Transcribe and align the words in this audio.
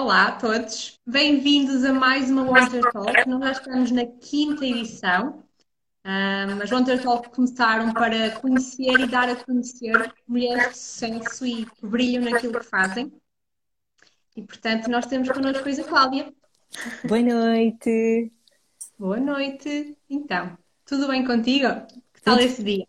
Olá 0.00 0.28
a 0.28 0.32
todos, 0.32 1.00
bem-vindos 1.04 1.84
a 1.84 1.92
mais 1.92 2.30
uma 2.30 2.42
Wonder 2.42 2.88
Talk. 2.92 3.28
Nós 3.28 3.40
já 3.40 3.50
estamos 3.50 3.90
na 3.90 4.06
quinta 4.06 4.64
edição. 4.64 5.42
Um, 6.04 6.62
as 6.62 6.70
Wonder 6.70 7.02
Talk 7.02 7.28
começaram 7.30 7.92
para 7.92 8.30
conhecer 8.38 8.92
e 9.00 9.08
dar 9.08 9.28
a 9.28 9.34
conhecer 9.34 10.14
mulheres 10.28 10.68
de 10.68 10.78
sucesso 10.78 11.44
e 11.44 11.66
que 11.66 11.84
brilham 11.84 12.22
naquilo 12.22 12.60
que 12.60 12.64
fazem. 12.64 13.12
E 14.36 14.42
portanto, 14.42 14.88
nós 14.88 15.04
temos 15.04 15.30
connosco 15.30 15.68
a 15.68 15.84
Cláudia. 15.84 16.32
Boa 17.04 17.20
noite. 17.20 18.32
Boa 18.96 19.18
noite. 19.18 19.98
Então, 20.08 20.56
tudo 20.84 21.08
bem 21.08 21.26
contigo? 21.26 21.66
Que 22.14 22.22
tal 22.22 22.38
esse 22.38 22.62
dia? 22.62 22.84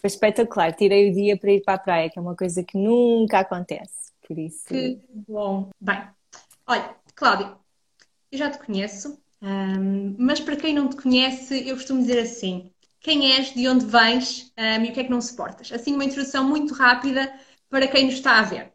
Foi 0.00 0.06
espetacular. 0.06 0.72
Tirei 0.72 1.10
o 1.10 1.12
dia 1.12 1.36
para 1.36 1.50
ir 1.50 1.62
para 1.62 1.74
a 1.74 1.78
praia, 1.78 2.08
que 2.08 2.16
é 2.16 2.22
uma 2.22 2.36
coisa 2.36 2.62
que 2.62 2.78
nunca 2.78 3.40
acontece. 3.40 4.06
Por 4.26 4.38
isso. 4.38 4.66
Que 4.68 5.00
bom. 5.28 5.70
Bem, 5.80 6.02
olha, 6.66 6.96
Cláudia, 7.14 7.56
eu 8.32 8.38
já 8.38 8.50
te 8.50 8.58
conheço, 8.58 9.18
um, 9.40 10.16
mas 10.18 10.40
para 10.40 10.56
quem 10.56 10.74
não 10.74 10.88
te 10.88 10.96
conhece, 10.96 11.68
eu 11.68 11.76
costumo 11.76 12.00
dizer 12.00 12.18
assim: 12.18 12.70
quem 13.00 13.32
és, 13.34 13.54
de 13.54 13.68
onde 13.68 13.86
vens 13.86 14.52
um, 14.58 14.84
e 14.84 14.90
o 14.90 14.92
que 14.92 15.00
é 15.00 15.04
que 15.04 15.10
não 15.10 15.20
suportas? 15.20 15.70
Assim, 15.72 15.94
uma 15.94 16.04
introdução 16.04 16.44
muito 16.44 16.74
rápida 16.74 17.32
para 17.70 17.86
quem 17.86 18.06
nos 18.06 18.14
está 18.14 18.38
a 18.38 18.42
ver. 18.42 18.72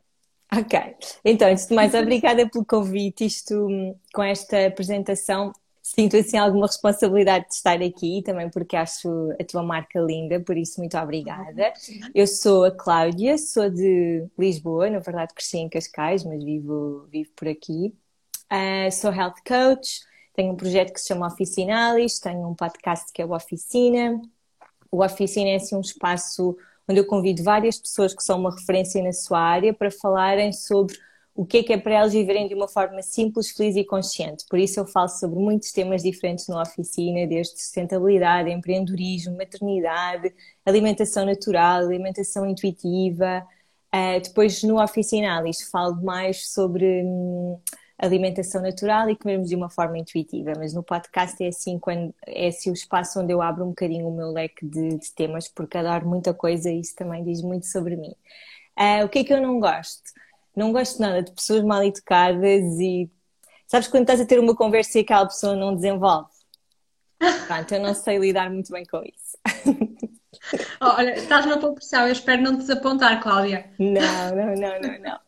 Ok, 0.53 0.79
então, 1.23 1.49
antes 1.49 1.67
de 1.67 1.73
mais, 1.73 1.93
obrigada 1.93 2.47
pelo 2.49 2.65
convite. 2.65 3.25
Isto, 3.25 3.67
com 4.13 4.21
esta 4.21 4.67
apresentação, 4.67 5.53
sinto 5.81 6.15
assim 6.15 6.37
alguma 6.37 6.67
responsabilidade 6.67 7.47
de 7.47 7.53
estar 7.55 7.81
aqui, 7.81 8.21
também 8.23 8.49
porque 8.49 8.75
acho 8.75 9.09
a 9.39 9.43
tua 9.43 9.63
marca 9.63 9.99
linda, 9.99 10.39
por 10.39 10.57
isso 10.57 10.79
muito 10.79 10.97
obrigada. 10.97 11.73
Eu 12.13 12.27
sou 12.27 12.65
a 12.65 12.71
Cláudia, 12.71 13.37
sou 13.37 13.69
de 13.69 14.27
Lisboa, 14.37 14.89
na 14.89 14.99
verdade 14.99 15.33
cresci 15.33 15.57
em 15.57 15.69
Cascais, 15.69 16.23
mas 16.23 16.43
vivo, 16.43 17.07
vivo 17.11 17.31
por 17.35 17.47
aqui. 17.47 17.93
Uh, 18.51 18.91
sou 18.91 19.11
health 19.11 19.41
coach, 19.45 20.01
tenho 20.33 20.53
um 20.53 20.55
projeto 20.55 20.93
que 20.93 20.99
se 20.99 21.07
chama 21.07 21.27
Oficinalis, 21.27 22.19
tenho 22.19 22.47
um 22.47 22.55
podcast 22.55 23.11
que 23.13 23.21
é 23.21 23.25
o 23.25 23.33
Oficina. 23.33 24.21
O 24.91 25.03
Oficina 25.03 25.49
é 25.49 25.55
assim 25.55 25.75
um 25.75 25.81
espaço 25.81 26.55
onde 26.87 26.99
eu 26.99 27.05
convido 27.05 27.43
várias 27.43 27.79
pessoas 27.79 28.13
que 28.13 28.23
são 28.23 28.39
uma 28.39 28.53
referência 28.53 29.01
na 29.01 29.13
sua 29.13 29.39
área 29.39 29.73
para 29.73 29.89
falarem 29.89 30.51
sobre 30.51 30.97
o 31.33 31.45
que 31.45 31.59
é 31.59 31.63
que 31.63 31.73
é 31.73 31.77
para 31.77 31.95
elas 31.95 32.13
viverem 32.13 32.47
de 32.47 32.53
uma 32.53 32.67
forma 32.67 33.01
simples, 33.01 33.51
feliz 33.51 33.75
e 33.75 33.83
consciente. 33.83 34.45
Por 34.49 34.59
isso 34.59 34.79
eu 34.79 34.85
falo 34.85 35.07
sobre 35.07 35.39
muitos 35.39 35.71
temas 35.71 36.03
diferentes 36.03 36.47
na 36.47 36.61
oficina, 36.61 37.25
desde 37.25 37.59
sustentabilidade, 37.59 38.49
empreendedorismo, 38.49 39.37
maternidade, 39.37 40.33
alimentação 40.65 41.25
natural, 41.25 41.81
alimentação 41.81 42.45
intuitiva. 42.45 43.45
Uh, 43.93 44.21
depois 44.21 44.61
no 44.63 44.81
Oficinalis 44.81 45.69
falo 45.69 46.01
mais 46.01 46.51
sobre 46.51 47.03
hum, 47.03 47.59
alimentação 47.97 48.61
natural 48.61 49.09
e 49.09 49.15
comermos 49.15 49.49
de 49.49 49.55
uma 49.55 49.69
forma 49.69 49.97
intuitiva, 49.97 50.53
mas 50.57 50.73
no 50.73 50.81
podcast 50.83 51.41
é 51.43 51.47
assim, 51.47 51.77
quando, 51.77 52.13
é 52.25 52.47
assim 52.47 52.71
o 52.71 52.73
espaço 52.73 53.19
onde 53.19 53.31
eu 53.33 53.41
abro 53.41 53.63
um 53.63 53.69
bocadinho 53.69 54.07
o 54.07 54.15
meu 54.15 54.31
leque 54.31 54.65
de, 54.65 54.97
de 54.97 55.11
temas, 55.13 55.47
porque 55.47 55.77
adoro 55.77 56.07
muita 56.07 56.33
coisa 56.33 56.69
e 56.71 56.79
isso 56.79 56.95
também 56.95 57.23
diz 57.23 57.41
muito 57.41 57.67
sobre 57.67 57.95
mim. 57.95 58.13
Uh, 58.77 59.05
o 59.05 59.09
que 59.09 59.19
é 59.19 59.23
que 59.23 59.33
eu 59.33 59.41
não 59.41 59.59
gosto? 59.59 60.01
Não 60.55 60.71
gosto 60.71 61.01
nada 61.01 61.21
de 61.21 61.31
pessoas 61.31 61.63
mal 61.63 61.83
educadas 61.83 62.79
e 62.79 63.09
sabes 63.67 63.87
quando 63.87 64.03
estás 64.03 64.21
a 64.21 64.25
ter 64.25 64.39
uma 64.39 64.55
conversa 64.55 64.97
e 64.97 65.01
aquela 65.01 65.25
pessoa 65.25 65.55
não 65.55 65.75
desenvolve? 65.75 66.29
Pronto, 67.47 67.73
eu 67.73 67.79
não 67.79 67.93
sei 67.93 68.17
lidar 68.17 68.49
muito 68.49 68.71
bem 68.71 68.85
com 68.85 69.03
isso. 69.03 69.37
Olha, 70.81 71.13
estás 71.13 71.45
na 71.45 71.57
pressão, 71.57 72.07
eu 72.07 72.11
espero 72.11 72.41
não 72.41 72.53
te 72.55 72.61
desapontar, 72.61 73.21
Cláudia. 73.21 73.71
Não, 73.77 74.35
não, 74.35 74.55
não, 74.55 74.81
não, 74.81 74.99
não. 74.99 75.19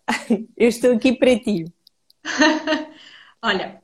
Eu 0.57 0.69
estou 0.69 0.93
aqui 0.93 1.13
para 1.13 1.39
ti. 1.39 1.65
Olha, 3.41 3.81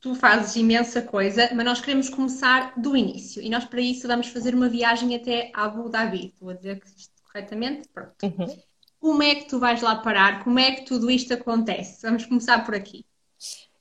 tu 0.00 0.14
fazes 0.14 0.56
imensa 0.56 1.02
coisa, 1.02 1.50
mas 1.54 1.64
nós 1.64 1.80
queremos 1.80 2.08
começar 2.08 2.72
do 2.76 2.96
início 2.96 3.42
e 3.42 3.50
nós 3.50 3.64
para 3.64 3.80
isso 3.80 4.08
vamos 4.08 4.28
fazer 4.28 4.54
uma 4.54 4.68
viagem 4.68 5.14
até 5.14 5.50
Abu 5.54 5.88
Dhabi. 5.88 6.28
Estou 6.28 6.50
a 6.50 6.54
dizer 6.54 6.82
isto 6.96 7.12
corretamente? 7.30 7.88
Pronto. 7.88 8.14
Uhum. 8.22 8.62
Como 9.02 9.20
é 9.20 9.34
que 9.34 9.46
tu 9.46 9.58
vais 9.58 9.82
lá 9.82 9.96
parar? 9.96 10.44
Como 10.44 10.60
é 10.60 10.76
que 10.76 10.84
tudo 10.84 11.10
isto 11.10 11.34
acontece? 11.34 12.00
Vamos 12.02 12.24
começar 12.24 12.64
por 12.64 12.72
aqui. 12.72 13.04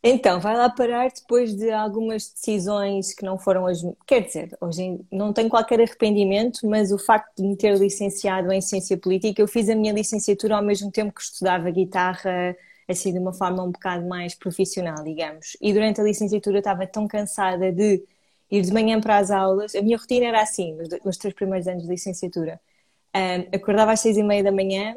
Então, 0.03 0.39
vai 0.39 0.57
lá 0.57 0.67
parar 0.67 1.11
depois 1.11 1.55
de 1.55 1.69
algumas 1.69 2.27
decisões 2.27 3.13
que 3.13 3.23
não 3.23 3.37
foram 3.37 3.67
as. 3.67 3.83
Quer 4.07 4.21
dizer, 4.21 4.57
hoje 4.59 4.99
não 5.11 5.31
tenho 5.31 5.47
qualquer 5.47 5.79
arrependimento, 5.79 6.67
mas 6.67 6.91
o 6.91 6.97
facto 6.97 7.35
de 7.37 7.43
me 7.43 7.55
ter 7.55 7.77
licenciado 7.77 8.51
em 8.51 8.59
Ciência 8.61 8.97
Política, 8.97 9.39
eu 9.39 9.47
fiz 9.47 9.69
a 9.69 9.75
minha 9.75 9.93
licenciatura 9.93 10.55
ao 10.55 10.63
mesmo 10.63 10.91
tempo 10.91 11.13
que 11.13 11.21
estudava 11.21 11.69
guitarra, 11.69 12.55
assim, 12.89 13.13
de 13.13 13.19
uma 13.19 13.31
forma 13.31 13.61
um 13.63 13.71
bocado 13.71 14.07
mais 14.07 14.33
profissional, 14.33 15.03
digamos. 15.03 15.55
E 15.61 15.71
durante 15.71 16.01
a 16.01 16.03
licenciatura 16.03 16.57
estava 16.57 16.87
tão 16.87 17.07
cansada 17.07 17.71
de 17.71 18.03
ir 18.49 18.61
de 18.63 18.73
manhã 18.73 18.99
para 18.99 19.19
as 19.19 19.29
aulas. 19.29 19.75
A 19.75 19.83
minha 19.83 19.97
rotina 19.97 20.25
era 20.25 20.41
assim, 20.41 20.75
nos 21.05 21.17
três 21.17 21.35
primeiros 21.35 21.67
anos 21.67 21.83
de 21.83 21.89
licenciatura. 21.89 22.59
Um, 23.15 23.55
acordava 23.55 23.91
às 23.91 23.99
seis 23.99 24.17
e 24.17 24.23
meia 24.23 24.43
da 24.43 24.51
manhã, 24.51 24.95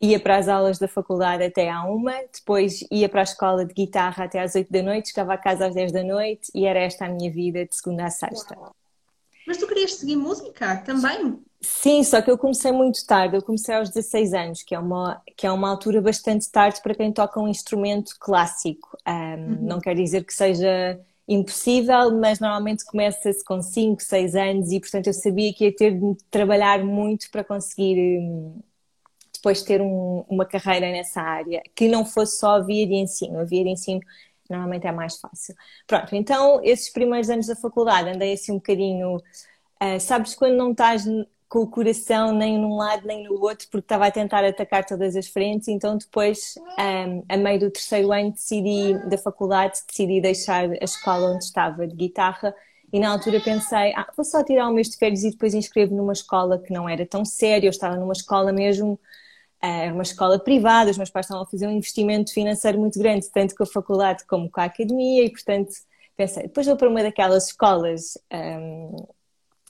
ia 0.00 0.20
para 0.20 0.36
as 0.36 0.48
aulas 0.48 0.78
da 0.78 0.86
faculdade 0.86 1.42
até 1.42 1.70
à 1.70 1.84
uma, 1.84 2.12
depois 2.32 2.84
ia 2.90 3.08
para 3.08 3.20
a 3.20 3.24
escola 3.24 3.64
de 3.64 3.72
guitarra 3.72 4.24
até 4.24 4.40
às 4.40 4.54
oito 4.54 4.72
da 4.72 4.82
noite, 4.82 5.08
chegava 5.08 5.34
a 5.34 5.38
casa 5.38 5.66
às 5.66 5.74
dez 5.74 5.92
da 5.92 6.02
noite 6.02 6.50
e 6.54 6.66
era 6.66 6.78
esta 6.80 7.06
a 7.06 7.08
minha 7.08 7.30
vida 7.30 7.64
de 7.64 7.74
segunda 7.74 8.04
a 8.04 8.10
sexta. 8.10 8.56
Mas 9.46 9.58
tu 9.58 9.66
querias 9.66 9.94
seguir 9.94 10.16
música 10.16 10.76
também? 10.78 11.38
Sim, 11.60 12.02
só 12.02 12.20
que 12.20 12.30
eu 12.30 12.36
comecei 12.36 12.72
muito 12.72 13.04
tarde, 13.06 13.36
eu 13.36 13.42
comecei 13.42 13.74
aos 13.74 13.88
16 13.88 14.34
anos, 14.34 14.62
que 14.62 14.74
é 14.74 14.78
uma, 14.78 15.22
que 15.36 15.46
é 15.46 15.52
uma 15.52 15.70
altura 15.70 16.02
bastante 16.02 16.50
tarde 16.50 16.80
para 16.82 16.94
quem 16.94 17.12
toca 17.12 17.40
um 17.40 17.48
instrumento 17.48 18.14
clássico. 18.18 18.96
Um, 19.06 19.12
uhum. 19.12 19.58
Não 19.62 19.80
quer 19.80 19.94
dizer 19.94 20.24
que 20.24 20.34
seja 20.34 21.00
impossível, 21.28 22.16
mas 22.20 22.38
normalmente 22.38 22.84
começa-se 22.84 23.44
com 23.44 23.60
5, 23.60 24.00
6 24.00 24.34
anos 24.36 24.70
e 24.70 24.78
portanto 24.78 25.08
eu 25.08 25.12
sabia 25.12 25.52
que 25.52 25.64
ia 25.64 25.74
ter 25.74 25.92
de 25.92 26.16
trabalhar 26.30 26.84
muito 26.84 27.28
para 27.30 27.42
conseguir 27.42 28.20
hum, 28.20 28.60
depois 29.46 29.62
ter 29.62 29.80
um, 29.80 30.24
uma 30.28 30.44
carreira 30.44 30.90
nessa 30.90 31.22
área, 31.22 31.62
que 31.72 31.86
não 31.86 32.04
fosse 32.04 32.38
só 32.38 32.60
via 32.60 32.84
de 32.84 32.94
ensino. 32.94 33.38
A 33.38 33.44
via 33.44 33.62
de 33.62 33.70
ensino 33.70 34.00
normalmente 34.50 34.88
é 34.88 34.92
mais 34.92 35.18
fácil. 35.18 35.54
Pronto, 35.86 36.16
então 36.16 36.60
esses 36.64 36.92
primeiros 36.92 37.30
anos 37.30 37.46
da 37.46 37.54
faculdade 37.54 38.10
andei 38.10 38.32
assim 38.32 38.52
um 38.52 38.56
bocadinho. 38.56 39.16
Uh, 39.80 40.00
sabes 40.00 40.34
quando 40.34 40.56
não 40.56 40.72
estás 40.72 41.04
com 41.48 41.60
o 41.60 41.66
coração 41.68 42.32
nem 42.32 42.58
num 42.58 42.74
lado 42.74 43.06
nem 43.06 43.22
no 43.22 43.34
outro, 43.34 43.68
porque 43.70 43.84
estava 43.84 44.06
a 44.08 44.10
tentar 44.10 44.44
atacar 44.44 44.84
todas 44.84 45.14
as 45.14 45.28
frentes, 45.28 45.68
então 45.68 45.96
depois, 45.96 46.56
um, 46.76 47.22
a 47.28 47.36
meio 47.36 47.60
do 47.60 47.70
terceiro 47.70 48.10
ano 48.10 48.32
decidi, 48.32 48.94
da 49.08 49.16
faculdade, 49.16 49.78
decidi 49.86 50.20
deixar 50.20 50.68
a 50.68 50.84
escola 50.84 51.30
onde 51.30 51.44
estava 51.44 51.86
de 51.86 51.94
guitarra 51.94 52.52
e 52.92 52.98
na 52.98 53.10
altura 53.10 53.40
pensei, 53.40 53.92
ah, 53.94 54.08
vou 54.16 54.24
só 54.24 54.42
tirar 54.42 54.68
um 54.68 54.74
mês 54.74 54.88
de 54.88 54.96
férias 54.96 55.22
e 55.22 55.30
depois 55.30 55.54
inscrevo 55.54 55.94
numa 55.94 56.12
escola 56.12 56.58
que 56.58 56.72
não 56.72 56.88
era 56.88 57.06
tão 57.06 57.24
séria, 57.24 57.68
eu 57.68 57.70
estava 57.70 57.94
numa 57.94 58.12
escola 58.12 58.52
mesmo 58.52 58.98
era 59.60 59.92
uma 59.92 60.02
escola 60.02 60.38
privada, 60.38 60.90
os 60.90 60.98
meus 60.98 61.10
pais 61.10 61.26
estavam 61.26 61.44
a 61.44 61.46
fazer 61.46 61.66
um 61.66 61.72
investimento 61.72 62.32
financeiro 62.32 62.78
muito 62.78 62.98
grande, 62.98 63.30
tanto 63.30 63.54
com 63.54 63.62
a 63.62 63.66
faculdade 63.66 64.24
como 64.26 64.50
com 64.50 64.60
a 64.60 64.64
academia, 64.64 65.24
e 65.24 65.30
portanto 65.30 65.72
pensei, 66.16 66.44
depois 66.44 66.66
vou 66.66 66.76
para 66.76 66.88
uma 66.88 67.02
daquelas 67.02 67.46
escolas 67.48 68.18
um, 68.32 68.96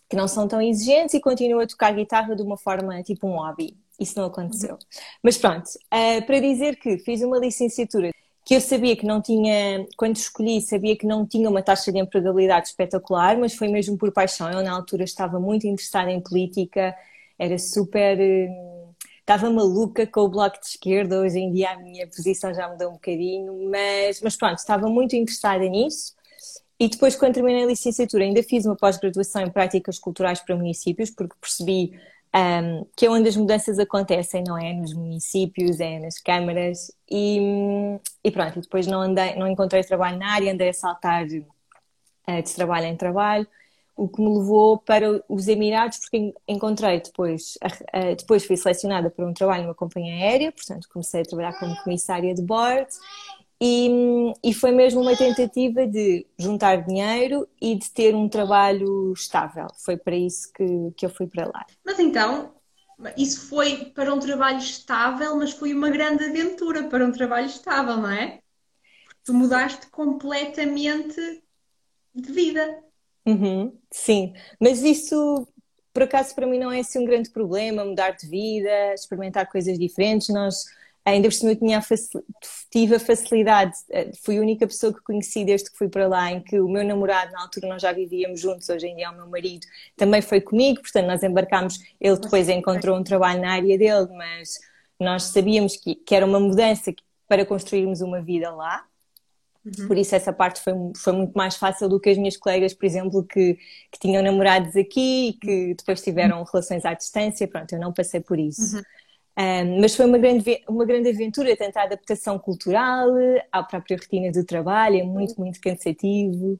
que 0.08 0.16
não 0.16 0.28
são 0.28 0.46
tão 0.46 0.60
exigentes 0.60 1.14
e 1.14 1.20
continuo 1.20 1.60
a 1.60 1.66
tocar 1.66 1.92
guitarra 1.94 2.36
de 2.36 2.42
uma 2.42 2.56
forma 2.56 3.02
tipo 3.02 3.26
um 3.26 3.36
hobby. 3.36 3.76
Isso 3.98 4.18
não 4.18 4.26
aconteceu. 4.26 4.78
Mas 5.22 5.38
pronto, 5.38 5.66
uh, 5.66 6.24
para 6.26 6.38
dizer 6.38 6.76
que 6.76 6.98
fiz 6.98 7.22
uma 7.22 7.38
licenciatura 7.38 8.10
que 8.46 8.54
eu 8.54 8.60
sabia 8.60 8.94
que 8.94 9.04
não 9.04 9.20
tinha, 9.20 9.84
quando 9.96 10.14
escolhi, 10.14 10.60
sabia 10.60 10.96
que 10.96 11.04
não 11.04 11.26
tinha 11.26 11.50
uma 11.50 11.62
taxa 11.62 11.90
de 11.90 11.98
empregabilidade 11.98 12.68
espetacular, 12.68 13.36
mas 13.36 13.54
foi 13.56 13.66
mesmo 13.66 13.98
por 13.98 14.12
paixão. 14.12 14.48
Eu, 14.48 14.62
na 14.62 14.70
altura, 14.70 15.02
estava 15.02 15.40
muito 15.40 15.66
interessada 15.66 16.12
em 16.12 16.20
política, 16.20 16.94
era 17.36 17.58
super. 17.58 18.16
Estava 19.26 19.50
maluca 19.50 20.06
com 20.06 20.20
o 20.20 20.28
bloco 20.28 20.60
de 20.60 20.66
esquerda, 20.66 21.18
hoje 21.18 21.40
em 21.40 21.52
dia 21.52 21.72
a 21.72 21.76
minha 21.76 22.06
posição 22.06 22.54
já 22.54 22.68
mudou 22.68 22.90
um 22.90 22.92
bocadinho, 22.92 23.68
mas, 23.68 24.20
mas 24.22 24.36
pronto, 24.36 24.56
estava 24.56 24.86
muito 24.86 25.16
interessada 25.16 25.68
nisso. 25.68 26.14
E 26.78 26.88
depois, 26.88 27.16
quando 27.16 27.34
terminei 27.34 27.64
a 27.64 27.66
licenciatura, 27.66 28.22
ainda 28.22 28.40
fiz 28.44 28.64
uma 28.66 28.76
pós-graduação 28.76 29.42
em 29.42 29.50
práticas 29.50 29.98
culturais 29.98 30.38
para 30.38 30.54
municípios, 30.54 31.10
porque 31.10 31.34
percebi 31.40 31.98
um, 32.32 32.86
que 32.96 33.06
é 33.06 33.10
onde 33.10 33.28
as 33.28 33.34
mudanças 33.36 33.80
acontecem, 33.80 34.44
não 34.46 34.56
é? 34.56 34.72
Nos 34.72 34.94
municípios, 34.94 35.80
é 35.80 35.98
nas 35.98 36.20
câmaras. 36.20 36.92
E, 37.10 37.40
e 38.22 38.30
pronto, 38.30 38.60
e 38.60 38.62
depois 38.62 38.86
não, 38.86 39.00
andei, 39.00 39.34
não 39.34 39.48
encontrei 39.48 39.82
trabalho 39.82 40.18
na 40.20 40.34
área, 40.34 40.52
andei 40.52 40.68
a 40.68 40.72
saltar 40.72 41.24
uh, 41.24 42.42
de 42.42 42.54
trabalho 42.54 42.86
em 42.86 42.96
trabalho 42.96 43.48
o 43.96 44.08
que 44.08 44.20
me 44.20 44.28
levou 44.28 44.78
para 44.78 45.24
os 45.26 45.48
Emirados, 45.48 45.98
porque 45.98 46.34
encontrei 46.46 47.00
depois, 47.00 47.56
depois 48.18 48.44
fui 48.44 48.56
selecionada 48.56 49.10
para 49.10 49.26
um 49.26 49.32
trabalho 49.32 49.64
numa 49.64 49.74
companhia 49.74 50.14
aérea, 50.14 50.52
portanto 50.52 50.86
comecei 50.92 51.22
a 51.22 51.24
trabalhar 51.24 51.58
como 51.58 51.74
comissária 51.82 52.34
de 52.34 52.42
bordo 52.42 52.90
e, 53.60 53.88
e 54.44 54.52
foi 54.52 54.70
mesmo 54.70 55.00
uma 55.00 55.16
tentativa 55.16 55.86
de 55.86 56.26
juntar 56.38 56.86
dinheiro 56.86 57.48
e 57.60 57.74
de 57.74 57.90
ter 57.90 58.14
um 58.14 58.28
trabalho 58.28 59.12
estável. 59.14 59.66
Foi 59.78 59.96
para 59.96 60.14
isso 60.14 60.52
que, 60.52 60.92
que 60.94 61.06
eu 61.06 61.10
fui 61.10 61.26
para 61.26 61.46
lá. 61.46 61.64
Mas 61.84 61.98
então, 61.98 62.54
isso 63.16 63.48
foi 63.48 63.86
para 63.94 64.12
um 64.12 64.18
trabalho 64.18 64.58
estável, 64.58 65.36
mas 65.36 65.52
foi 65.52 65.72
uma 65.72 65.88
grande 65.88 66.24
aventura 66.24 66.84
para 66.84 67.04
um 67.04 67.12
trabalho 67.12 67.46
estável, 67.46 67.96
não 67.96 68.10
é? 68.10 68.40
Porque 69.04 69.20
tu 69.24 69.32
mudaste 69.32 69.86
completamente 69.86 71.42
de 72.14 72.32
vida. 72.32 72.85
Uhum, 73.26 73.76
sim, 73.90 74.32
mas 74.60 74.82
isso 74.82 75.48
por 75.92 76.02
acaso 76.02 76.34
para 76.34 76.46
mim 76.46 76.58
não 76.58 76.70
é 76.70 76.80
assim 76.80 76.98
um 76.98 77.04
grande 77.04 77.30
problema, 77.30 77.84
mudar 77.84 78.10
de 78.10 78.28
vida, 78.28 78.94
experimentar 78.94 79.48
coisas 79.50 79.78
diferentes. 79.78 80.28
Nós 80.28 80.64
ainda 81.04 81.28
por 81.28 81.34
cima 81.34 81.52
eu 81.52 81.56
tinha 81.56 81.78
a 81.78 81.82
tive 82.70 82.96
a 82.96 83.00
facilidade, 83.00 83.72
eh, 83.90 84.10
fui 84.22 84.38
a 84.38 84.40
única 84.40 84.66
pessoa 84.66 84.92
que 84.92 85.00
conheci 85.02 85.44
desde 85.44 85.70
que 85.70 85.78
fui 85.78 85.88
para 85.88 86.06
lá, 86.08 86.30
em 86.30 86.40
que 86.42 86.60
o 86.60 86.68
meu 86.68 86.84
namorado, 86.84 87.32
na 87.32 87.42
altura 87.42 87.68
nós 87.68 87.80
já 87.80 87.92
vivíamos 87.92 88.40
juntos, 88.40 88.68
hoje 88.68 88.88
em 88.88 88.96
dia 88.96 89.06
é 89.06 89.10
o 89.10 89.16
meu 89.16 89.26
marido, 89.28 89.66
também 89.96 90.20
foi 90.20 90.40
comigo, 90.40 90.82
portanto 90.82 91.06
nós 91.06 91.22
embarcámos, 91.22 91.78
ele 92.00 92.18
depois 92.18 92.48
encontrou 92.48 92.96
um 92.98 93.04
trabalho 93.04 93.40
na 93.40 93.52
área 93.52 93.78
dele, 93.78 94.08
mas 94.12 94.58
nós 95.00 95.24
sabíamos 95.24 95.76
que, 95.76 95.94
que 95.94 96.14
era 96.14 96.26
uma 96.26 96.40
mudança 96.40 96.92
para 97.28 97.46
construirmos 97.46 98.00
uma 98.00 98.20
vida 98.20 98.50
lá, 98.50 98.84
Uhum. 99.66 99.88
Por 99.88 99.98
isso 99.98 100.14
essa 100.14 100.32
parte 100.32 100.60
foi, 100.60 100.72
foi 100.96 101.12
muito 101.12 101.32
mais 101.32 101.56
fácil 101.56 101.88
do 101.88 101.98
que 101.98 102.08
as 102.08 102.16
minhas 102.16 102.36
colegas, 102.36 102.72
por 102.72 102.86
exemplo, 102.86 103.24
que, 103.24 103.54
que 103.90 103.98
tinham 103.98 104.22
namorados 104.22 104.76
aqui 104.76 105.30
e 105.30 105.32
que 105.32 105.74
depois 105.74 106.00
tiveram 106.00 106.44
relações 106.44 106.84
à 106.84 106.94
distância. 106.94 107.48
Pronto, 107.48 107.72
eu 107.72 107.80
não 107.80 107.92
passei 107.92 108.20
por 108.20 108.38
isso. 108.38 108.76
Uhum. 108.76 108.82
Um, 109.38 109.80
mas 109.80 109.94
foi 109.94 110.06
uma 110.06 110.18
grande, 110.18 110.62
uma 110.66 110.84
grande 110.86 111.10
aventura, 111.10 111.56
tanta 111.56 111.82
adaptação 111.82 112.38
cultural 112.38 113.10
à 113.52 113.62
própria 113.62 113.98
rotina 113.98 114.32
do 114.32 114.44
trabalho, 114.44 114.98
é 114.98 115.02
muito, 115.02 115.38
muito 115.38 115.60
cansativo. 115.60 116.58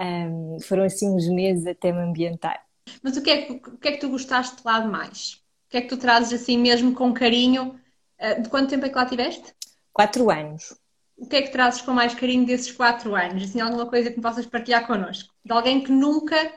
Um, 0.00 0.58
foram 0.60 0.84
assim 0.84 1.08
uns 1.10 1.28
meses 1.28 1.66
até 1.66 1.92
me 1.92 2.00
ambientar. 2.00 2.64
Mas 3.02 3.16
o 3.16 3.22
que, 3.22 3.30
é, 3.30 3.50
o 3.50 3.78
que 3.78 3.88
é 3.88 3.92
que 3.92 3.98
tu 3.98 4.08
gostaste 4.08 4.56
de 4.56 4.62
lá 4.64 4.80
de 4.80 4.88
mais? 4.88 5.34
O 5.34 5.70
que 5.70 5.76
é 5.76 5.80
que 5.82 5.88
tu 5.88 5.98
trazes 5.98 6.40
assim 6.40 6.56
mesmo 6.56 6.94
com 6.94 7.12
carinho? 7.12 7.78
Uh, 8.18 8.42
de 8.42 8.48
quanto 8.48 8.70
tempo 8.70 8.86
é 8.86 8.88
que 8.88 8.96
lá 8.96 9.04
tiveste? 9.04 9.54
Quatro 9.92 10.30
anos. 10.30 10.74
O 11.18 11.26
que 11.26 11.36
é 11.36 11.42
que 11.42 11.50
trazes 11.50 11.82
com 11.82 11.90
mais 11.90 12.14
carinho 12.14 12.46
desses 12.46 12.70
quatro 12.70 13.14
anos? 13.14 13.42
Assim, 13.42 13.60
alguma 13.60 13.86
coisa 13.86 14.08
que 14.08 14.16
me 14.16 14.22
possas 14.22 14.46
partilhar 14.46 14.86
connosco? 14.86 15.34
De 15.44 15.52
alguém 15.52 15.82
que 15.82 15.90
nunca, 15.90 16.52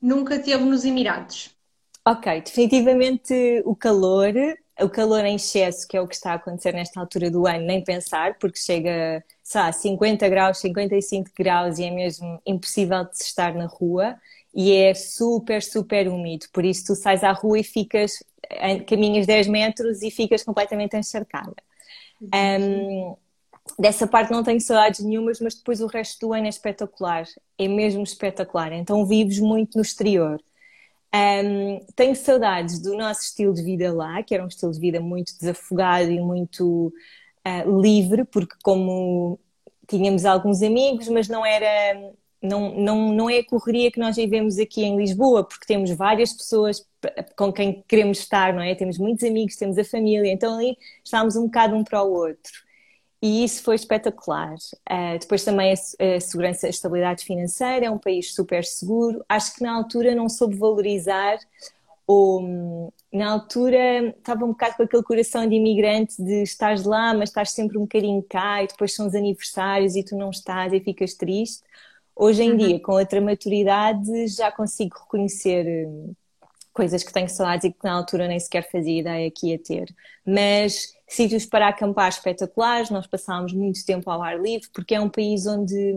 nunca 0.00 0.38
teve 0.38 0.64
nos 0.64 0.84
Emirados. 0.84 1.50
Ok, 2.06 2.40
definitivamente 2.40 3.62
o 3.66 3.76
calor, 3.76 4.32
o 4.80 4.88
calor 4.88 5.26
em 5.26 5.36
excesso, 5.36 5.86
que 5.86 5.94
é 5.94 6.00
o 6.00 6.08
que 6.08 6.14
está 6.14 6.32
a 6.32 6.34
acontecer 6.36 6.72
nesta 6.72 6.98
altura 6.98 7.30
do 7.30 7.46
ano, 7.46 7.66
nem 7.66 7.84
pensar, 7.84 8.38
porque 8.38 8.58
chega, 8.58 9.22
sei 9.42 9.60
lá, 9.60 9.70
50 9.70 10.26
graus, 10.30 10.56
55 10.58 11.30
graus 11.38 11.78
e 11.78 11.84
é 11.84 11.90
mesmo 11.90 12.40
impossível 12.46 13.04
de 13.04 13.18
se 13.18 13.24
estar 13.24 13.54
na 13.54 13.66
rua 13.66 14.16
e 14.54 14.72
é 14.72 14.94
super, 14.94 15.62
super 15.62 16.08
úmido. 16.08 16.46
Por 16.50 16.64
isso 16.64 16.86
tu 16.86 16.94
sais 16.94 17.22
à 17.22 17.32
rua 17.32 17.58
e 17.58 17.62
ficas, 17.62 18.24
caminhas 18.86 19.26
10 19.26 19.48
metros 19.48 20.00
e 20.00 20.10
ficas 20.10 20.42
completamente 20.42 20.96
encharcada. 20.96 21.54
Um, 22.22 23.14
dessa 23.78 24.06
parte 24.06 24.30
não 24.30 24.42
tenho 24.42 24.60
saudades 24.60 25.00
nenhumas, 25.00 25.40
mas 25.40 25.54
depois 25.54 25.80
o 25.80 25.86
resto 25.86 26.26
do 26.26 26.32
ano 26.32 26.46
é 26.46 26.48
espetacular. 26.48 27.24
É 27.58 27.66
mesmo 27.68 28.02
espetacular. 28.02 28.72
Então 28.72 29.06
vives 29.06 29.38
muito 29.40 29.76
no 29.76 29.82
exterior. 29.82 30.40
Um, 31.14 31.80
tenho 31.96 32.14
saudades 32.14 32.80
do 32.80 32.96
nosso 32.96 33.22
estilo 33.22 33.54
de 33.54 33.62
vida 33.62 33.92
lá, 33.92 34.22
que 34.22 34.34
era 34.34 34.44
um 34.44 34.48
estilo 34.48 34.72
de 34.72 34.80
vida 34.80 35.00
muito 35.00 35.36
desafogado 35.38 36.10
e 36.10 36.20
muito 36.20 36.92
uh, 37.46 37.80
livre, 37.80 38.24
porque 38.24 38.54
como 38.62 39.40
tínhamos 39.88 40.24
alguns 40.24 40.62
amigos, 40.62 41.08
mas 41.08 41.28
não 41.28 41.44
era 41.44 42.12
não, 42.40 42.74
não, 42.74 43.12
não 43.12 43.30
é 43.30 43.38
a 43.38 43.44
correria 43.44 43.90
que 43.90 43.98
nós 43.98 44.16
vivemos 44.16 44.58
aqui 44.58 44.84
em 44.84 44.96
Lisboa, 44.96 45.42
porque 45.44 45.66
temos 45.66 45.90
várias 45.90 46.32
pessoas 46.32 46.86
com 47.36 47.52
quem 47.52 47.82
queremos 47.88 48.18
estar, 48.20 48.52
não 48.52 48.62
é? 48.62 48.74
Temos 48.74 48.98
muitos 48.98 49.24
amigos, 49.24 49.56
temos 49.56 49.76
a 49.78 49.84
família, 49.84 50.30
então 50.30 50.56
ali 50.56 50.76
estamos 51.04 51.36
um 51.36 51.46
bocado 51.46 51.74
um 51.74 51.82
para 51.82 52.02
o 52.02 52.12
outro. 52.12 52.67
E 53.20 53.42
isso 53.44 53.62
foi 53.62 53.74
espetacular. 53.74 54.54
Uh, 54.88 55.18
depois 55.20 55.44
também 55.44 55.72
a, 55.72 56.16
a, 56.16 56.20
segurança, 56.20 56.66
a 56.66 56.70
estabilidade 56.70 57.24
financeira, 57.24 57.86
é 57.86 57.90
um 57.90 57.98
país 57.98 58.32
super 58.32 58.64
seguro. 58.64 59.24
Acho 59.28 59.54
que 59.54 59.62
na 59.62 59.72
altura 59.72 60.14
não 60.14 60.28
soube 60.28 60.56
valorizar, 60.56 61.38
ou 62.06 62.92
na 63.12 63.30
altura 63.30 64.08
estava 64.16 64.44
um 64.44 64.48
bocado 64.48 64.76
com 64.76 64.82
aquele 64.84 65.02
coração 65.02 65.46
de 65.46 65.56
imigrante 65.56 66.22
de 66.22 66.42
estás 66.42 66.84
lá, 66.84 67.12
mas 67.12 67.28
estás 67.28 67.50
sempre 67.50 67.76
um 67.76 67.82
bocadinho 67.82 68.22
cá, 68.22 68.62
e 68.62 68.66
depois 68.66 68.94
são 68.94 69.06
os 69.06 69.14
aniversários 69.14 69.94
e 69.94 70.02
tu 70.02 70.16
não 70.16 70.30
estás 70.30 70.72
e 70.72 70.80
ficas 70.80 71.14
triste. 71.14 71.62
Hoje 72.16 72.42
em 72.42 72.52
uhum. 72.52 72.56
dia, 72.56 72.80
com 72.80 72.92
outra 72.92 73.20
maturidade, 73.20 74.26
já 74.28 74.50
consigo 74.50 74.96
reconhecer 74.98 75.86
hum, 75.86 76.14
coisas 76.72 77.02
que 77.02 77.12
tenho 77.12 77.28
saudades 77.28 77.64
e 77.64 77.72
que 77.72 77.78
na 77.84 77.92
altura 77.92 78.26
nem 78.26 78.40
sequer 78.40 78.68
fazia 78.70 79.00
ideia 79.00 79.30
que 79.30 79.48
ia 79.48 79.58
ter. 79.58 79.94
Mas 80.26 80.94
sítios 81.08 81.46
para 81.46 81.68
acampar 81.68 82.08
espetaculares, 82.08 82.90
nós 82.90 83.06
passámos 83.06 83.52
muito 83.52 83.84
tempo 83.84 84.10
ao 84.10 84.22
ar 84.22 84.38
livre, 84.38 84.68
porque 84.72 84.94
é 84.94 85.00
um 85.00 85.08
país 85.08 85.46
onde 85.46 85.94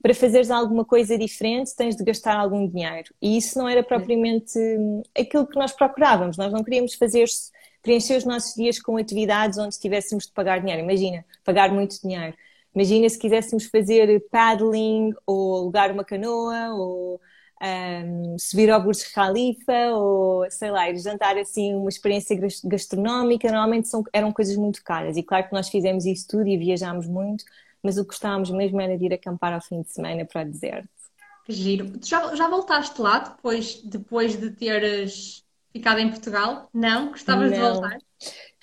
para 0.00 0.14
fazeres 0.14 0.50
alguma 0.50 0.84
coisa 0.84 1.18
diferente 1.18 1.74
tens 1.74 1.96
de 1.96 2.04
gastar 2.04 2.38
algum 2.38 2.68
dinheiro. 2.68 3.12
E 3.20 3.36
isso 3.36 3.58
não 3.58 3.68
era 3.68 3.82
propriamente 3.82 4.56
aquilo 5.18 5.46
que 5.46 5.58
nós 5.58 5.72
procurávamos. 5.72 6.36
Nós 6.36 6.52
não 6.52 6.62
queríamos 6.62 6.94
fazer 6.94 7.26
preencher 7.82 8.16
os 8.16 8.24
nossos 8.24 8.54
dias 8.54 8.80
com 8.80 8.96
atividades 8.96 9.58
onde 9.58 9.78
tivéssemos 9.78 10.26
de 10.26 10.32
pagar 10.32 10.60
dinheiro. 10.60 10.82
Imagina, 10.82 11.24
pagar 11.44 11.72
muito 11.72 12.00
dinheiro. 12.00 12.36
Imagina 12.74 13.08
se 13.08 13.18
quiséssemos 13.18 13.66
fazer 13.66 14.24
paddling 14.30 15.12
ou 15.26 15.56
alugar 15.56 15.90
uma 15.90 16.04
canoa 16.04 16.74
ou 16.74 17.20
um, 17.62 18.38
subir 18.38 18.70
ao 18.70 18.82
Burj 18.82 19.04
Khalifa 19.14 19.90
ou, 19.94 20.50
sei 20.50 20.70
lá, 20.70 20.90
ir 20.90 20.98
jantar 20.98 21.36
assim 21.38 21.74
uma 21.74 21.88
experiência 21.88 22.38
gastronómica, 22.64 23.48
normalmente 23.48 23.88
são, 23.88 24.04
eram 24.12 24.32
coisas 24.32 24.56
muito 24.56 24.82
caras. 24.84 25.16
E 25.16 25.22
claro 25.22 25.48
que 25.48 25.52
nós 25.52 25.68
fizemos 25.68 26.04
isso 26.04 26.26
tudo 26.28 26.46
e 26.46 26.56
viajámos 26.56 27.06
muito, 27.06 27.44
mas 27.82 27.96
o 27.96 28.02
que 28.02 28.08
gostávamos 28.08 28.50
mesmo 28.50 28.80
era 28.80 28.96
de 28.98 29.06
ir 29.06 29.14
acampar 29.14 29.52
ao 29.52 29.60
fim 29.60 29.82
de 29.82 29.90
semana 29.90 30.24
para 30.24 30.42
o 30.42 30.50
deserto. 30.50 30.88
Que 31.44 31.52
giro. 31.52 31.92
Já, 32.04 32.34
já 32.34 32.48
voltaste 32.48 33.00
lá 33.00 33.20
depois, 33.20 33.80
depois 33.82 34.36
de 34.36 34.50
teres 34.50 35.44
ficado 35.72 36.00
em 36.00 36.10
Portugal? 36.10 36.68
Não? 36.74 37.10
Gostavas 37.10 37.50
Não. 37.50 37.56
de 37.56 37.62
voltar? 37.62 37.98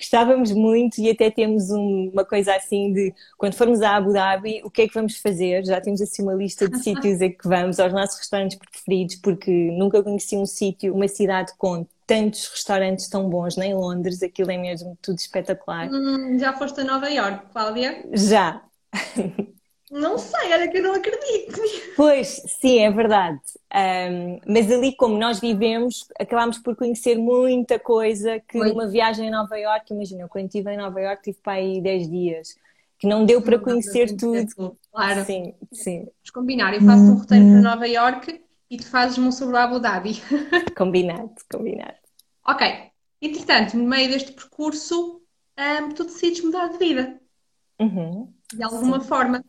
Gostávamos 0.03 0.51
muito 0.51 0.99
e 0.99 1.09
até 1.09 1.31
temos 1.31 1.69
um, 1.71 2.09
uma 2.11 2.25
coisa 2.25 2.53
assim 2.53 2.91
de 2.91 3.13
quando 3.37 3.53
formos 3.53 3.81
a 3.81 3.95
Abu 3.95 4.11
Dhabi, 4.11 4.61
o 4.65 4.69
que 4.69 4.81
é 4.81 4.87
que 4.89 4.93
vamos 4.93 5.15
fazer? 5.15 5.65
Já 5.65 5.79
temos 5.79 6.01
assim 6.01 6.21
uma 6.21 6.33
lista 6.33 6.67
de 6.67 6.77
sítios 6.83 7.21
a 7.21 7.29
que 7.29 7.47
vamos, 7.47 7.79
aos 7.79 7.93
nossos 7.93 8.19
restaurantes 8.19 8.57
preferidos, 8.57 9.15
porque 9.15 9.49
nunca 9.71 10.03
conheci 10.03 10.35
um 10.35 10.45
sítio, 10.45 10.93
uma 10.93 11.07
cidade 11.07 11.53
com 11.57 11.87
tantos 12.05 12.49
restaurantes 12.49 13.07
tão 13.07 13.29
bons, 13.29 13.55
nem 13.55 13.73
Londres, 13.73 14.21
aquilo 14.21 14.51
é 14.51 14.57
mesmo 14.57 14.97
tudo 15.01 15.19
espetacular. 15.19 15.89
Hum, 15.89 16.37
já 16.37 16.51
foste 16.51 16.81
a 16.81 16.83
Nova 16.83 17.09
York, 17.09 17.45
Cláudia? 17.53 18.03
Já. 18.11 18.61
Não 19.93 20.17
sei, 20.17 20.51
olha 20.51 20.67
que 20.67 20.79
eu 20.79 20.81
não 20.81 20.95
acredito. 20.95 21.61
Pois, 21.95 22.41
sim, 22.59 22.79
é 22.79 22.89
verdade. 22.89 23.39
Um, 23.71 24.39
mas 24.47 24.71
ali, 24.71 24.95
como 24.95 25.19
nós 25.19 25.39
vivemos, 25.39 26.07
acabámos 26.19 26.57
por 26.57 26.75
conhecer 26.75 27.15
muita 27.15 27.77
coisa 27.77 28.39
que 28.39 28.59
uma 28.59 28.87
viagem 28.87 29.27
a 29.27 29.31
Nova 29.31 29.55
York, 29.55 29.93
imagina, 29.93 30.27
quando 30.27 30.45
estive 30.45 30.71
em 30.71 30.77
Nova 30.77 30.99
York 30.99 31.21
tive 31.21 31.37
para 31.43 31.53
aí 31.53 31.79
10 31.79 32.09
dias, 32.09 32.57
que 32.97 33.05
não 33.05 33.23
deu 33.23 33.39
para 33.39 33.59
conhecer 33.59 34.15
tudo. 34.17 34.47
tudo. 34.55 34.77
Claro. 34.91 35.25
Sim, 35.25 35.53
sim. 35.71 35.99
Vamos 35.99 36.29
combinar, 36.33 36.73
eu 36.73 36.81
faço 36.81 37.03
um 37.03 37.13
roteiro 37.13 37.45
para 37.45 37.61
Nova 37.61 37.87
York 37.87 38.41
e 38.71 38.77
tu 38.77 38.87
fazes-me 38.87 39.27
um 39.27 39.31
sobre 39.31 39.57
Abu 39.57 39.79
Dhabi. 39.79 40.19
Combinado, 40.75 41.35
combinado. 41.51 41.97
Ok. 42.47 42.67
Entretanto, 43.21 43.77
no 43.77 43.83
meio 43.83 44.09
deste 44.09 44.31
percurso, 44.31 45.21
um, 45.55 45.89
tu 45.89 46.03
decides 46.03 46.43
mudar 46.43 46.69
de 46.69 46.79
vida. 46.79 47.21
Uhum. 47.79 48.33
De 48.51 48.63
alguma 48.63 48.99
sim. 48.99 49.07
forma. 49.07 49.43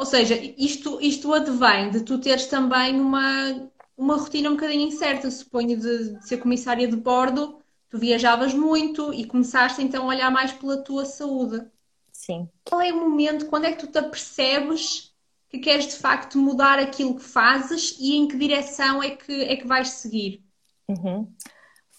Ou 0.00 0.06
seja, 0.06 0.34
isto, 0.56 0.98
isto 1.02 1.34
advém 1.34 1.90
de 1.90 2.00
tu 2.00 2.18
teres 2.18 2.46
também 2.46 2.98
uma, 2.98 3.70
uma 3.94 4.16
rotina 4.16 4.48
um 4.48 4.54
bocadinho 4.54 4.88
incerta. 4.88 5.30
Suponho 5.30 5.78
de, 5.78 6.14
de 6.14 6.26
ser 6.26 6.38
comissária 6.38 6.88
de 6.88 6.96
bordo, 6.96 7.58
tu 7.90 7.98
viajavas 7.98 8.54
muito 8.54 9.12
e 9.12 9.26
começaste 9.26 9.82
então 9.82 10.04
a 10.04 10.06
olhar 10.06 10.30
mais 10.30 10.52
pela 10.52 10.78
tua 10.78 11.04
saúde. 11.04 11.66
Sim. 12.10 12.48
Qual 12.64 12.80
é 12.80 12.90
o 12.90 12.96
momento, 12.96 13.44
quando 13.44 13.66
é 13.66 13.72
que 13.72 13.86
tu 13.86 13.92
te 13.92 13.98
apercebes 13.98 15.14
que 15.50 15.58
queres 15.58 15.88
de 15.88 15.96
facto 15.96 16.38
mudar 16.38 16.78
aquilo 16.78 17.16
que 17.16 17.22
fazes 17.22 17.94
e 18.00 18.16
em 18.16 18.26
que 18.26 18.38
direção 18.38 19.02
é 19.02 19.10
que, 19.10 19.42
é 19.42 19.54
que 19.54 19.66
vais 19.66 19.90
seguir? 19.90 20.42
Uhum. 20.88 21.30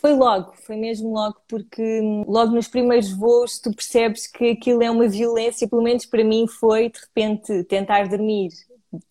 Foi 0.02 0.16
logo, 0.16 0.54
foi 0.56 0.78
mesmo 0.78 1.14
logo, 1.14 1.40
porque 1.48 2.02
logo 2.28 2.56
nos 2.56 2.68
primeiros 2.68 3.12
voos 3.12 3.60
tu 3.60 3.72
percebes 3.72 4.26
que 4.26 4.50
aquilo 4.50 4.82
é 4.82 4.90
uma 4.90 5.08
violência, 5.08 5.68
pelo 5.68 5.84
menos 5.84 6.08
para 6.08 6.24
mim 6.24 6.48
foi, 6.48 6.90
de 6.90 7.00
repente, 7.00 7.64
tentar 7.66 8.08
dormir 8.08 8.50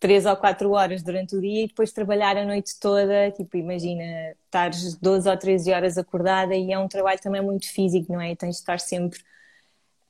três 0.01 0.25
ou 0.25 0.35
quatro 0.35 0.71
horas 0.71 1.01
durante 1.01 1.33
o 1.33 1.39
dia 1.39 1.63
e 1.63 1.67
depois 1.67 1.93
trabalhar 1.93 2.35
a 2.35 2.43
noite 2.43 2.77
toda, 2.77 3.31
tipo, 3.31 3.55
imagina, 3.55 4.03
estares 4.43 4.93
12 4.95 5.29
ou 5.29 5.37
13 5.37 5.71
horas 5.71 5.97
acordada 5.97 6.53
e 6.53 6.73
é 6.73 6.77
um 6.77 6.89
trabalho 6.89 7.21
também 7.21 7.41
muito 7.41 7.71
físico, 7.71 8.11
não 8.11 8.19
é? 8.19 8.31
E 8.31 8.35
tens 8.35 8.55
de 8.55 8.61
estar 8.61 8.79
sempre 8.81 9.17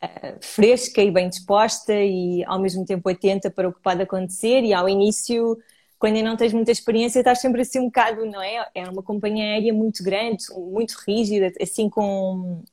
uh, 0.04 0.36
fresca 0.42 1.00
e 1.04 1.12
bem 1.12 1.30
disposta 1.30 1.94
e 1.94 2.44
ao 2.46 2.60
mesmo 2.60 2.84
tempo 2.84 3.08
atenta 3.08 3.52
para 3.52 3.70
o 3.70 3.74
que 3.74 3.82
pode 3.84 4.02
acontecer 4.02 4.64
e 4.64 4.74
ao 4.74 4.90
início 4.90 5.60
quando 6.02 6.16
ainda 6.16 6.32
não 6.32 6.36
tens 6.36 6.52
muita 6.52 6.72
experiência, 6.72 7.20
estás 7.20 7.40
sempre 7.40 7.62
assim 7.62 7.78
um 7.80 7.86
bocado, 7.86 8.26
não 8.26 8.42
é? 8.42 8.68
É 8.74 8.90
uma 8.90 9.04
companhia 9.04 9.44
aérea 9.44 9.72
muito 9.72 10.04
grande, 10.04 10.46
muito 10.58 10.96
rígida, 11.08 11.54
assim 11.62 11.88
com 11.92 12.64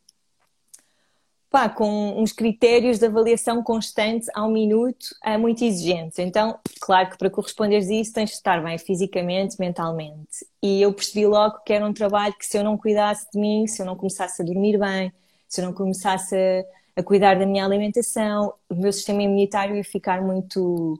pá, 1.50 1.68
com 1.68 2.18
uns 2.18 2.32
critérios 2.32 2.98
de 2.98 3.04
avaliação 3.04 3.62
constante 3.62 4.30
ao 4.34 4.50
minuto 4.50 5.08
é 5.22 5.36
muito 5.36 5.62
exigentes. 5.62 6.18
Então, 6.18 6.58
claro 6.80 7.10
que 7.10 7.18
para 7.18 7.28
corresponderes 7.28 7.90
a 7.90 7.92
isso 7.92 8.14
tens 8.14 8.30
de 8.30 8.36
estar 8.36 8.64
bem 8.64 8.78
fisicamente, 8.78 9.56
mentalmente. 9.60 10.46
E 10.62 10.80
eu 10.80 10.90
percebi 10.94 11.26
logo 11.26 11.58
que 11.66 11.74
era 11.74 11.84
um 11.84 11.92
trabalho 11.92 12.32
que 12.32 12.46
se 12.46 12.56
eu 12.56 12.64
não 12.64 12.78
cuidasse 12.78 13.30
de 13.30 13.38
mim, 13.38 13.66
se 13.66 13.82
eu 13.82 13.84
não 13.84 13.94
começasse 13.94 14.40
a 14.40 14.44
dormir 14.44 14.78
bem, 14.78 15.12
se 15.46 15.60
eu 15.60 15.66
não 15.66 15.74
começasse 15.74 16.34
a, 16.34 17.00
a 17.00 17.02
cuidar 17.02 17.38
da 17.38 17.44
minha 17.44 17.66
alimentação, 17.66 18.54
o 18.70 18.74
meu 18.74 18.90
sistema 18.90 19.22
imunitário 19.22 19.76
ia 19.76 19.84
ficar 19.84 20.22
muito 20.22 20.98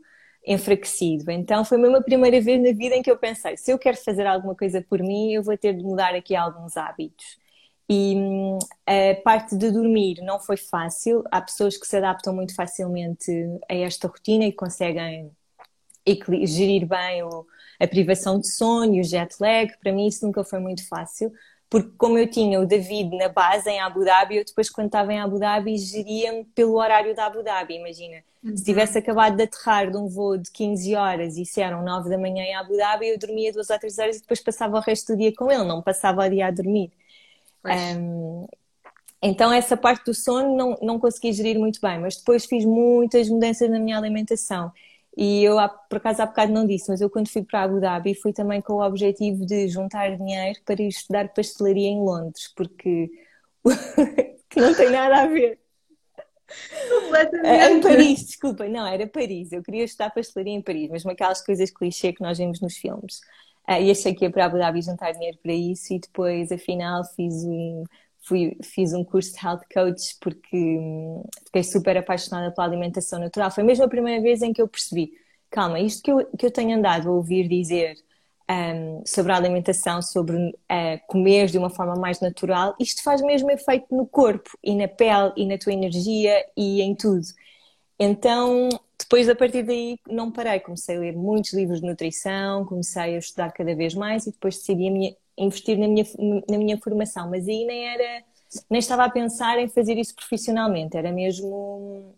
enfraquecido. 0.49 1.31
Então 1.31 1.65
foi 1.65 1.77
mesmo 1.77 1.97
a 1.97 2.03
primeira 2.03 2.41
vez 2.41 2.61
na 2.61 2.73
vida 2.73 2.97
em 2.97 3.03
que 3.03 3.11
eu 3.11 3.19
pensei, 3.19 3.57
se 3.57 3.71
eu 3.71 3.79
quero 3.79 3.99
fazer 3.99 4.27
alguma 4.27 4.55
coisa 4.55 4.81
por 4.83 5.01
mim, 5.01 5.33
eu 5.33 5.43
vou 5.43 5.57
ter 5.59 5.75
de 5.75 5.85
mudar 5.85 6.15
aqui 6.15 6.35
alguns 6.35 6.77
hábitos. 6.77 7.39
E 7.89 8.15
hum, 8.17 8.59
a 8.87 9.15
parte 9.23 9.57
de 9.57 9.71
dormir 9.71 10.23
não 10.23 10.41
foi 10.41 10.57
fácil. 10.57 11.23
Há 11.31 11.41
pessoas 11.41 11.77
que 11.77 11.87
se 11.87 11.97
adaptam 11.97 12.35
muito 12.35 12.55
facilmente 12.55 13.31
a 13.69 13.75
esta 13.75 14.09
rotina 14.09 14.45
e 14.45 14.53
conseguem 14.53 15.31
gerir 16.45 16.87
bem 16.87 17.23
a 17.81 17.87
privação 17.87 18.41
de 18.41 18.51
sono 18.51 18.99
o 18.99 19.03
jet 19.03 19.35
lag. 19.41 19.73
Para 19.83 19.93
mim 19.93 20.07
isso 20.07 20.25
nunca 20.25 20.43
foi 20.45 20.59
muito 20.59 20.87
fácil, 20.89 21.33
porque 21.71 21.91
como 21.99 22.19
eu 22.19 22.29
tinha 22.31 22.61
o 22.61 22.67
David 22.67 23.15
na 23.17 23.29
base 23.29 23.69
em 23.69 23.81
Abu 23.81 24.05
Dhabi, 24.05 24.37
eu 24.37 24.45
depois 24.45 24.71
quando 24.71 24.87
estava 24.87 25.13
em 25.13 25.21
Abu 25.21 25.39
Dhabi 25.39 25.77
geria-me 25.77 26.45
pelo 26.55 26.79
horário 26.79 27.15
da 27.15 27.27
Abu 27.27 27.43
Dhabi, 27.43 27.75
imagina. 27.75 28.23
Uhum. 28.43 28.57
Se 28.57 28.65
tivesse 28.65 28.97
acabado 28.97 29.37
de 29.37 29.43
aterrar 29.43 29.91
de 29.91 29.97
um 29.97 30.09
voo 30.09 30.39
de 30.39 30.51
15 30.51 30.95
horas 30.95 31.37
e 31.37 31.45
se 31.45 31.61
eram 31.61 31.83
9 31.83 32.09
da 32.09 32.17
manhã 32.17 32.43
em 32.43 32.55
Abu 32.55 32.77
Dhabi, 32.77 33.09
eu 33.09 33.19
dormia 33.19 33.53
duas 33.53 33.69
ou 33.69 33.79
três 33.79 33.99
horas 33.99 34.17
e 34.17 34.21
depois 34.21 34.41
passava 34.41 34.79
o 34.79 34.81
resto 34.81 35.13
do 35.13 35.19
dia 35.19 35.33
com 35.35 35.51
ele, 35.51 35.65
não 35.65 35.83
passava 35.83 36.25
o 36.25 36.31
dia 36.31 36.47
a 36.47 36.51
dormir. 36.51 36.91
Um, 37.65 38.47
então 39.23 39.53
essa 39.53 39.77
parte 39.77 40.05
do 40.05 40.15
sono 40.15 40.57
não, 40.57 40.79
não 40.81 40.99
consegui 40.99 41.33
gerir 41.33 41.59
muito 41.59 41.81
bem, 41.81 41.99
mas 41.99 42.17
depois 42.17 42.47
fiz 42.47 42.65
muitas 42.65 43.29
mudanças 43.29 43.69
na 43.69 43.79
minha 43.79 43.99
alimentação. 43.99 44.73
E 45.21 45.43
eu, 45.43 45.57
por 45.91 45.97
acaso, 45.97 46.23
há 46.23 46.27
bocado 46.27 46.53
não 46.53 46.65
disse, 46.65 46.89
mas 46.89 47.01
eu 47.01 47.11
quando 47.11 47.29
fui 47.29 47.43
para 47.43 47.65
Abu 47.65 47.81
Dhabi 47.81 48.15
fui 48.15 48.33
também 48.33 48.63
com 48.63 48.75
o 48.75 48.87
objetivo 48.87 49.45
de 49.45 49.67
juntar 49.67 50.17
dinheiro 50.17 50.61
para 50.65 50.81
ir 50.81 50.87
estudar 50.87 51.29
pastelaria 51.35 51.89
em 51.89 51.99
Londres, 51.99 52.53
porque 52.55 53.11
que 54.49 54.61
não 54.61 54.73
tem 54.77 54.91
nada 54.91 55.23
a 55.23 55.27
ver. 55.27 55.59
Em 57.45 57.81
Paris, 57.81 58.27
desculpa, 58.27 58.69
não, 58.69 58.87
era 58.87 59.09
Paris. 59.09 59.51
Eu 59.51 59.61
queria 59.61 59.83
estudar 59.83 60.11
pastelaria 60.11 60.55
em 60.55 60.63
Paris, 60.63 60.89
mesmo 60.89 61.11
aquelas 61.11 61.45
coisas 61.45 61.69
clichê 61.69 62.13
que 62.13 62.23
nós 62.23 62.39
vemos 62.39 62.61
nos 62.61 62.77
filmes. 62.77 63.19
Uh, 63.69 63.83
e 63.83 63.91
achei 63.91 64.15
que 64.15 64.25
ia 64.25 64.31
para 64.31 64.47
Abu 64.47 64.57
Dhabi 64.57 64.81
juntar 64.81 65.11
dinheiro 65.11 65.37
para 65.43 65.53
isso 65.53 65.93
e 65.95 65.99
depois, 65.99 66.53
afinal, 66.53 67.03
fiz 67.17 67.43
um, 67.43 67.83
fui, 68.29 68.57
fiz 68.63 68.93
um 68.93 69.03
curso 69.03 69.33
de 69.33 69.45
health 69.45 69.63
coach 69.73 70.17
porque 70.21 70.57
hum, 70.57 71.25
fiquei 71.47 71.65
super 71.65 71.97
apaixonada 71.97 72.55
pela 72.55 72.67
alimentação 72.67 73.19
natural. 73.19 73.51
Foi 73.51 73.65
mesmo 73.65 73.85
a 73.85 73.89
primeira 73.89 74.23
vez 74.23 74.43
em 74.43 74.53
que 74.53 74.61
eu 74.61 74.69
percebi, 74.69 75.13
calma, 75.51 75.81
isto 75.81 76.03
que 76.03 76.13
eu, 76.13 76.27
que 76.37 76.47
eu 76.47 76.51
tenho 76.51 76.77
andado 76.77 77.09
a 77.09 77.13
ouvir 77.13 77.49
dizer 77.49 77.97
um, 78.51 79.03
sobre 79.07 79.33
a 79.33 79.37
alimentação, 79.37 80.03
sobre 80.03 80.37
uh, 80.37 81.07
comer 81.07 81.47
de 81.47 81.59
uma 81.59 81.71
forma 81.71 81.95
mais 81.97 82.21
natural, 82.21 82.75
isto 82.79 83.03
faz 83.03 83.23
mesmo 83.23 83.51
efeito 83.51 83.95
no 83.95 84.07
corpo 84.07 84.51
e 84.63 84.75
na 84.75 84.89
pele 84.89 85.33
e 85.37 85.47
na 85.47 85.59
tua 85.59 85.73
energia 85.73 86.45
e 86.57 86.83
em 86.83 86.95
tudo. 86.95 87.27
Então, 87.99 88.69
depois, 88.99 89.29
a 89.29 89.35
partir 89.35 89.65
daí, 89.65 89.99
não 90.09 90.31
parei. 90.31 90.61
Comecei 90.61 90.97
a 90.97 91.01
ler 91.01 91.17
muitos 91.17 91.53
livros 91.53 91.81
de 91.81 91.87
nutrição, 91.87 92.65
comecei 92.65 93.17
a 93.17 93.19
estudar 93.19 93.53
cada 93.53 93.75
vez 93.75 93.95
mais 93.95 94.27
e 94.27 94.33
depois 94.33 94.57
decidi 94.57 94.91
minha, 94.91 95.15
investir 95.39 95.79
na 95.79 95.89
minha, 95.89 96.05
na 96.49 96.59
minha 96.59 96.79
formação. 96.79 97.31
Mas 97.31 97.49
aí 97.49 97.65
nem 97.65 97.89
era, 97.89 98.25
nem 98.69 98.79
estava 98.79 99.05
a 99.05 99.11
pensar 99.11 99.59
em 99.59 99.69
fazer 99.69 99.97
isso 99.97 100.15
profissionalmente, 100.15 100.97
era 100.97 101.13
mesmo 101.13 102.15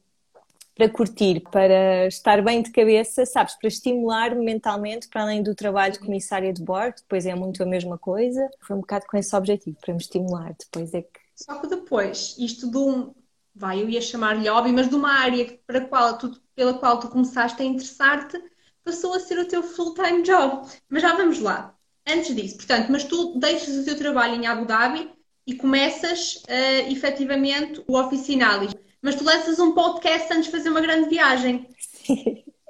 para 0.81 0.89
curtir, 0.89 1.41
para 1.41 2.07
estar 2.07 2.43
bem 2.43 2.63
de 2.63 2.71
cabeça, 2.71 3.27
sabes, 3.27 3.55
para 3.55 3.69
estimular 3.69 4.35
mentalmente, 4.35 5.09
para 5.09 5.23
além 5.23 5.43
do 5.43 5.55
trabalho 5.55 5.93
de 5.93 5.99
comissária 5.99 6.53
de 6.55 6.63
bordo, 6.63 6.97
depois 7.03 7.27
é 7.27 7.35
muito 7.35 7.63
a 7.63 7.67
mesma 7.67 7.99
coisa. 7.99 8.49
Foi 8.61 8.77
um 8.77 8.81
bocado 8.81 9.05
com 9.07 9.19
esse 9.19 9.37
objetivo, 9.37 9.77
para 9.79 9.93
me 9.93 10.01
estimular. 10.01 10.55
Depois 10.59 10.95
é 10.95 11.03
que. 11.03 11.21
Só 11.37 11.61
que 11.61 11.67
depois, 11.67 12.35
isto 12.39 12.71
de 12.71 12.79
um, 12.79 13.13
vai, 13.55 13.83
eu 13.83 13.91
ia 13.91 14.01
chamar-lhe 14.01 14.49
hobby, 14.49 14.73
mas 14.73 14.89
de 14.89 14.95
uma 14.95 15.13
área 15.21 15.59
para 15.67 15.83
qual 15.83 16.17
tu, 16.17 16.41
pela 16.55 16.73
qual 16.73 16.99
tu 16.99 17.09
começaste 17.09 17.61
a 17.61 17.65
interessar-te, 17.65 18.43
passou 18.83 19.13
a 19.13 19.21
ser 19.21 19.39
o 19.39 19.47
teu 19.47 19.63
full-time 19.63 20.23
job. 20.23 20.67
Mas 20.89 21.03
já 21.03 21.15
vamos 21.15 21.41
lá. 21.41 21.77
Antes 22.07 22.35
disso, 22.35 22.57
portanto, 22.57 22.89
mas 22.91 23.05
tu 23.05 23.39
deixas 23.39 23.77
o 23.77 23.85
teu 23.85 23.97
trabalho 23.97 24.35
em 24.35 24.47
Abu 24.47 24.65
Dhabi 24.65 25.11
e 25.47 25.55
começas 25.55 26.37
uh, 26.49 26.91
efetivamente 26.91 27.83
o 27.87 27.99
Oficinalis. 27.99 28.75
Mas 29.03 29.15
tu 29.15 29.25
lanças 29.25 29.59
um 29.59 29.73
podcast 29.73 30.33
antes 30.33 30.47
de 30.47 30.51
fazer 30.51 30.69
uma 30.69 30.81
grande 30.81 31.09
viagem. 31.09 31.67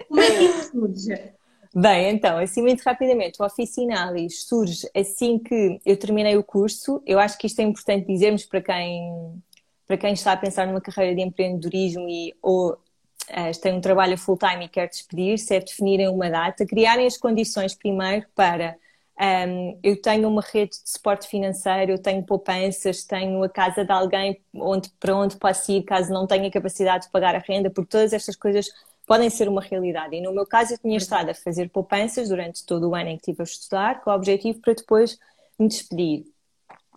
Como 0.08 0.20
é 0.20 0.30
que 0.30 0.44
isso 0.44 0.70
surge? 0.70 1.32
Bem, 1.74 2.10
então, 2.10 2.36
assim 2.38 2.62
muito 2.62 2.82
rapidamente, 2.82 3.40
o 3.40 3.44
Oficinalis 3.44 4.44
surge 4.44 4.88
assim 4.94 5.38
que 5.38 5.80
eu 5.86 5.96
terminei 5.96 6.36
o 6.36 6.42
curso. 6.42 7.00
Eu 7.06 7.18
acho 7.18 7.38
que 7.38 7.46
isto 7.46 7.60
é 7.60 7.62
importante 7.62 8.06
dizermos 8.06 8.44
para 8.44 8.60
quem 8.60 9.42
para 9.86 9.96
quem 9.96 10.12
está 10.12 10.32
a 10.32 10.36
pensar 10.36 10.68
numa 10.68 10.80
carreira 10.80 11.16
de 11.16 11.22
empreendedorismo 11.22 12.08
e 12.08 12.32
ou 12.40 12.72
uh, 12.74 13.60
tem 13.60 13.74
um 13.74 13.80
trabalho 13.80 14.16
full-time 14.16 14.66
e 14.66 14.68
quer 14.68 14.88
despedir-se, 14.88 15.52
é 15.52 15.58
definirem 15.58 16.08
uma 16.08 16.30
data, 16.30 16.64
criarem 16.64 17.06
as 17.06 17.16
condições 17.16 17.74
primeiro 17.74 18.24
para 18.34 18.76
um, 19.20 19.78
eu 19.82 20.00
tenho 20.00 20.26
uma 20.28 20.40
rede 20.40 20.72
de 20.82 20.90
suporte 20.90 21.28
financeiro, 21.28 21.92
eu 21.92 21.98
tenho 21.98 22.22
poupanças, 22.24 23.04
tenho 23.04 23.42
a 23.42 23.48
casa 23.50 23.84
de 23.84 23.92
alguém 23.92 24.40
onde, 24.54 24.88
para 24.98 25.14
onde 25.14 25.36
posso 25.36 25.70
ir 25.70 25.82
caso 25.82 26.10
não 26.10 26.26
tenha 26.26 26.50
capacidade 26.50 27.04
de 27.04 27.10
pagar 27.10 27.34
a 27.34 27.38
renda, 27.38 27.68
porque 27.68 27.90
todas 27.90 28.14
estas 28.14 28.34
coisas 28.34 28.66
podem 29.06 29.28
ser 29.28 29.46
uma 29.46 29.60
realidade. 29.60 30.16
E 30.16 30.22
no 30.22 30.32
meu 30.32 30.46
caso, 30.46 30.72
eu 30.72 30.78
tinha 30.78 30.96
estado 30.96 31.30
a 31.30 31.34
fazer 31.34 31.68
poupanças 31.68 32.30
durante 32.30 32.64
todo 32.64 32.88
o 32.88 32.94
ano 32.94 33.10
em 33.10 33.18
que 33.18 33.30
estive 33.30 33.42
a 33.42 33.44
estudar, 33.44 34.00
com 34.00 34.10
o 34.10 34.14
objetivo 34.14 34.58
para 34.60 34.72
depois 34.72 35.18
me 35.58 35.68
despedir. 35.68 36.24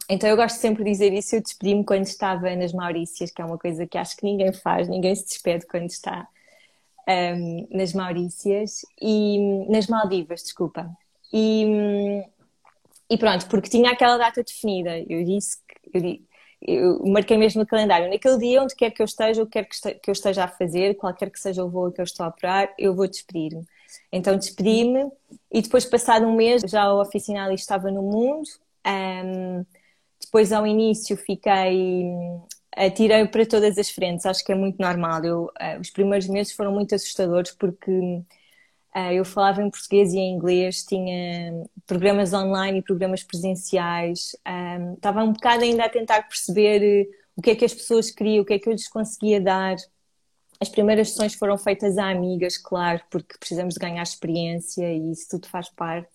Então 0.10 0.30
eu 0.30 0.38
gosto 0.38 0.58
sempre 0.58 0.84
de 0.84 0.92
dizer 0.92 1.12
isso. 1.12 1.36
Eu 1.36 1.42
despedi-me 1.42 1.84
quando 1.84 2.06
estava 2.06 2.56
nas 2.56 2.72
Maurícias, 2.72 3.32
que 3.32 3.42
é 3.42 3.46
uma 3.46 3.58
coisa 3.58 3.86
que 3.86 3.98
acho 3.98 4.16
que 4.16 4.24
ninguém 4.24 4.54
faz, 4.54 4.88
ninguém 4.88 5.14
se 5.16 5.26
despede 5.26 5.66
quando 5.66 5.90
está 5.90 6.28
um, 7.08 7.68
nas 7.72 7.94
Maurícias 7.94 8.82
e 9.02 9.66
nas 9.70 9.88
Maldivas, 9.88 10.44
desculpa. 10.44 10.90
E, 11.34 12.24
e, 13.10 13.18
pronto, 13.18 13.48
porque 13.48 13.70
tinha 13.70 13.92
aquela 13.92 14.18
data 14.18 14.44
definida. 14.44 15.00
Eu 15.00 15.24
disse 15.26 15.58
que 15.92 16.24
eu, 16.62 17.00
eu 17.02 17.06
marquei 17.08 17.38
mesmo 17.38 17.62
no 17.62 17.68
calendário. 17.68 18.10
Naquele 18.10 18.38
dia, 18.38 18.62
onde 18.62 18.76
quer 18.76 18.92
que 18.92 19.02
eu 19.02 19.06
esteja, 19.06 19.42
o 19.42 19.48
que 19.48 19.64
quer 19.64 19.96
que 19.96 20.10
eu 20.10 20.14
esteja 20.14 20.44
a 20.44 20.48
fazer, 20.48 20.96
qualquer 20.96 21.32
que 21.32 21.40
seja 21.40 21.64
o 21.64 21.70
voo 21.70 21.92
que 21.92 22.00
eu 22.00 22.04
estou 22.06 22.26
a 22.26 22.30
operar, 22.30 22.74
eu 22.78 22.96
vou 22.96 23.08
despedir-me. 23.08 23.66
Então 24.12 24.38
despedi-me 24.38 25.12
e 25.52 25.62
depois, 25.62 25.86
passado 25.86 26.26
um 26.26 26.36
mês, 26.36 26.64
já 26.68 26.84
a 26.84 27.02
oficina 27.02 27.46
ali 27.46 27.56
estava 27.56 27.92
no 27.92 28.04
mundo. 28.04 28.48
Um, 28.86 29.66
depois, 30.22 30.52
ao 30.52 30.66
início, 30.68 31.18
fiquei. 31.18 32.12
Atirei 32.76 33.28
para 33.28 33.46
todas 33.46 33.78
as 33.78 33.90
frentes, 33.92 34.26
acho 34.26 34.44
que 34.44 34.52
é 34.52 34.56
muito 34.56 34.80
normal. 34.80 35.24
Eu, 35.24 35.44
uh, 35.46 35.80
os 35.80 35.92
primeiros 35.92 36.28
meses 36.28 36.54
foram 36.54 36.72
muito 36.72 36.96
assustadores 36.96 37.52
porque 37.52 38.24
eu 39.12 39.26
falava 39.26 39.62
em 39.62 39.70
português 39.70 40.14
e 40.14 40.20
em 40.20 40.36
inglês, 40.36 40.84
tinha 40.84 41.64
programas 41.88 42.32
online 42.32 42.80
e 42.80 42.84
programas 42.84 43.24
presenciais, 43.24 44.36
estava 44.96 45.24
um 45.24 45.34
bocado 45.34 45.64
ainda 45.64 45.86
a 45.86 45.90
tentar 45.90 46.28
perceber 46.28 47.10
o 47.36 47.42
que 47.42 47.52
é 47.52 47.56
que 47.56 47.66
as 47.66 47.74
pessoas 47.74 48.12
queriam, 48.12 48.44
o 48.44 48.46
que 48.46 48.54
é 48.54 48.60
que 48.60 48.70
eu 48.70 48.74
lhes 48.74 48.88
conseguia 48.88 49.42
dar. 49.42 49.76
As 50.60 50.70
primeiras 50.70 51.10
sessões 51.10 51.34
foram 51.34 51.58
feitas 51.58 51.98
a 51.98 52.10
amigas, 52.10 52.58
claro, 52.58 53.02
porque 53.10 53.36
precisamos 53.40 53.74
de 53.74 53.80
ganhar 53.80 54.04
experiência 54.04 54.88
e 54.94 55.12
isso 55.12 55.28
tudo 55.32 55.48
faz 55.48 55.70
parte. 55.70 56.12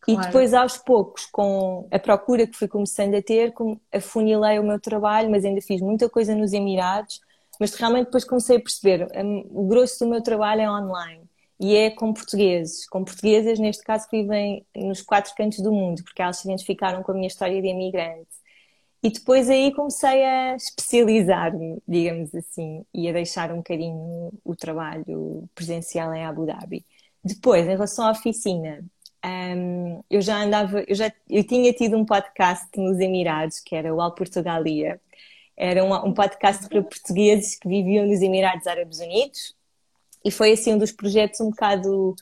Claro. 0.00 0.20
E 0.20 0.26
depois, 0.26 0.52
aos 0.52 0.76
poucos, 0.76 1.26
com 1.26 1.88
a 1.90 1.98
procura 1.98 2.46
que 2.46 2.56
fui 2.56 2.68
começando 2.68 3.14
a 3.14 3.22
ter, 3.22 3.54
afunilei 3.90 4.58
o 4.58 4.64
meu 4.64 4.78
trabalho, 4.78 5.30
mas 5.30 5.44
ainda 5.44 5.62
fiz 5.62 5.80
muita 5.80 6.10
coisa 6.10 6.34
nos 6.34 6.52
Emirados. 6.52 7.20
Mas 7.58 7.74
realmente 7.74 8.06
depois 8.06 8.24
comecei 8.24 8.56
a 8.56 8.60
perceber, 8.60 9.08
hum, 9.16 9.46
o 9.50 9.66
grosso 9.66 10.04
do 10.04 10.10
meu 10.10 10.22
trabalho 10.22 10.60
é 10.60 10.70
online 10.70 11.21
e 11.62 11.76
é 11.76 11.90
com 11.90 12.12
portugueses, 12.12 12.88
com 12.88 13.04
portuguesas, 13.04 13.56
neste 13.60 13.84
caso, 13.84 14.08
que 14.08 14.20
vivem 14.20 14.66
nos 14.74 15.00
quatro 15.00 15.32
cantos 15.36 15.60
do 15.60 15.70
mundo, 15.70 16.02
porque 16.02 16.20
elas 16.20 16.38
se 16.38 16.48
identificaram 16.48 17.04
com 17.04 17.12
a 17.12 17.14
minha 17.14 17.28
história 17.28 17.62
de 17.62 17.68
imigrante. 17.68 18.26
E 19.00 19.10
depois 19.10 19.48
aí 19.48 19.72
comecei 19.72 20.24
a 20.24 20.56
especializar-me, 20.56 21.78
digamos 21.86 22.34
assim, 22.34 22.84
e 22.92 23.08
a 23.08 23.12
deixar 23.12 23.52
um 23.52 23.58
bocadinho 23.58 24.32
o 24.44 24.56
trabalho 24.56 25.48
presencial 25.54 26.12
em 26.12 26.24
Abu 26.24 26.46
Dhabi. 26.46 26.84
Depois, 27.22 27.64
em 27.64 27.70
relação 27.70 28.06
à 28.06 28.10
oficina, 28.10 28.84
um, 29.24 30.02
eu 30.10 30.20
já 30.20 30.42
andava, 30.42 30.84
eu 30.88 30.96
já 30.96 31.12
eu 31.30 31.44
tinha 31.44 31.72
tido 31.72 31.96
um 31.96 32.04
podcast 32.04 32.66
nos 32.76 32.98
Emirados, 32.98 33.60
que 33.60 33.76
era 33.76 33.94
o 33.94 34.00
Al 34.00 34.14
Portugalia. 34.16 35.00
Era 35.56 35.84
um, 35.84 35.94
um 36.08 36.12
podcast 36.12 36.68
para 36.68 36.82
portugueses 36.82 37.56
que 37.56 37.68
viviam 37.68 38.06
nos 38.06 38.20
Emirados 38.20 38.66
Árabes 38.66 38.98
Unidos 38.98 39.54
e 40.24 40.30
foi 40.30 40.52
assim 40.52 40.74
um 40.74 40.78
dos 40.78 40.92
projetos 40.92 41.40
um 41.40 41.50
bocado 41.50 42.14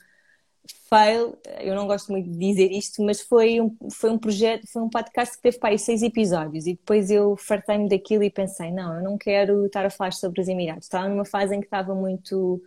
fail, 0.93 1.37
eu 1.61 1.73
não 1.73 1.87
gosto 1.87 2.11
muito 2.11 2.29
de 2.29 2.37
dizer 2.37 2.69
isto, 2.69 3.01
mas 3.01 3.21
foi 3.21 3.61
um, 3.61 3.73
foi 3.89 4.09
um 4.09 4.17
projeto, 4.17 4.67
foi 4.67 4.81
um 4.81 4.89
podcast 4.89 5.37
que 5.37 5.41
teve 5.41 5.57
para 5.57 5.69
aí 5.69 5.79
seis 5.79 6.03
episódios 6.03 6.67
e 6.67 6.73
depois 6.73 7.09
eu 7.09 7.37
fartei-me 7.37 7.87
daquilo 7.87 8.23
e 8.23 8.29
pensei, 8.29 8.71
não, 8.71 8.97
eu 8.97 9.01
não 9.01 9.17
quero 9.17 9.65
estar 9.65 9.85
a 9.85 9.89
falar 9.89 10.11
sobre 10.11 10.41
os 10.41 10.49
Emirados. 10.49 10.85
Estava 10.85 11.07
numa 11.07 11.23
fase 11.23 11.55
em 11.55 11.61
que 11.61 11.67
estava 11.67 11.95
muito 11.95 12.61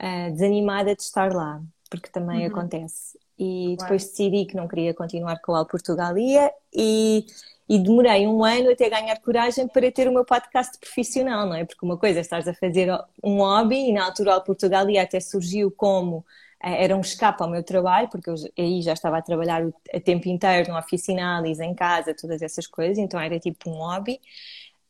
uh, 0.00 0.32
desanimada 0.32 0.94
de 0.94 1.02
estar 1.02 1.32
lá, 1.32 1.60
porque 1.90 2.08
também 2.08 2.46
uhum. 2.46 2.52
acontece. 2.52 3.18
E 3.36 3.74
depois 3.80 4.04
decidi 4.04 4.44
que 4.44 4.54
não 4.54 4.68
queria 4.68 4.94
continuar 4.94 5.40
com 5.40 5.50
o 5.50 5.54
Al 5.56 5.66
Portugalia 5.66 6.52
e, 6.72 7.26
e 7.70 7.78
demorei 7.78 8.26
um 8.26 8.44
ano 8.44 8.72
até 8.72 8.90
ganhar 8.90 9.16
coragem 9.20 9.68
para 9.68 9.92
ter 9.92 10.08
o 10.08 10.12
meu 10.12 10.24
podcast 10.24 10.76
profissional, 10.76 11.46
não 11.46 11.54
é? 11.54 11.64
Porque 11.64 11.86
uma 11.86 11.96
coisa 11.96 12.18
é 12.18 12.20
estar 12.20 12.40
a 12.40 12.52
fazer 12.52 12.90
um 13.22 13.36
hobby 13.36 13.90
e 13.90 13.92
na 13.92 14.06
altura 14.06 14.30
o 14.30 14.32
Al 14.34 14.42
Portugalia 14.42 15.02
até 15.02 15.20
surgiu 15.20 15.70
como 15.70 16.26
eh, 16.60 16.84
era 16.84 16.96
um 16.96 17.00
escape 17.00 17.40
ao 17.40 17.48
meu 17.48 17.62
trabalho, 17.62 18.08
porque 18.10 18.28
eu 18.28 18.34
aí 18.58 18.82
já 18.82 18.92
estava 18.92 19.18
a 19.18 19.22
trabalhar 19.22 19.62
a 19.94 20.00
tempo 20.00 20.28
inteiro 20.28 20.72
no 20.72 20.76
oficinalis, 20.76 21.60
em 21.60 21.72
casa, 21.72 22.12
todas 22.12 22.42
essas 22.42 22.66
coisas, 22.66 22.98
então 22.98 23.20
era 23.20 23.38
tipo 23.38 23.70
um 23.70 23.74
hobby. 23.74 24.20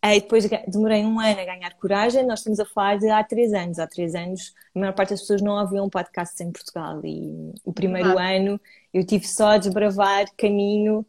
Aí 0.01 0.21
depois 0.23 0.49
demorei 0.67 1.05
um 1.05 1.21
ano 1.21 1.39
a 1.39 1.45
ganhar 1.45 1.75
coragem, 1.75 2.25
nós 2.25 2.39
estamos 2.41 2.59
a 2.61 2.65
falar 2.65 2.99
de 2.99 3.11
há 3.11 3.23
três 3.23 3.53
anos. 3.53 3.79
Há 3.79 3.87
três 3.87 4.15
anos 4.15 4.55
a 4.75 4.79
maior 4.79 4.95
parte 4.95 5.11
das 5.11 5.21
pessoas 5.21 5.43
não 5.43 5.61
ouviam 5.61 5.91
podcasts 5.91 6.41
em 6.41 6.51
Portugal 6.51 6.99
e 7.05 7.53
o 7.63 7.75
primeiro 7.75 8.19
ah. 8.19 8.37
ano 8.37 8.59
eu 8.95 9.05
tive 9.05 9.29
só 9.29 9.49
a 9.49 9.59
desbravar 9.59 10.25
caminho, 10.39 11.05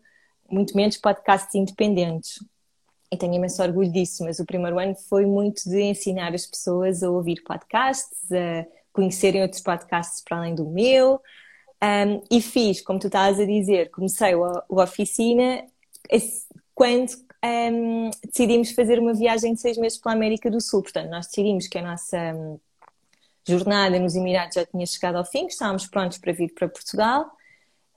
muito 0.51 0.75
menos 0.75 0.97
podcasts 0.97 1.53
independentes. 1.55 2.39
E 3.11 3.17
tenho 3.17 3.33
imenso 3.33 3.61
orgulho 3.61 3.91
disso, 3.91 4.23
mas 4.23 4.39
o 4.39 4.45
primeiro 4.45 4.79
ano 4.79 4.95
foi 5.09 5.25
muito 5.25 5.69
de 5.69 5.81
ensinar 5.81 6.33
as 6.33 6.45
pessoas 6.45 7.03
a 7.03 7.09
ouvir 7.09 7.43
podcasts, 7.43 8.31
a 8.31 8.65
conhecerem 8.93 9.41
outros 9.41 9.61
podcasts 9.61 10.23
para 10.23 10.37
além 10.37 10.55
do 10.55 10.65
meu. 10.65 11.21
Um, 11.83 12.21
e 12.29 12.41
fiz, 12.41 12.81
como 12.81 12.99
tu 12.99 13.07
estás 13.07 13.39
a 13.39 13.45
dizer, 13.45 13.89
comecei 13.89 14.35
o, 14.35 14.45
o 14.69 14.81
oficina 14.81 15.65
quando 16.75 17.11
um, 17.43 18.09
decidimos 18.23 18.71
fazer 18.71 18.99
uma 18.99 19.13
viagem 19.13 19.53
de 19.53 19.61
seis 19.61 19.77
meses 19.77 19.97
pela 19.99 20.15
América 20.15 20.49
do 20.49 20.61
Sul. 20.61 20.83
Portanto, 20.83 21.09
nós 21.09 21.27
decidimos 21.27 21.67
que 21.67 21.77
a 21.77 21.81
nossa 21.81 22.17
um, 22.33 22.59
jornada 23.47 23.99
nos 23.99 24.15
Emirados 24.15 24.55
já 24.55 24.65
tinha 24.65 24.85
chegado 24.85 25.15
ao 25.15 25.25
fim, 25.25 25.47
que 25.47 25.53
estávamos 25.53 25.87
prontos 25.87 26.17
para 26.17 26.31
vir 26.31 26.53
para 26.53 26.69
Portugal. 26.69 27.31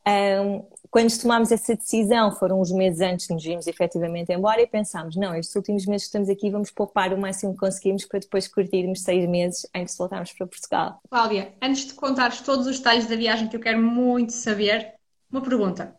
Um, 0.06 0.66
quando 0.90 1.18
tomámos 1.18 1.50
essa 1.50 1.75
decisão, 1.75 2.30
foram 2.30 2.61
uns 2.61 2.70
meses 2.70 3.00
antes 3.00 3.26
de 3.26 3.34
nos 3.34 3.44
irmos 3.44 3.66
efetivamente 3.66 4.32
embora 4.32 4.61
e 4.62 4.66
pensámos, 4.66 5.16
não, 5.16 5.34
estes 5.34 5.56
últimos 5.56 5.87
meses 5.87 6.02
que 6.02 6.08
estamos 6.08 6.28
aqui 6.28 6.50
vamos 6.50 6.70
poupar 6.70 7.12
o 7.12 7.18
máximo 7.18 7.52
que 7.52 7.58
conseguimos 7.58 8.04
para 8.04 8.20
depois 8.20 8.46
curtirmos 8.46 9.02
seis 9.02 9.28
meses 9.28 9.66
antes 9.75 9.94
de 9.94 9.99
voltarmos 9.99 10.32
para 10.32 10.46
Portugal. 10.46 11.00
Cláudia, 11.11 11.52
antes 11.61 11.87
de 11.87 11.94
contares 11.94 12.42
todos 12.42 12.66
os 12.66 12.78
detalhes 12.78 13.06
da 13.06 13.16
viagem 13.16 13.49
que 13.49 13.56
eu 13.56 13.61
quero 13.61 13.82
muito 13.82 14.32
saber, 14.32 14.94
uma 15.28 15.40
pergunta. 15.40 15.96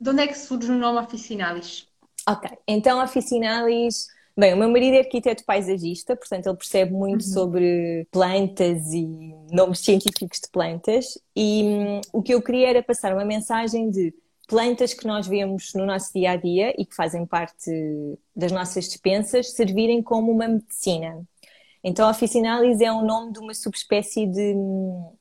De 0.00 0.08
onde 0.08 0.22
é 0.22 0.26
que 0.26 0.38
surge 0.38 0.70
o 0.70 0.78
nome 0.78 0.98
Oficinalis? 0.98 1.86
Ok, 2.26 2.50
então 2.66 3.02
Oficinalis 3.02 4.06
Bem, 4.34 4.54
o 4.54 4.56
meu 4.56 4.70
marido 4.70 4.94
é 4.94 5.00
arquiteto 5.00 5.44
paisagista, 5.44 6.16
portanto 6.16 6.46
ele 6.46 6.56
percebe 6.56 6.92
muito 6.92 7.22
uhum. 7.22 7.32
sobre 7.32 8.06
plantas 8.10 8.92
e 8.92 9.34
nomes 9.50 9.80
científicos 9.80 10.40
de 10.40 10.48
plantas 10.50 11.18
e 11.36 11.62
hum, 11.64 12.00
o 12.14 12.22
que 12.22 12.32
eu 12.32 12.40
queria 12.40 12.70
era 12.70 12.82
passar 12.82 13.12
uma 13.12 13.26
mensagem 13.26 13.90
de 13.90 14.14
plantas 14.48 14.94
que 14.94 15.06
nós 15.06 15.26
vemos 15.26 15.74
no 15.74 15.84
nosso 15.84 16.12
dia 16.14 16.30
a 16.32 16.36
dia 16.36 16.74
e 16.78 16.86
que 16.86 16.94
fazem 16.96 17.26
parte 17.26 17.70
das 18.34 18.50
nossas 18.50 18.86
dispensas 18.86 19.52
servirem 19.52 20.02
como 20.02 20.32
uma 20.32 20.48
medicina. 20.48 21.22
Então, 21.84 22.06
a 22.06 22.10
Officinalis 22.10 22.80
é 22.80 22.90
o 22.90 23.02
nome 23.02 23.32
de 23.32 23.38
uma 23.38 23.54
subespécie 23.54 24.26
de, 24.26 24.54
hum, 24.54 25.12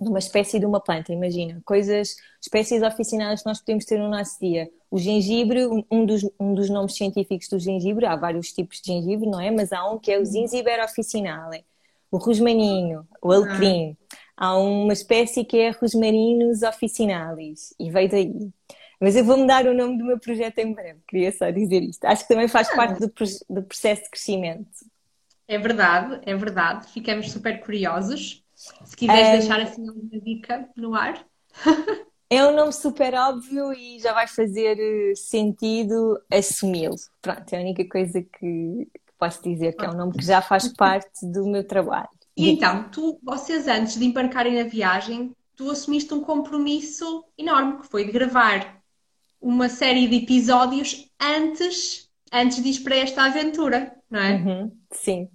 de 0.00 0.08
uma 0.08 0.18
espécie 0.18 0.58
de 0.58 0.66
uma 0.66 0.80
planta, 0.80 1.12
imagina, 1.12 1.60
coisas, 1.64 2.16
espécies 2.40 2.82
oficinalis 2.82 3.42
que 3.42 3.48
nós 3.48 3.60
podemos 3.60 3.84
ter 3.84 3.98
no 3.98 4.08
nosso 4.08 4.38
dia. 4.40 4.68
O 4.90 4.98
gengibre, 4.98 5.66
um 5.90 6.06
dos, 6.06 6.22
um 6.40 6.54
dos 6.54 6.70
nomes 6.70 6.94
científicos 6.94 7.48
do 7.48 7.58
gengibre, 7.58 8.06
há 8.06 8.16
vários 8.16 8.52
tipos 8.52 8.80
de 8.80 8.92
gengibre, 8.92 9.28
não 9.28 9.40
é? 9.40 9.50
Mas 9.50 9.72
há 9.72 9.88
um 9.90 9.98
que 9.98 10.10
é 10.10 10.18
o 10.18 10.24
Zinziber 10.24 10.82
officinale, 10.82 11.64
o 12.10 12.16
rosmaninho, 12.16 13.06
o 13.22 13.30
alecrim. 13.30 13.96
Há 14.36 14.56
uma 14.56 14.92
espécie 14.92 15.44
que 15.44 15.58
é 15.58 15.70
Rosmarinus 15.70 16.62
officinalis, 16.62 17.74
e 17.78 17.90
veio 17.90 18.08
daí. 18.08 18.50
Mas 19.00 19.14
eu 19.14 19.24
vou 19.24 19.36
mudar 19.36 19.66
o 19.66 19.74
nome 19.74 19.98
do 19.98 20.04
meu 20.04 20.18
projeto 20.18 20.58
em 20.58 20.72
breve, 20.72 21.00
queria 21.06 21.32
só 21.32 21.50
dizer 21.50 21.82
isto. 21.82 22.04
Acho 22.04 22.22
que 22.22 22.28
também 22.28 22.48
faz 22.48 22.68
ah, 22.70 22.76
parte 22.76 23.00
do, 23.00 23.12
do 23.50 23.62
processo 23.62 24.04
de 24.04 24.10
crescimento. 24.10 24.70
É 25.46 25.58
verdade, 25.58 26.20
é 26.24 26.36
verdade. 26.36 26.88
Ficamos 26.92 27.30
super 27.30 27.60
curiosos. 27.60 28.44
Se 28.54 28.96
quiseres 28.96 29.28
um, 29.28 29.38
deixar 29.38 29.60
assim 29.60 29.88
uma 29.88 30.20
dica 30.20 30.68
no 30.76 30.94
ar. 30.94 31.24
é 32.30 32.46
um 32.46 32.54
nome 32.54 32.72
super 32.72 33.14
óbvio 33.14 33.72
e 33.72 33.98
já 33.98 34.12
vai 34.12 34.26
fazer 34.26 34.78
eh, 34.78 35.14
sentido 35.14 36.20
assumi-lo. 36.30 36.96
Pronto, 37.22 37.52
é 37.52 37.58
a 37.58 37.60
única 37.60 37.88
coisa 37.88 38.22
que, 38.22 38.88
posso 39.18 39.42
dizer, 39.42 39.74
que 39.74 39.84
é 39.84 39.90
um 39.90 39.96
nome 39.96 40.12
que 40.12 40.24
já 40.24 40.42
faz 40.42 40.68
parte 40.68 41.26
do 41.26 41.46
meu 41.46 41.64
trabalho. 41.64 42.08
E 42.36 42.50
então, 42.50 42.88
tu, 42.90 43.18
vocês 43.22 43.66
antes 43.66 43.98
de 43.98 44.04
embarcarem 44.04 44.62
na 44.62 44.68
viagem, 44.68 45.34
tu 45.56 45.70
assumiste 45.70 46.14
um 46.14 46.20
compromisso 46.20 47.24
enorme, 47.36 47.78
que 47.78 47.88
foi 47.88 48.04
de 48.04 48.12
gravar 48.12 48.78
uma 49.40 49.68
série 49.68 50.06
de 50.06 50.16
episódios 50.16 51.10
antes, 51.20 52.08
antes 52.32 52.62
de 52.62 52.68
ir 52.68 52.80
para 52.80 52.96
esta 52.96 53.24
aventura, 53.24 53.92
não 54.10 54.20
é? 54.20 54.34
Uhum, 54.34 54.72
sim. 54.92 55.28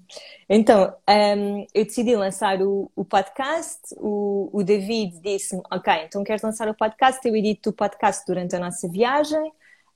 Então, 0.50 0.94
um, 1.10 1.66
eu 1.74 1.86
decidi 1.86 2.16
lançar 2.16 2.62
o, 2.62 2.92
o 2.96 3.06
podcast, 3.06 3.80
o, 3.98 4.50
o 4.52 4.64
David 4.64 5.20
disse-me, 5.20 5.62
ok, 5.72 5.94
então 6.06 6.24
queres 6.24 6.42
lançar 6.42 6.68
o 6.68 6.74
podcast? 6.74 7.26
Eu 7.28 7.36
edito 7.36 7.70
o 7.70 7.74
podcast 7.74 8.26
durante 8.26 8.56
a 8.56 8.60
nossa 8.60 8.88
viagem, 8.88 9.52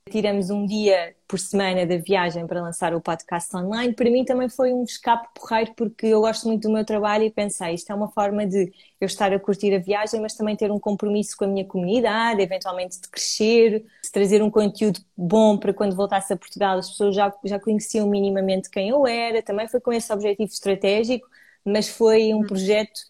tiramos 0.08 0.50
um 0.50 0.66
dia 0.66 1.14
por 1.28 1.38
semana 1.38 1.86
da 1.86 1.98
viagem 1.98 2.46
para 2.46 2.60
lançar 2.60 2.94
o 2.94 3.00
podcast 3.00 3.54
online. 3.56 3.94
Para 3.94 4.10
mim 4.10 4.24
também 4.24 4.48
foi 4.48 4.72
um 4.72 4.82
escape 4.82 5.28
porreiro 5.34 5.72
porque 5.76 6.06
eu 6.06 6.20
gosto 6.20 6.48
muito 6.48 6.62
do 6.62 6.72
meu 6.72 6.84
trabalho 6.84 7.24
e 7.24 7.30
pensei, 7.30 7.74
isto 7.74 7.92
é 7.92 7.94
uma 7.94 8.08
forma 8.10 8.46
de 8.46 8.72
eu 9.00 9.06
estar 9.06 9.32
a 9.32 9.38
curtir 9.38 9.74
a 9.74 9.78
viagem, 9.78 10.20
mas 10.20 10.34
também 10.34 10.56
ter 10.56 10.72
um 10.72 10.80
compromisso 10.80 11.36
com 11.36 11.44
a 11.44 11.48
minha 11.48 11.64
comunidade, 11.64 12.42
eventualmente 12.42 13.00
de 13.00 13.08
crescer, 13.08 13.84
de 14.02 14.10
trazer 14.10 14.42
um 14.42 14.50
conteúdo 14.50 15.00
bom 15.16 15.56
para 15.58 15.72
quando 15.72 15.94
voltasse 15.94 16.32
a 16.32 16.36
Portugal 16.36 16.78
as 16.78 16.88
pessoas 16.90 17.14
já, 17.14 17.32
já 17.44 17.60
conheciam 17.60 18.08
minimamente 18.08 18.70
quem 18.70 18.88
eu 18.88 19.06
era. 19.06 19.42
Também 19.42 19.68
foi 19.68 19.80
com 19.80 19.92
esse 19.92 20.12
objetivo 20.12 20.50
estratégico, 20.50 21.28
mas 21.64 21.88
foi 21.88 22.34
um 22.34 22.42
projeto 22.42 23.00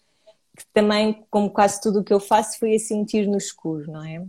que 0.57 0.65
também, 0.73 1.25
como 1.29 1.49
quase 1.49 1.81
tudo 1.81 2.01
o 2.01 2.03
que 2.03 2.13
eu 2.13 2.19
faço, 2.19 2.59
foi 2.59 2.75
assim 2.75 3.01
um 3.01 3.05
tiro 3.05 3.31
no 3.31 3.37
escuro, 3.37 3.91
não 3.91 4.03
é? 4.03 4.25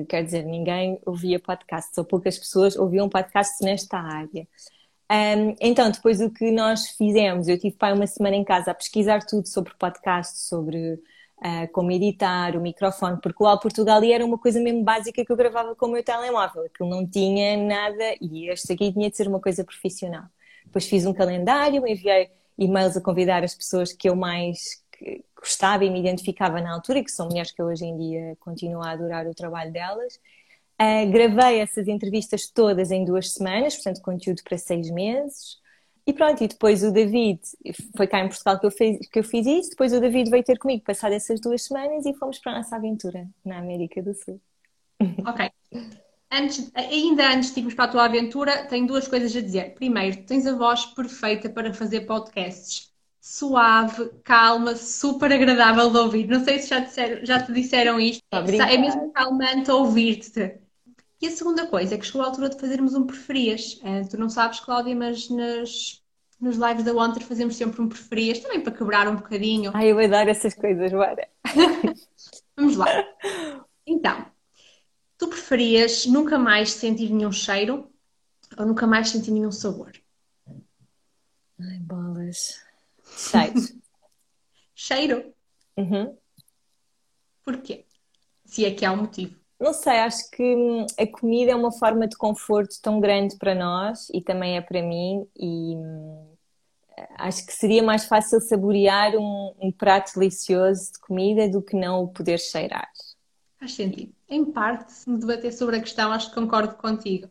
Que 0.00 0.06
quer 0.06 0.24
dizer, 0.24 0.44
ninguém 0.44 0.98
ouvia 1.04 1.38
podcasts, 1.38 1.96
ou 1.98 2.04
poucas 2.04 2.38
pessoas 2.38 2.76
ouviam 2.76 3.08
podcasts 3.08 3.60
nesta 3.60 3.98
área. 3.98 4.46
Um, 5.10 5.54
então, 5.60 5.90
depois 5.90 6.20
o 6.20 6.30
que 6.30 6.50
nós 6.50 6.88
fizemos, 6.88 7.46
eu 7.46 7.58
tive 7.58 7.76
pai 7.76 7.92
uma 7.92 8.06
semana 8.06 8.36
em 8.36 8.44
casa 8.44 8.70
a 8.70 8.74
pesquisar 8.74 9.24
tudo 9.24 9.46
sobre 9.46 9.74
podcasts, 9.78 10.48
sobre 10.48 10.94
uh, 10.94 11.70
como 11.72 11.92
editar, 11.92 12.56
o 12.56 12.60
microfone, 12.60 13.20
porque 13.20 13.42
o 13.42 13.46
Al 13.46 13.60
Portugal 13.60 14.02
era 14.02 14.24
uma 14.24 14.38
coisa 14.38 14.60
mesmo 14.60 14.82
básica 14.82 15.24
que 15.24 15.30
eu 15.30 15.36
gravava 15.36 15.74
com 15.76 15.86
o 15.86 15.90
meu 15.90 16.02
telemóvel, 16.02 16.68
que 16.76 16.82
não 16.84 17.06
tinha 17.06 17.56
nada 17.56 18.14
e 18.20 18.48
este 18.50 18.72
aqui 18.72 18.92
tinha 18.92 19.10
de 19.10 19.16
ser 19.16 19.28
uma 19.28 19.40
coisa 19.40 19.62
profissional. 19.62 20.24
Depois 20.64 20.86
fiz 20.86 21.04
um 21.06 21.12
calendário, 21.12 21.86
enviei 21.86 22.30
e-mails 22.58 22.96
a 22.96 23.00
convidar 23.00 23.44
as 23.44 23.54
pessoas 23.54 23.92
que 23.92 24.08
eu 24.08 24.16
mais 24.16 24.82
gostava 25.44 25.84
e 25.84 25.90
me 25.90 26.00
identificava 26.00 26.60
na 26.60 26.72
altura, 26.72 27.00
e 27.00 27.04
que 27.04 27.12
são 27.12 27.26
mulheres 27.26 27.52
que 27.52 27.62
hoje 27.62 27.84
em 27.84 27.96
dia 27.96 28.36
continuo 28.40 28.82
a 28.82 28.90
adorar 28.90 29.26
o 29.26 29.34
trabalho 29.34 29.70
delas. 29.70 30.18
Uh, 30.80 31.08
gravei 31.12 31.60
essas 31.60 31.86
entrevistas 31.86 32.48
todas 32.48 32.90
em 32.90 33.04
duas 33.04 33.32
semanas, 33.32 33.74
portanto, 33.76 34.00
conteúdo 34.00 34.42
para 34.42 34.56
seis 34.56 34.90
meses. 34.90 35.58
E 36.06 36.12
pronto, 36.12 36.42
e 36.42 36.48
depois 36.48 36.82
o 36.82 36.90
David, 36.90 37.40
foi 37.96 38.06
cá 38.06 38.20
em 38.20 38.28
Portugal 38.28 38.58
que 38.58 38.66
eu, 38.66 38.70
fiz, 38.70 39.08
que 39.08 39.18
eu 39.18 39.24
fiz 39.24 39.46
isso, 39.46 39.70
depois 39.70 39.92
o 39.92 40.00
David 40.00 40.30
veio 40.30 40.42
ter 40.42 40.58
comigo 40.58 40.82
passar 40.84 41.12
essas 41.12 41.40
duas 41.40 41.62
semanas 41.62 42.04
e 42.04 42.14
fomos 42.14 42.38
para 42.38 42.52
a 42.52 42.56
nossa 42.56 42.76
aventura 42.76 43.26
na 43.44 43.58
América 43.58 44.02
do 44.02 44.14
Sul. 44.14 44.40
Ok. 45.26 45.50
Antes, 46.30 46.70
ainda 46.74 47.32
antes 47.32 47.54
de 47.54 47.60
irmos 47.60 47.74
para 47.74 47.84
a 47.84 47.88
tua 47.88 48.04
aventura, 48.06 48.64
tenho 48.66 48.86
duas 48.86 49.06
coisas 49.06 49.34
a 49.36 49.40
dizer. 49.40 49.74
Primeiro, 49.74 50.24
tens 50.24 50.46
a 50.46 50.56
voz 50.56 50.84
perfeita 50.86 51.48
para 51.48 51.72
fazer 51.72 52.02
podcasts 52.02 52.93
suave, 53.24 54.10
calma, 54.22 54.76
super 54.76 55.32
agradável 55.32 55.90
de 55.90 55.96
ouvir. 55.96 56.28
Não 56.28 56.44
sei 56.44 56.58
se 56.58 56.68
já, 56.68 56.80
disseram, 56.80 57.24
já 57.24 57.42
te 57.42 57.54
disseram 57.54 57.98
isto. 57.98 58.22
Obrigada. 58.30 58.70
É 58.70 58.76
mesmo 58.76 59.10
calmante 59.12 59.70
ouvir-te. 59.70 60.58
E 61.22 61.26
a 61.26 61.30
segunda 61.30 61.66
coisa 61.66 61.94
é 61.94 61.98
que 61.98 62.04
chegou 62.04 62.20
a 62.20 62.26
altura 62.26 62.50
de 62.50 62.60
fazermos 62.60 62.94
um 62.94 63.06
preferias. 63.06 63.80
Uh, 63.80 64.06
tu 64.10 64.18
não 64.18 64.28
sabes, 64.28 64.60
Cláudia, 64.60 64.94
mas 64.94 65.30
nas, 65.30 66.02
nos 66.38 66.56
lives 66.58 66.84
da 66.84 66.92
Wanter 66.92 67.22
fazemos 67.22 67.56
sempre 67.56 67.80
um 67.80 67.88
preferias, 67.88 68.40
também 68.40 68.60
para 68.60 68.74
quebrar 68.74 69.08
um 69.08 69.16
bocadinho. 69.16 69.70
Ai, 69.72 69.90
eu 69.90 70.08
dar 70.10 70.28
essas 70.28 70.52
coisas, 70.52 70.92
bora. 70.92 71.26
Vamos 72.54 72.76
lá. 72.76 72.86
Então, 73.86 74.26
tu 75.16 75.28
preferias 75.28 76.04
nunca 76.04 76.38
mais 76.38 76.72
sentir 76.72 77.10
nenhum 77.10 77.32
cheiro 77.32 77.90
ou 78.58 78.66
nunca 78.66 78.86
mais 78.86 79.08
sentir 79.08 79.30
nenhum 79.30 79.50
sabor? 79.50 79.92
Ai, 81.58 81.78
bolas. 81.78 82.63
Cheiro. 83.16 83.54
Cheiro? 84.74 85.34
Uhum. 85.76 86.16
Porquê? 87.44 87.84
Se 88.44 88.64
é 88.64 88.70
que 88.72 88.84
há 88.84 88.92
um 88.92 88.98
motivo. 88.98 89.36
Não 89.58 89.72
sei, 89.72 89.98
acho 89.98 90.30
que 90.30 90.42
hum, 90.42 90.86
a 90.98 91.06
comida 91.06 91.52
é 91.52 91.54
uma 91.54 91.72
forma 91.72 92.06
de 92.08 92.16
conforto 92.16 92.74
tão 92.82 93.00
grande 93.00 93.36
para 93.36 93.54
nós 93.54 94.08
e 94.12 94.20
também 94.20 94.56
é 94.56 94.60
para 94.60 94.82
mim 94.82 95.26
e 95.36 95.76
hum, 95.76 96.34
acho 97.16 97.46
que 97.46 97.52
seria 97.52 97.82
mais 97.82 98.04
fácil 98.04 98.40
saborear 98.40 99.14
um, 99.16 99.54
um, 99.60 99.72
prato 99.72 100.12
delicioso 100.14 100.92
de 100.92 100.98
comida 100.98 101.48
do 101.48 101.62
que 101.62 101.76
não 101.76 102.02
o 102.02 102.08
poder 102.08 102.38
cheirar. 102.38 102.90
Faz 103.58 103.72
sentido. 103.74 104.12
Em 104.28 104.44
parte, 104.44 104.92
se 104.92 105.08
me 105.08 105.18
debater 105.18 105.52
sobre 105.52 105.76
a 105.76 105.80
questão, 105.80 106.12
acho 106.12 106.28
que 106.28 106.34
concordo 106.34 106.74
contigo. 106.74 107.30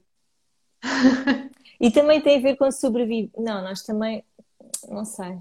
e 1.79 1.91
também 1.91 2.21
tem 2.21 2.37
a 2.37 2.41
ver 2.41 2.55
com 2.55 2.71
sobreviver. 2.71 3.29
Não, 3.37 3.61
nós 3.61 3.83
também, 3.83 4.23
não 4.87 5.05
sei. 5.05 5.37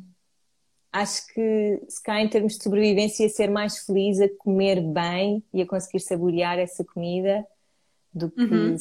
Acho 0.92 1.26
que 1.28 1.82
se 1.88 2.02
cá 2.02 2.20
em 2.20 2.28
termos 2.28 2.58
de 2.58 2.62
sobrevivência, 2.62 3.26
ser 3.28 3.48
mais 3.48 3.78
feliz 3.78 4.20
a 4.20 4.28
comer 4.28 4.80
bem 4.82 5.42
e 5.52 5.62
a 5.62 5.66
conseguir 5.66 6.00
saborear 6.00 6.58
essa 6.58 6.84
comida 6.84 7.46
do 8.12 8.30
que 8.30 8.42
uhum. 8.42 8.76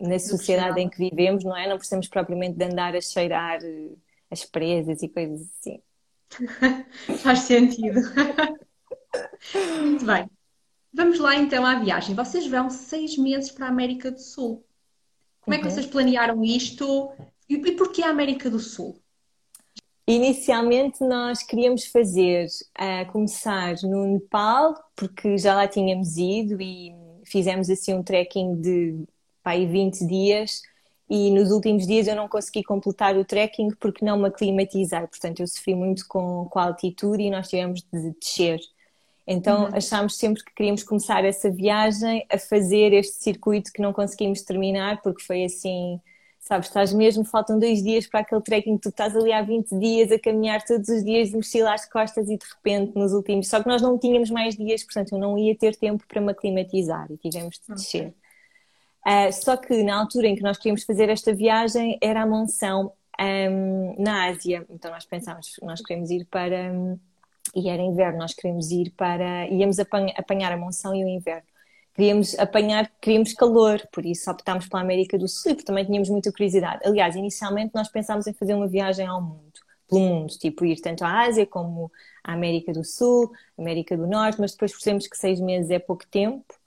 na 0.00 0.18
sociedade 0.18 0.78
em 0.80 0.88
que 0.88 0.98
vivemos, 0.98 1.42
não 1.42 1.56
é? 1.56 1.66
Não 1.66 1.78
precisamos 1.78 2.08
propriamente 2.08 2.58
de 2.58 2.64
andar 2.64 2.94
a 2.94 3.00
cheirar 3.00 3.58
eh, 3.64 3.88
as 4.30 4.44
presas 4.44 5.02
e 5.02 5.08
coisas 5.08 5.48
assim. 5.58 5.80
Faz 7.22 7.40
sentido. 7.40 8.00
Muito 9.80 10.04
bem. 10.04 10.30
Vamos 10.92 11.18
lá 11.18 11.36
então 11.36 11.64
à 11.64 11.76
viagem. 11.78 12.14
Vocês 12.14 12.46
vão 12.46 12.68
seis 12.68 13.16
meses 13.16 13.50
para 13.50 13.66
a 13.66 13.70
América 13.70 14.10
do 14.10 14.20
Sul. 14.20 14.62
Como 15.40 15.54
é 15.54 15.58
que 15.58 15.64
uhum. 15.64 15.70
vocês 15.70 15.86
planearam 15.86 16.44
isto? 16.44 17.12
E, 17.48 17.54
e 17.54 17.72
porquê 17.72 18.02
a 18.02 18.10
América 18.10 18.50
do 18.50 18.58
Sul? 18.58 18.99
Inicialmente 20.10 21.04
nós 21.04 21.40
queríamos 21.40 21.86
fazer, 21.86 22.46
uh, 22.80 23.12
começar 23.12 23.76
no 23.84 24.06
Nepal, 24.06 24.74
porque 24.96 25.38
já 25.38 25.54
lá 25.54 25.68
tínhamos 25.68 26.16
ido 26.16 26.60
e 26.60 26.92
fizemos 27.24 27.70
assim 27.70 27.94
um 27.94 28.02
trekking 28.02 28.60
de 28.60 29.04
pai, 29.40 29.66
20 29.66 30.04
dias 30.08 30.62
e 31.08 31.30
nos 31.30 31.52
últimos 31.52 31.86
dias 31.86 32.08
eu 32.08 32.16
não 32.16 32.28
consegui 32.28 32.64
completar 32.64 33.16
o 33.16 33.24
trekking 33.24 33.70
porque 33.78 34.04
não 34.04 34.18
me 34.18 34.26
aclimatizei, 34.26 35.00
portanto 35.06 35.40
eu 35.40 35.46
sofri 35.46 35.76
muito 35.76 36.04
com, 36.08 36.46
com 36.50 36.58
a 36.58 36.64
altitude 36.64 37.22
e 37.22 37.30
nós 37.30 37.48
tivemos 37.48 37.80
de 37.92 38.10
descer. 38.20 38.58
Então 39.24 39.66
uhum. 39.66 39.76
achámos 39.76 40.16
sempre 40.16 40.42
que 40.42 40.52
queríamos 40.56 40.82
começar 40.82 41.24
essa 41.24 41.48
viagem 41.48 42.26
a 42.28 42.36
fazer 42.36 42.92
este 42.92 43.22
circuito 43.22 43.72
que 43.72 43.80
não 43.80 43.92
conseguimos 43.92 44.42
terminar 44.42 45.02
porque 45.02 45.22
foi 45.22 45.44
assim, 45.44 46.00
sabes, 46.50 46.66
estás 46.66 46.92
mesmo, 46.92 47.24
faltam 47.24 47.60
dois 47.60 47.80
dias 47.80 48.08
para 48.08 48.20
aquele 48.20 48.40
trekking, 48.40 48.76
tu 48.76 48.88
estás 48.88 49.16
ali 49.16 49.32
há 49.32 49.40
20 49.40 49.78
dias 49.78 50.10
a 50.10 50.18
caminhar 50.18 50.64
todos 50.64 50.88
os 50.88 51.04
dias 51.04 51.30
de 51.30 51.36
mochila 51.36 51.72
às 51.72 51.88
costas 51.88 52.28
e 52.28 52.36
de 52.36 52.44
repente 52.44 52.98
nos 52.98 53.12
últimos, 53.12 53.48
só 53.48 53.62
que 53.62 53.68
nós 53.68 53.80
não 53.80 53.96
tínhamos 53.96 54.30
mais 54.30 54.56
dias, 54.56 54.82
portanto 54.82 55.12
eu 55.12 55.18
não 55.18 55.38
ia 55.38 55.56
ter 55.56 55.76
tempo 55.76 56.04
para 56.08 56.20
me 56.20 56.32
aclimatizar 56.32 57.06
e 57.08 57.16
tivemos 57.16 57.60
de 57.60 57.74
descer. 57.74 58.14
Okay. 59.02 59.28
Uh, 59.28 59.32
só 59.32 59.56
que 59.56 59.82
na 59.84 59.96
altura 59.96 60.26
em 60.26 60.34
que 60.34 60.42
nós 60.42 60.58
queríamos 60.58 60.82
fazer 60.82 61.08
esta 61.08 61.32
viagem 61.32 61.96
era 62.02 62.22
a 62.22 62.26
monção 62.26 62.92
um, 63.20 63.94
na 63.96 64.26
Ásia. 64.26 64.66
Então 64.68 64.90
nós 64.90 65.04
pensámos, 65.04 65.54
nós 65.62 65.80
queremos 65.80 66.10
ir 66.10 66.26
para. 66.26 66.72
Um, 66.72 66.98
e 67.54 67.68
era 67.68 67.82
inverno, 67.82 68.18
nós 68.18 68.34
queremos 68.34 68.70
ir 68.70 68.90
para. 68.90 69.46
íamos 69.48 69.78
apanhar 69.78 70.52
a 70.52 70.56
monção 70.56 70.94
e 70.94 71.04
o 71.04 71.08
inverno. 71.08 71.48
Queríamos 71.94 72.38
apanhar, 72.38 72.90
queríamos 73.00 73.34
calor, 73.34 73.86
por 73.92 74.06
isso 74.06 74.30
optámos 74.30 74.68
pela 74.68 74.82
América 74.82 75.18
do 75.18 75.28
Sul, 75.28 75.54
porque 75.54 75.64
também 75.64 75.84
tínhamos 75.84 76.08
muita 76.08 76.32
curiosidade. 76.32 76.80
Aliás, 76.84 77.16
inicialmente 77.16 77.72
nós 77.74 77.88
pensámos 77.88 78.26
em 78.26 78.32
fazer 78.32 78.54
uma 78.54 78.68
viagem 78.68 79.06
ao 79.06 79.20
mundo, 79.20 79.60
pelo 79.88 80.00
mundo, 80.00 80.32
tipo 80.38 80.64
ir 80.64 80.80
tanto 80.80 81.04
à 81.04 81.22
Ásia 81.22 81.44
como 81.46 81.90
à 82.24 82.32
América 82.32 82.72
do 82.72 82.84
Sul, 82.84 83.30
América 83.58 83.96
do 83.96 84.06
Norte, 84.06 84.40
mas 84.40 84.52
depois 84.52 84.72
percebemos 84.72 85.06
que 85.06 85.16
seis 85.16 85.40
meses 85.40 85.70
é 85.70 85.78
pouco 85.78 86.06
tempo 86.06 86.60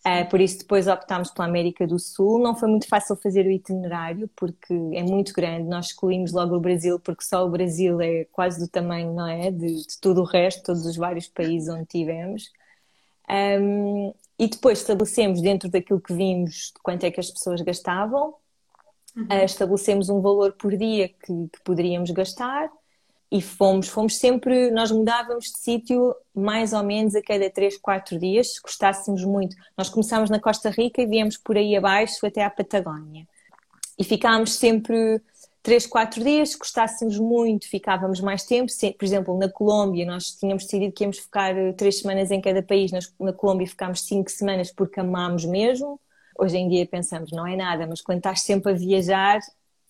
Uh, 0.00 0.26
por 0.30 0.40
isso 0.40 0.60
depois 0.60 0.86
optámos 0.86 1.30
pela 1.30 1.46
América 1.46 1.86
do 1.86 1.98
Sul. 1.98 2.38
Não 2.38 2.56
foi 2.56 2.68
muito 2.68 2.88
fácil 2.88 3.16
fazer 3.16 3.46
o 3.46 3.50
itinerário 3.50 4.30
porque 4.34 4.72
é 4.94 5.02
muito 5.02 5.32
grande. 5.34 5.68
Nós 5.68 5.86
escolhemos 5.86 6.32
logo 6.32 6.56
o 6.56 6.60
Brasil 6.60 6.98
porque 6.98 7.22
só 7.22 7.44
o 7.44 7.50
Brasil 7.50 8.00
é 8.00 8.24
quase 8.32 8.58
do 8.58 8.66
tamanho, 8.68 9.12
não 9.12 9.26
é, 9.26 9.50
de, 9.50 9.86
de 9.86 10.00
todo 10.00 10.22
o 10.22 10.24
resto, 10.24 10.62
todos 10.62 10.86
os 10.86 10.96
vários 10.96 11.28
países 11.28 11.68
onde 11.68 11.84
tivemos. 11.84 12.50
Um, 13.28 14.14
e 14.40 14.48
depois 14.48 14.78
estabelecemos 14.78 15.42
dentro 15.42 15.68
daquilo 15.68 16.00
que 16.00 16.14
vimos 16.14 16.72
quanto 16.82 17.04
é 17.04 17.10
que 17.10 17.20
as 17.20 17.30
pessoas 17.30 17.60
gastavam. 17.60 18.34
Uhum. 19.14 19.24
Uh, 19.24 19.44
estabelecemos 19.44 20.08
um 20.08 20.22
valor 20.22 20.52
por 20.52 20.74
dia 20.74 21.08
que, 21.08 21.48
que 21.52 21.60
poderíamos 21.62 22.10
gastar 22.10 22.70
e 23.30 23.42
fomos, 23.42 23.86
fomos 23.88 24.16
sempre, 24.16 24.70
nós 24.70 24.90
mudávamos 24.90 25.44
de 25.52 25.58
sítio 25.58 26.14
mais 26.34 26.72
ou 26.72 26.82
menos 26.82 27.14
a 27.14 27.22
cada 27.22 27.50
3, 27.50 27.76
4 27.76 28.18
dias, 28.18 28.54
se 28.54 28.62
gostássemos 28.62 29.24
muito. 29.26 29.54
Nós 29.76 29.90
começámos 29.90 30.30
na 30.30 30.40
Costa 30.40 30.70
Rica 30.70 31.02
e 31.02 31.06
viemos 31.06 31.36
por 31.36 31.58
aí 31.58 31.76
abaixo 31.76 32.24
até 32.24 32.42
à 32.42 32.48
Patagónia. 32.48 33.28
E 33.98 34.04
ficámos 34.04 34.54
sempre 34.54 35.20
3, 35.62 35.86
4 35.86 36.24
dias, 36.24 36.50
se 36.50 36.58
gostássemos 36.58 37.18
muito, 37.18 37.68
ficávamos 37.68 38.20
mais 38.20 38.44
tempo. 38.44 38.72
Por 38.98 39.04
exemplo, 39.04 39.38
na 39.38 39.48
Colômbia, 39.48 40.06
nós 40.06 40.30
tínhamos 40.32 40.64
decidido 40.64 40.92
que 40.92 41.04
íamos 41.04 41.18
ficar 41.18 41.54
3 41.76 41.98
semanas 42.00 42.30
em 42.30 42.40
cada 42.40 42.62
país. 42.62 42.90
Na 43.18 43.32
Colômbia 43.32 43.66
ficámos 43.66 44.02
5 44.06 44.30
semanas 44.30 44.72
porque 44.72 45.00
amámos 45.00 45.44
mesmo. 45.44 46.00
Hoje 46.38 46.56
em 46.56 46.68
dia 46.68 46.86
pensamos, 46.86 47.30
não 47.30 47.46
é 47.46 47.54
nada, 47.56 47.86
mas 47.86 48.00
quando 48.00 48.18
estás 48.18 48.40
sempre 48.40 48.72
a 48.72 48.74
viajar, 48.74 49.40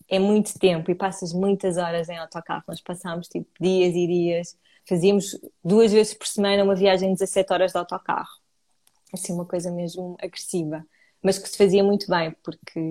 é 0.09 0.19
muito 0.19 0.59
tempo 0.59 0.91
e 0.91 0.95
passas 0.95 1.31
muitas 1.31 1.77
horas 1.77 2.09
em 2.09 2.17
autocarro. 2.17 2.63
Nós 2.67 2.81
passámos 2.81 3.29
tipo 3.29 3.49
dias 3.59 3.95
e 3.95 4.07
dias, 4.07 4.57
fazíamos 4.85 5.39
duas 5.63 5.93
vezes 5.93 6.13
por 6.13 6.27
semana 6.27 6.65
uma 6.65 6.75
viagem 6.75 7.13
de 7.13 7.19
17 7.19 7.53
horas 7.53 7.71
de 7.71 7.77
autocarro. 7.77 8.41
Assim, 9.13 9.31
uma 9.31 9.45
coisa 9.45 9.71
mesmo 9.71 10.17
agressiva, 10.21 10.85
mas 11.23 11.37
que 11.37 11.47
se 11.47 11.57
fazia 11.57 11.83
muito 11.83 12.09
bem 12.09 12.35
porque 12.43 12.81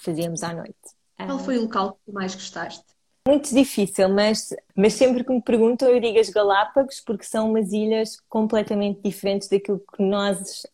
fazíamos 0.00 0.42
à 0.42 0.54
noite. 0.54 1.03
Qual 1.16 1.38
foi 1.38 1.58
o 1.58 1.62
local 1.62 1.98
que 2.04 2.12
mais 2.12 2.34
gostaste? 2.34 2.84
Muito 3.26 3.54
difícil, 3.54 4.08
mas, 4.10 4.54
mas 4.76 4.92
sempre 4.92 5.24
que 5.24 5.32
me 5.32 5.40
perguntam 5.40 5.88
eu 5.88 5.98
digo 5.98 6.18
as 6.18 6.28
Galápagos 6.28 7.00
porque 7.00 7.24
são 7.24 7.50
umas 7.50 7.72
ilhas 7.72 8.20
completamente 8.28 9.00
diferentes 9.02 9.48
daquilo 9.48 9.80
que 9.96 10.02
nós 10.02 10.66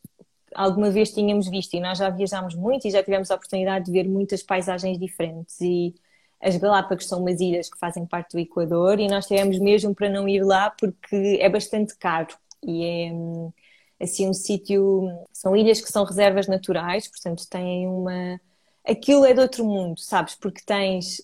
alguma 0.54 0.90
vez 0.90 1.12
tínhamos 1.12 1.48
visto. 1.48 1.74
E 1.74 1.80
nós 1.80 1.98
já 1.98 2.10
viajámos 2.10 2.54
muito 2.54 2.86
e 2.86 2.90
já 2.90 3.02
tivemos 3.02 3.30
a 3.30 3.34
oportunidade 3.34 3.84
de 3.86 3.92
ver 3.92 4.08
muitas 4.08 4.42
paisagens 4.42 4.98
diferentes. 4.98 5.60
E 5.60 5.94
as 6.40 6.56
Galápagos 6.56 7.06
são 7.06 7.20
umas 7.20 7.40
ilhas 7.40 7.70
que 7.70 7.78
fazem 7.78 8.06
parte 8.06 8.32
do 8.32 8.38
Equador 8.38 8.98
e 8.98 9.08
nós 9.08 9.26
tivemos 9.26 9.58
mesmo 9.58 9.94
para 9.94 10.08
não 10.08 10.28
ir 10.28 10.42
lá 10.42 10.70
porque 10.70 11.38
é 11.40 11.48
bastante 11.48 11.96
caro. 11.96 12.34
E 12.62 12.84
é 12.84 14.04
assim 14.04 14.28
um 14.28 14.34
sítio, 14.34 15.08
são 15.32 15.54
ilhas 15.54 15.80
que 15.80 15.90
são 15.90 16.04
reservas 16.04 16.46
naturais, 16.46 17.06
portanto 17.08 17.46
têm 17.48 17.86
uma 17.86 18.40
aquilo 18.86 19.24
é 19.24 19.34
de 19.34 19.40
outro 19.40 19.64
mundo, 19.64 19.98
sabes? 20.00 20.34
Porque 20.34 20.62
tens 20.64 21.22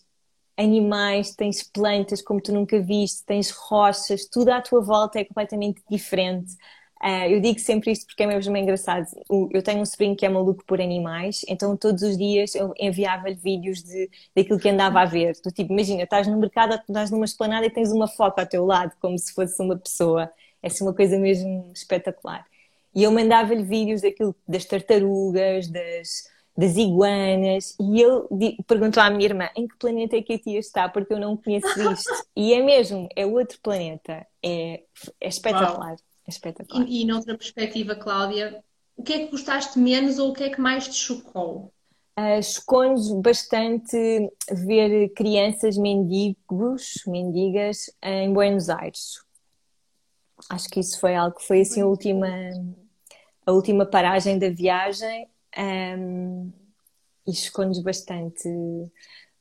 animais, 0.56 1.34
tens 1.34 1.62
plantas 1.62 2.22
como 2.22 2.40
tu 2.40 2.52
nunca 2.52 2.80
viste, 2.80 3.24
tens 3.24 3.50
rochas, 3.50 4.26
tudo 4.26 4.50
à 4.50 4.60
tua 4.60 4.80
volta 4.82 5.20
é 5.20 5.24
completamente 5.24 5.82
diferente. 5.90 6.54
Uh, 7.02 7.28
eu 7.28 7.40
digo 7.40 7.58
sempre 7.58 7.92
isto 7.92 8.06
porque 8.06 8.22
é 8.22 8.26
mesmo 8.26 8.56
engraçado. 8.56 9.06
Eu 9.50 9.62
tenho 9.62 9.82
um 9.82 9.84
sobrinho 9.84 10.16
que 10.16 10.24
é 10.24 10.28
maluco 10.30 10.64
por 10.64 10.80
animais, 10.80 11.42
então 11.46 11.76
todos 11.76 12.02
os 12.02 12.16
dias 12.16 12.54
eu 12.54 12.72
enviava-lhe 12.78 13.34
vídeos 13.34 13.82
de, 13.82 14.10
daquilo 14.34 14.58
que 14.58 14.68
andava 14.68 15.00
a 15.02 15.04
ver. 15.04 15.34
Do 15.44 15.50
tipo, 15.52 15.72
imagina, 15.72 16.04
estás 16.04 16.26
no 16.26 16.38
mercado, 16.38 16.74
estás 16.74 17.10
numa 17.10 17.26
esplanada 17.26 17.66
e 17.66 17.70
tens 17.70 17.92
uma 17.92 18.08
foca 18.08 18.42
ao 18.42 18.46
teu 18.48 18.64
lado, 18.64 18.92
como 19.00 19.18
se 19.18 19.32
fosse 19.34 19.60
uma 19.62 19.76
pessoa. 19.76 20.30
É 20.62 20.68
assim 20.68 20.84
uma 20.84 20.94
coisa 20.94 21.18
mesmo 21.18 21.70
espetacular. 21.74 22.46
E 22.94 23.02
eu 23.02 23.12
mandava-lhe 23.12 23.62
vídeos 23.62 24.00
daquilo, 24.00 24.34
das 24.48 24.64
tartarugas, 24.64 25.68
das, 25.68 26.30
das 26.56 26.76
iguanas, 26.76 27.76
e 27.78 28.00
eu 28.00 28.28
perguntou 28.66 29.02
à 29.02 29.10
minha 29.10 29.26
irmã 29.26 29.50
em 29.54 29.68
que 29.68 29.76
planeta 29.76 30.16
é 30.16 30.22
que 30.22 30.32
a 30.32 30.38
tia 30.38 30.58
está, 30.58 30.88
porque 30.88 31.12
eu 31.12 31.20
não 31.20 31.36
conheço 31.36 31.68
isto. 31.92 32.10
E 32.34 32.54
é 32.54 32.62
mesmo, 32.62 33.08
é 33.14 33.26
outro 33.26 33.58
planeta. 33.62 34.26
É, 34.42 34.82
é 35.20 35.28
espetacular. 35.28 35.90
Wow. 35.90 35.98
É 36.26 36.30
espetacular. 36.30 36.86
E, 36.88 37.02
e 37.02 37.04
noutra 37.04 37.36
perspectiva, 37.36 37.94
Cláudia, 37.94 38.62
o 38.96 39.02
que 39.02 39.12
é 39.12 39.18
que 39.20 39.30
gostaste 39.30 39.78
menos 39.78 40.18
ou 40.18 40.30
o 40.30 40.32
que 40.32 40.44
é 40.44 40.50
que 40.50 40.60
mais 40.60 40.88
te 40.88 40.94
chocou? 40.94 41.72
Uh, 42.18 42.42
Chocou-nos 42.42 43.12
bastante 43.20 44.30
ver 44.50 45.10
crianças 45.10 45.76
mendigos, 45.76 47.02
mendigas 47.06 47.90
em 48.02 48.32
Buenos 48.32 48.70
Aires. 48.70 49.22
Acho 50.48 50.68
que 50.70 50.80
isso 50.80 50.98
foi 50.98 51.14
algo 51.14 51.36
que 51.36 51.46
foi 51.46 51.60
assim 51.60 51.82
a 51.82 51.86
última, 51.86 52.28
a 53.44 53.52
última 53.52 53.84
paragem 53.84 54.38
da 54.38 54.48
viagem 54.48 55.28
um, 55.58 56.52
e 57.26 57.34
chocou-nos 57.34 57.80
bastante. 57.80 58.48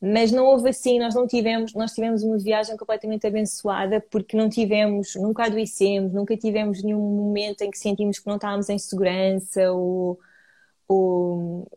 Mas 0.01 0.32
não 0.32 0.45
houve 0.45 0.69
assim, 0.69 0.99
nós 0.99 1.15
não 1.15 1.25
tivemos, 1.25 1.73
nós 1.73 1.93
tivemos 1.93 2.21
uma 2.23 2.38
viagem 2.38 2.78
completamente 2.78 3.25
abençoada 3.25 4.01
porque 4.01 4.36
não 4.38 4.49
tivemos, 4.49 5.15
nunca 5.15 5.45
adoecemos, 5.45 6.13
nunca 6.13 6.38
tivemos 6.38 6.84
nenhum 6.84 6.99
momento 6.99 7.62
em 7.62 7.71
que 7.71 7.78
sentimos 7.78 8.19
que 8.19 8.28
não 8.28 8.36
estávamos 8.36 8.69
em 8.69 8.78
segurança 8.78 9.71
ou, 9.71 10.19
ou 10.88 11.67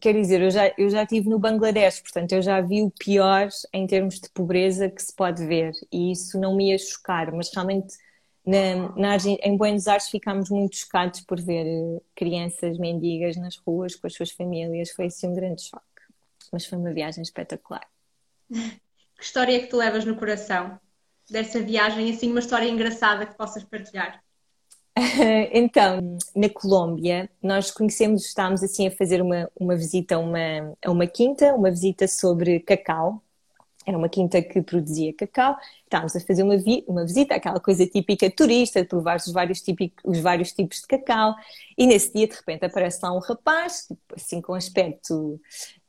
quer 0.00 0.14
dizer, 0.14 0.40
eu 0.42 0.50
já, 0.50 0.72
eu 0.78 0.88
já 0.88 1.02
estive 1.02 1.28
no 1.28 1.38
Bangladesh, 1.38 2.00
portanto 2.00 2.32
eu 2.32 2.42
já 2.42 2.60
vi 2.60 2.82
o 2.82 2.90
pior 2.90 3.48
em 3.72 3.86
termos 3.86 4.18
de 4.20 4.28
pobreza 4.30 4.88
que 4.88 5.02
se 5.02 5.14
pode 5.14 5.46
ver 5.46 5.72
e 5.92 6.12
isso 6.12 6.38
não 6.40 6.56
me 6.56 6.70
ia 6.70 6.78
chocar, 6.78 7.32
mas 7.32 7.50
realmente 7.52 7.94
na, 8.46 8.94
na 8.96 9.16
em 9.42 9.56
Buenos 9.56 9.88
Aires 9.88 10.08
ficámos 10.08 10.50
muito 10.50 10.76
chocados 10.76 11.20
por 11.22 11.40
ver 11.40 11.66
eh, 11.66 12.00
crianças 12.14 12.78
mendigas 12.78 13.36
nas 13.36 13.56
ruas 13.56 13.94
com 13.96 14.06
as 14.06 14.14
suas 14.14 14.30
famílias. 14.30 14.90
Foi 14.90 15.06
assim 15.06 15.28
um 15.28 15.34
grande 15.34 15.62
choque. 15.62 15.84
Mas 16.52 16.66
foi 16.66 16.78
uma 16.78 16.92
viagem 16.92 17.22
espetacular. 17.22 17.86
Que 19.16 19.22
história 19.22 19.56
é 19.56 19.60
que 19.60 19.68
tu 19.68 19.76
levas 19.76 20.04
no 20.04 20.16
coração 20.16 20.78
dessa 21.30 21.60
viagem? 21.60 22.10
Assim, 22.10 22.30
uma 22.30 22.40
história 22.40 22.68
engraçada 22.68 23.24
que 23.24 23.36
possas 23.36 23.62
partilhar? 23.62 24.20
então, 25.52 26.18
na 26.34 26.48
Colômbia, 26.48 27.30
nós 27.42 27.70
conhecemos, 27.70 28.26
estávamos 28.26 28.62
assim 28.62 28.86
a 28.86 28.90
fazer 28.90 29.22
uma, 29.22 29.50
uma 29.58 29.76
visita 29.76 30.16
a 30.16 30.18
uma, 30.18 30.76
a 30.84 30.90
uma 30.90 31.06
quinta, 31.06 31.54
uma 31.54 31.70
visita 31.70 32.06
sobre 32.06 32.60
cacau, 32.60 33.22
era 33.86 33.96
uma 33.96 34.08
quinta 34.08 34.40
que 34.42 34.62
produzia 34.62 35.12
cacau. 35.14 35.56
Estávamos 35.84 36.16
a 36.16 36.20
fazer 36.20 36.42
uma, 36.42 36.56
vi 36.56 36.84
uma 36.86 37.04
visita, 37.04 37.34
aquela 37.34 37.60
coisa 37.60 37.86
típica 37.86 38.30
turista, 38.30 38.82
de 38.82 38.88
provar 38.88 39.16
os 39.16 39.32
vários, 39.32 39.62
os 40.04 40.18
vários 40.20 40.52
tipos 40.52 40.80
de 40.80 40.86
cacau. 40.86 41.34
E 41.76 41.86
nesse 41.86 42.12
dia, 42.12 42.26
de 42.26 42.34
repente, 42.34 42.64
aparece 42.64 43.00
lá 43.02 43.12
um 43.12 43.20
rapaz, 43.20 43.88
assim 44.14 44.40
com 44.40 44.54
aspecto. 44.54 45.40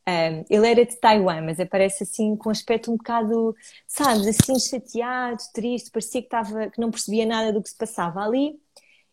Um, 0.07 0.45
ele 0.49 0.67
era 0.67 0.85
de 0.85 0.95
Taiwan, 0.97 1.41
mas 1.41 1.59
aparece 1.59 2.03
assim 2.03 2.35
com 2.35 2.51
aspecto 2.51 2.91
um 2.91 2.97
bocado, 2.97 3.55
sabes, 3.87 4.27
assim 4.27 4.59
chateado, 4.59 5.41
triste, 5.51 5.89
parecia 5.89 6.21
que, 6.21 6.29
que 6.29 6.79
não 6.79 6.91
percebia 6.91 7.25
nada 7.25 7.51
do 7.51 7.61
que 7.63 7.69
se 7.69 7.77
passava 7.77 8.21
ali. 8.21 8.59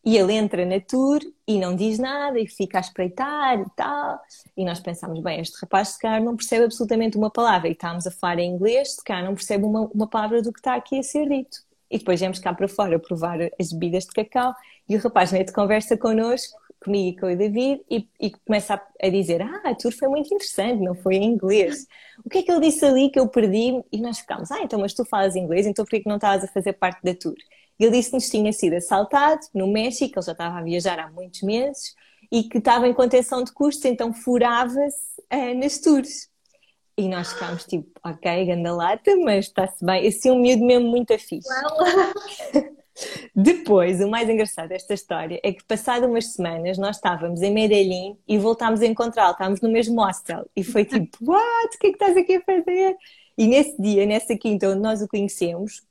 E 0.05 0.17
ele 0.17 0.33
entra 0.33 0.67
na 0.67 0.81
tour 0.81 1.21
e 1.47 1.61
não 1.61 1.77
diz 1.77 1.99
nada 1.99 2.39
e 2.41 2.47
fica 2.47 2.79
a 2.79 2.81
espreitar 2.81 3.61
e 3.61 3.67
tal. 3.77 4.21
E 4.57 4.65
nós 4.65 4.81
pensámos, 4.81 5.21
bem, 5.21 5.41
este 5.41 5.57
rapaz 5.61 5.91
se 5.91 5.99
calhar 6.01 6.23
não 6.23 6.37
percebe 6.37 6.65
absolutamente 6.65 7.17
uma 7.17 7.31
palavra. 7.31 7.69
E 7.69 7.73
estávamos 7.73 8.07
a 8.07 8.11
falar 8.11 8.41
em 8.41 8.51
inglês, 8.51 8.97
se 8.97 9.05
calhar 9.05 9.25
não 9.25 9.35
percebe 9.35 9.65
uma, 9.65 9.83
uma 9.95 10.09
palavra 10.09 10.43
do 10.43 10.53
que 10.53 10.59
está 10.59 10.75
aqui 10.75 10.99
a 10.99 11.03
ser 11.03 11.29
dito. 11.29 11.59
E 11.89 11.99
depois 11.99 12.19
viemos 12.19 12.39
cá 12.39 12.53
para 12.53 12.67
fora 12.67 12.99
provar 12.99 13.39
as 13.61 13.73
bebidas 13.73 14.05
de 14.05 14.13
cacau 14.13 14.55
e 14.89 14.97
o 14.97 14.99
rapaz 14.99 15.31
mete 15.31 15.53
conversa 15.53 15.97
connosco, 15.97 16.59
comigo 16.83 17.17
e 17.17 17.21
com 17.21 17.33
o 17.33 17.37
David, 17.37 17.83
e, 17.89 18.09
e 18.21 18.31
começa 18.31 18.75
a, 18.75 19.07
a, 19.07 19.09
dizer: 19.09 19.43
Ah, 19.43 19.61
a 19.65 19.75
tour 19.75 19.93
foi 19.93 20.09
muito 20.09 20.35
interessante, 20.35 20.83
não 20.83 20.95
foi 20.95 21.17
em 21.17 21.25
inglês. 21.25 21.87
O 22.25 22.29
que 22.29 22.39
é 22.39 22.43
que 22.43 22.51
ele 22.51 22.61
disse 22.61 22.85
ali 22.85 23.11
que 23.11 23.21
eu 23.21 23.29
perdi? 23.29 23.83
E 23.93 24.01
nós 24.01 24.19
ficámos: 24.19 24.51
Ah, 24.51 24.63
então, 24.63 24.81
mas 24.81 24.95
tu 24.95 25.05
falas 25.05 25.37
inglês, 25.37 25.67
então 25.67 25.85
por 25.85 25.91
que 25.91 26.09
não 26.09 26.17
estavas 26.17 26.45
a 26.45 26.49
fazer 26.49 26.73
parte 26.73 27.03
da 27.03 27.15
tour? 27.15 27.37
Ele 27.79 27.91
disse-nos 27.91 28.25
que 28.25 28.31
tinha 28.31 28.53
sido 28.53 28.75
assaltado 28.75 29.41
no 29.55 29.67
México, 29.67 30.19
ele 30.19 30.27
já 30.27 30.33
estava 30.33 30.59
a 30.59 30.63
viajar 30.63 30.99
há 30.99 31.11
muitos 31.11 31.43
meses 31.43 31.95
e 32.31 32.45
que 32.45 32.59
estava 32.59 32.89
em 32.89 32.95
contenção 32.95 33.43
de 33.43 33.53
custos, 33.53 33.85
então 33.85 34.13
furava-se 34.13 35.21
uh, 35.33 35.59
nas 35.59 35.79
tours. 35.79 36.31
E 36.97 37.09
nós 37.09 37.33
ficámos 37.33 37.65
tipo, 37.65 37.91
ok, 38.05 38.47
ganda 38.47 38.75
lata, 38.75 39.17
mas 39.17 39.47
está-se 39.47 39.85
bem. 39.85 40.07
Assim, 40.07 40.31
um 40.31 40.39
miúdo 40.39 40.65
mesmo 40.65 40.89
muito 40.89 41.13
afixo. 41.13 41.49
Depois, 43.35 44.01
o 44.01 44.09
mais 44.09 44.29
engraçado 44.29 44.69
desta 44.69 44.93
história 44.93 45.41
é 45.43 45.53
que, 45.53 45.65
passado 45.65 46.07
umas 46.07 46.33
semanas, 46.33 46.77
nós 46.77 46.97
estávamos 46.97 47.41
em 47.41 47.53
Medellín 47.53 48.19
e 48.29 48.39
voltámos 48.39 48.83
a 48.83 48.87
encontrá-lo. 48.87 49.33
Estávamos 49.33 49.61
no 49.61 49.71
mesmo 49.71 50.03
hostel. 50.03 50.47
E 50.55 50.63
foi 50.63 50.85
tipo, 50.85 51.17
what? 51.25 51.77
O 51.77 51.79
que 51.79 51.87
é 51.87 51.91
que 51.91 51.97
estás 51.97 52.17
aqui 52.17 52.37
a 52.37 52.43
fazer? 52.43 52.97
E 53.37 53.47
nesse 53.47 53.81
dia, 53.81 54.05
nessa 54.05 54.37
quinta 54.37 54.69
onde 54.69 54.81
nós 54.81 55.01
o 55.01 55.09
conhecemos, 55.09 55.83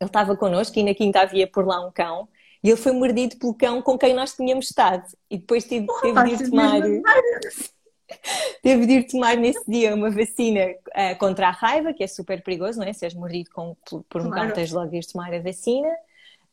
ele 0.00 0.08
estava 0.08 0.36
connosco 0.36 0.78
e 0.78 0.82
na 0.82 0.94
quinta 0.94 1.20
havia 1.20 1.46
por 1.46 1.66
lá 1.66 1.84
um 1.84 1.90
cão. 1.90 2.28
E 2.62 2.68
ele 2.68 2.76
foi 2.76 2.92
mordido 2.92 3.36
pelo 3.36 3.54
cão 3.54 3.82
com 3.82 3.98
quem 3.98 4.14
nós 4.14 4.34
tínhamos 4.34 4.66
estado. 4.66 5.04
E 5.30 5.38
depois 5.38 5.64
teve, 5.64 5.86
teve 6.00 6.24
de 6.24 6.44
ir 6.44 6.50
tomar 6.50 6.80
teve 8.62 8.86
de 8.86 8.92
ir 8.94 9.06
tomar 9.06 9.36
nesse 9.36 9.62
dia 9.68 9.94
uma 9.94 10.10
vacina 10.10 10.66
uh, 10.70 11.18
contra 11.18 11.48
a 11.48 11.50
raiva 11.50 11.92
que 11.92 12.02
é 12.02 12.06
super 12.06 12.42
perigoso, 12.42 12.78
não 12.78 12.86
é? 12.86 12.92
Se 12.92 13.04
és 13.04 13.14
mordido 13.14 13.50
com, 13.50 13.76
por, 14.08 14.22
um 14.22 14.30
claro. 14.30 14.46
cão 14.46 14.54
tens 14.54 14.72
logo 14.72 14.90
de 14.90 14.98
ir 14.98 15.06
tomar 15.06 15.32
a 15.32 15.40
vacina. 15.40 15.88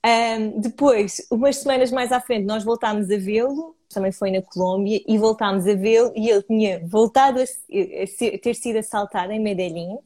Um, 0.06 0.60
depois, 0.60 1.26
umas 1.32 1.58
semanas 1.58 1.92
mais 1.92 2.12
à 2.12 2.20
frente, 2.20 2.46
nós 2.46 2.64
voltámos 2.64 3.10
a 3.10 3.18
vê-lo, 3.18 3.76
também 3.90 4.12
foi 4.12 4.30
na 4.30 4.42
Colômbia, 4.42 5.02
e 5.08 5.18
voltámos 5.18 5.66
a 5.68 5.74
vê-lo 5.74 6.12
e 6.16 6.30
ele 6.30 6.44
tinha 6.44 6.86
voltado 6.86 7.40
a, 7.40 7.44
a, 7.44 8.08
ser, 8.08 8.36
a 8.36 8.40
ter 8.40 8.54
sido 8.54 8.78
assaltado 8.78 9.32
em 9.32 9.40
Medellín 9.40 9.98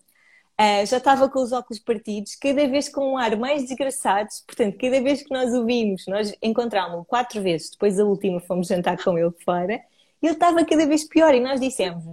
Uh, 0.60 0.86
já 0.86 0.98
estava 0.98 1.30
com 1.30 1.40
os 1.40 1.54
óculos 1.54 1.80
partidos, 1.80 2.36
cada 2.36 2.68
vez 2.68 2.90
com 2.90 3.14
um 3.14 3.18
ar 3.18 3.38
mais 3.38 3.64
desgraçado. 3.66 4.28
Portanto, 4.46 4.78
cada 4.78 5.00
vez 5.02 5.24
que 5.24 5.32
nós 5.32 5.54
o 5.54 5.66
vimos, 5.66 6.06
nós 6.06 6.36
encontrámos-lo 6.42 7.06
quatro 7.06 7.42
vezes, 7.42 7.70
depois 7.70 7.98
a 7.98 8.04
última 8.04 8.42
fomos 8.42 8.68
jantar 8.68 9.02
com 9.02 9.18
ele 9.18 9.32
fora, 9.46 9.82
e 10.22 10.28
ele 10.28 10.34
estava 10.34 10.66
cada 10.66 10.86
vez 10.86 11.08
pior. 11.08 11.34
E 11.34 11.40
nós 11.40 11.62
dissemos: 11.62 12.04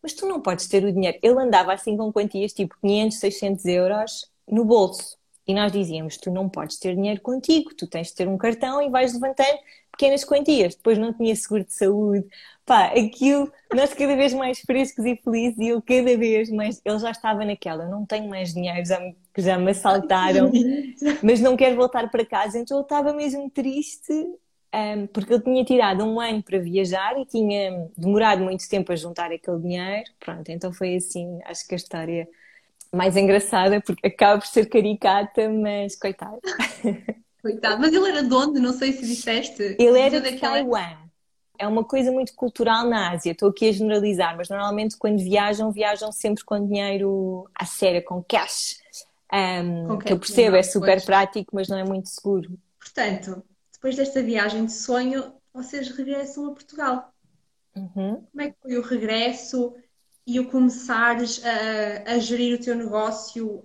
Mas 0.00 0.12
tu 0.12 0.24
não 0.24 0.40
podes 0.40 0.68
ter 0.68 0.84
o 0.84 0.92
dinheiro. 0.92 1.18
Ele 1.20 1.40
andava 1.40 1.72
assim 1.72 1.96
com 1.96 2.12
quantias 2.12 2.52
tipo 2.52 2.76
500, 2.80 3.18
600 3.18 3.64
euros 3.64 4.30
no 4.46 4.64
bolso. 4.64 5.18
E 5.44 5.52
nós 5.52 5.72
dizíamos: 5.72 6.16
Tu 6.16 6.30
não 6.30 6.48
podes 6.48 6.78
ter 6.78 6.94
dinheiro 6.94 7.20
contigo, 7.20 7.74
tu 7.74 7.88
tens 7.88 8.08
de 8.08 8.14
ter 8.14 8.28
um 8.28 8.38
cartão 8.38 8.80
e 8.80 8.88
vais 8.88 9.14
levantando 9.14 9.58
pequenas 9.90 10.24
quantias. 10.24 10.76
Depois 10.76 10.96
não 10.96 11.12
tinha 11.12 11.34
seguro 11.34 11.64
de 11.64 11.72
saúde, 11.72 12.24
pá, 12.66 12.86
aquilo, 12.86 13.50
nós 13.72 13.94
cada 13.94 14.16
vez 14.16 14.34
mais 14.34 14.58
frescos 14.58 15.04
e 15.04 15.16
felizes 15.16 15.58
e 15.58 15.68
eu 15.68 15.80
cada 15.80 16.16
vez 16.18 16.50
mais, 16.50 16.82
ele 16.84 16.98
já 16.98 17.12
estava 17.12 17.44
naquela, 17.44 17.84
eu 17.84 17.90
não 17.90 18.04
tenho 18.04 18.28
mais 18.28 18.52
dinheiro, 18.52 18.84
já 18.84 18.98
me, 18.98 19.16
já 19.38 19.56
me 19.56 19.70
assaltaram, 19.70 20.50
mas 21.22 21.40
não 21.40 21.56
quero 21.56 21.76
voltar 21.76 22.10
para 22.10 22.26
casa, 22.26 22.58
então 22.58 22.76
eu 22.76 22.82
estava 22.82 23.12
mesmo 23.12 23.48
triste, 23.48 24.12
um, 24.12 25.06
porque 25.06 25.32
eu 25.32 25.40
tinha 25.40 25.64
tirado 25.64 26.04
um 26.04 26.20
ano 26.20 26.42
para 26.42 26.58
viajar 26.58 27.16
e 27.16 27.24
tinha 27.24 27.88
demorado 27.96 28.42
muito 28.42 28.68
tempo 28.68 28.92
a 28.92 28.96
juntar 28.96 29.30
aquele 29.30 29.60
dinheiro, 29.60 30.10
pronto, 30.18 30.48
então 30.50 30.72
foi 30.72 30.96
assim, 30.96 31.38
acho 31.44 31.66
que 31.68 31.74
a 31.74 31.76
história 31.76 32.28
mais 32.92 33.16
engraçada, 33.16 33.80
porque 33.80 34.08
acaba 34.08 34.40
por 34.40 34.46
ser 34.46 34.66
caricata, 34.66 35.48
mas 35.48 35.94
coitado. 35.94 36.40
Coitado, 37.42 37.80
mas 37.80 37.92
ele 37.92 38.08
era 38.08 38.24
de 38.24 38.34
onde? 38.34 38.58
Não 38.58 38.72
sei 38.72 38.92
se 38.92 39.06
disseste. 39.06 39.76
Ele 39.78 40.00
era 40.00 40.20
de 40.20 40.32
Taiwan 40.32 41.05
é 41.58 41.66
uma 41.66 41.84
coisa 41.84 42.10
muito 42.10 42.34
cultural 42.34 42.86
na 42.86 43.12
Ásia. 43.12 43.32
Estou 43.32 43.50
aqui 43.50 43.68
a 43.68 43.72
generalizar, 43.72 44.36
mas 44.36 44.48
normalmente 44.48 44.96
quando 44.96 45.18
viajam, 45.18 45.70
viajam 45.70 46.12
sempre 46.12 46.44
com 46.44 46.66
dinheiro 46.66 47.48
à 47.54 47.64
séria, 47.64 48.02
com 48.02 48.22
cash. 48.22 48.76
Um, 49.32 49.88
com 49.88 49.98
que 49.98 50.12
eu 50.12 50.18
percebo, 50.18 50.52
não, 50.52 50.58
é 50.58 50.62
super 50.62 50.92
pois. 50.92 51.04
prático, 51.04 51.50
mas 51.54 51.68
não 51.68 51.78
é 51.78 51.84
muito 51.84 52.08
seguro. 52.08 52.58
Portanto, 52.78 53.42
depois 53.72 53.96
desta 53.96 54.22
viagem 54.22 54.66
de 54.66 54.72
sonho, 54.72 55.32
vocês 55.52 55.88
regressam 55.90 56.46
a 56.46 56.52
Portugal. 56.52 57.12
Uhum. 57.74 58.24
Como 58.30 58.40
é 58.40 58.50
que 58.50 58.56
foi 58.62 58.78
o 58.78 58.82
regresso 58.82 59.74
e 60.26 60.40
o 60.40 60.48
começares 60.48 61.42
a, 61.44 62.12
a 62.12 62.18
gerir 62.18 62.58
o 62.58 62.62
teu 62.62 62.74
negócio 62.74 63.62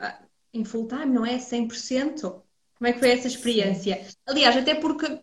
em 0.54 0.63
full 0.65 0.88
time, 0.88 1.08
não 1.08 1.25
é? 1.25 1.38
100%? 1.38 2.21
Como 2.21 2.88
é 2.88 2.93
que 2.93 2.99
foi 2.99 3.12
essa 3.12 3.27
experiência? 3.27 4.04
Sim. 4.04 4.15
Aliás, 4.25 4.58
até 4.58 4.75
porque 4.75 5.21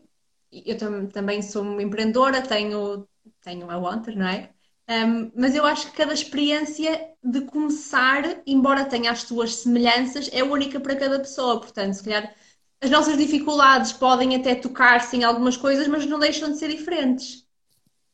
eu 0.53 0.77
tam 0.79 1.07
também 1.07 1.43
sou 1.43 1.63
uma 1.63 1.83
empreendedora, 1.83 2.43
tenho, 2.43 3.07
tenho 3.43 3.71
a 3.71 3.79
Wanter, 3.79 4.17
não 4.17 4.27
é? 4.27 4.51
Um, 4.89 5.31
mas 5.37 5.55
eu 5.55 5.67
acho 5.67 5.91
que 5.91 5.99
cada 5.99 6.15
experiência 6.15 7.11
de 7.23 7.43
começar, 7.43 8.41
embora 8.47 8.87
tenha 8.87 9.11
as 9.11 9.23
suas 9.23 9.57
semelhanças, 9.57 10.31
é 10.33 10.43
única 10.43 10.81
para 10.81 10.97
cada 10.97 11.19
pessoa. 11.19 11.61
Portanto, 11.61 11.93
se 11.93 12.05
calhar 12.05 12.35
as 12.81 12.91
nossas 12.91 13.19
dificuldades 13.19 13.93
podem 13.93 14.35
até 14.35 14.55
tocar-se 14.55 15.17
em 15.17 15.25
algumas 15.25 15.57
coisas, 15.57 15.87
mas 15.89 16.07
não 16.07 16.19
deixam 16.19 16.51
de 16.51 16.59
ser 16.59 16.69
diferentes. 16.69 17.47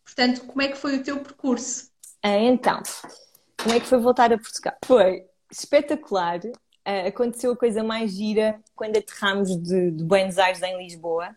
Portanto, 0.04 0.44
como 0.46 0.62
é 0.62 0.68
que 0.68 0.76
foi 0.76 0.96
o 0.96 1.02
teu 1.02 1.20
percurso? 1.20 1.90
Ah, 2.22 2.38
então, 2.38 2.82
como 3.62 3.74
é 3.74 3.80
que 3.80 3.86
foi 3.86 3.98
voltar 3.98 4.32
a 4.32 4.38
Portugal? 4.38 4.74
Foi 4.84 5.24
espetacular. 5.50 6.40
Uh, 6.86 7.08
aconteceu 7.08 7.52
a 7.52 7.56
coisa 7.56 7.82
mais 7.82 8.12
gira 8.12 8.60
quando 8.74 8.96
aterramos 8.96 9.56
de, 9.56 9.90
de 9.90 10.04
Buenos 10.04 10.38
Aires 10.38 10.60
em 10.62 10.76
Lisboa. 10.76 11.34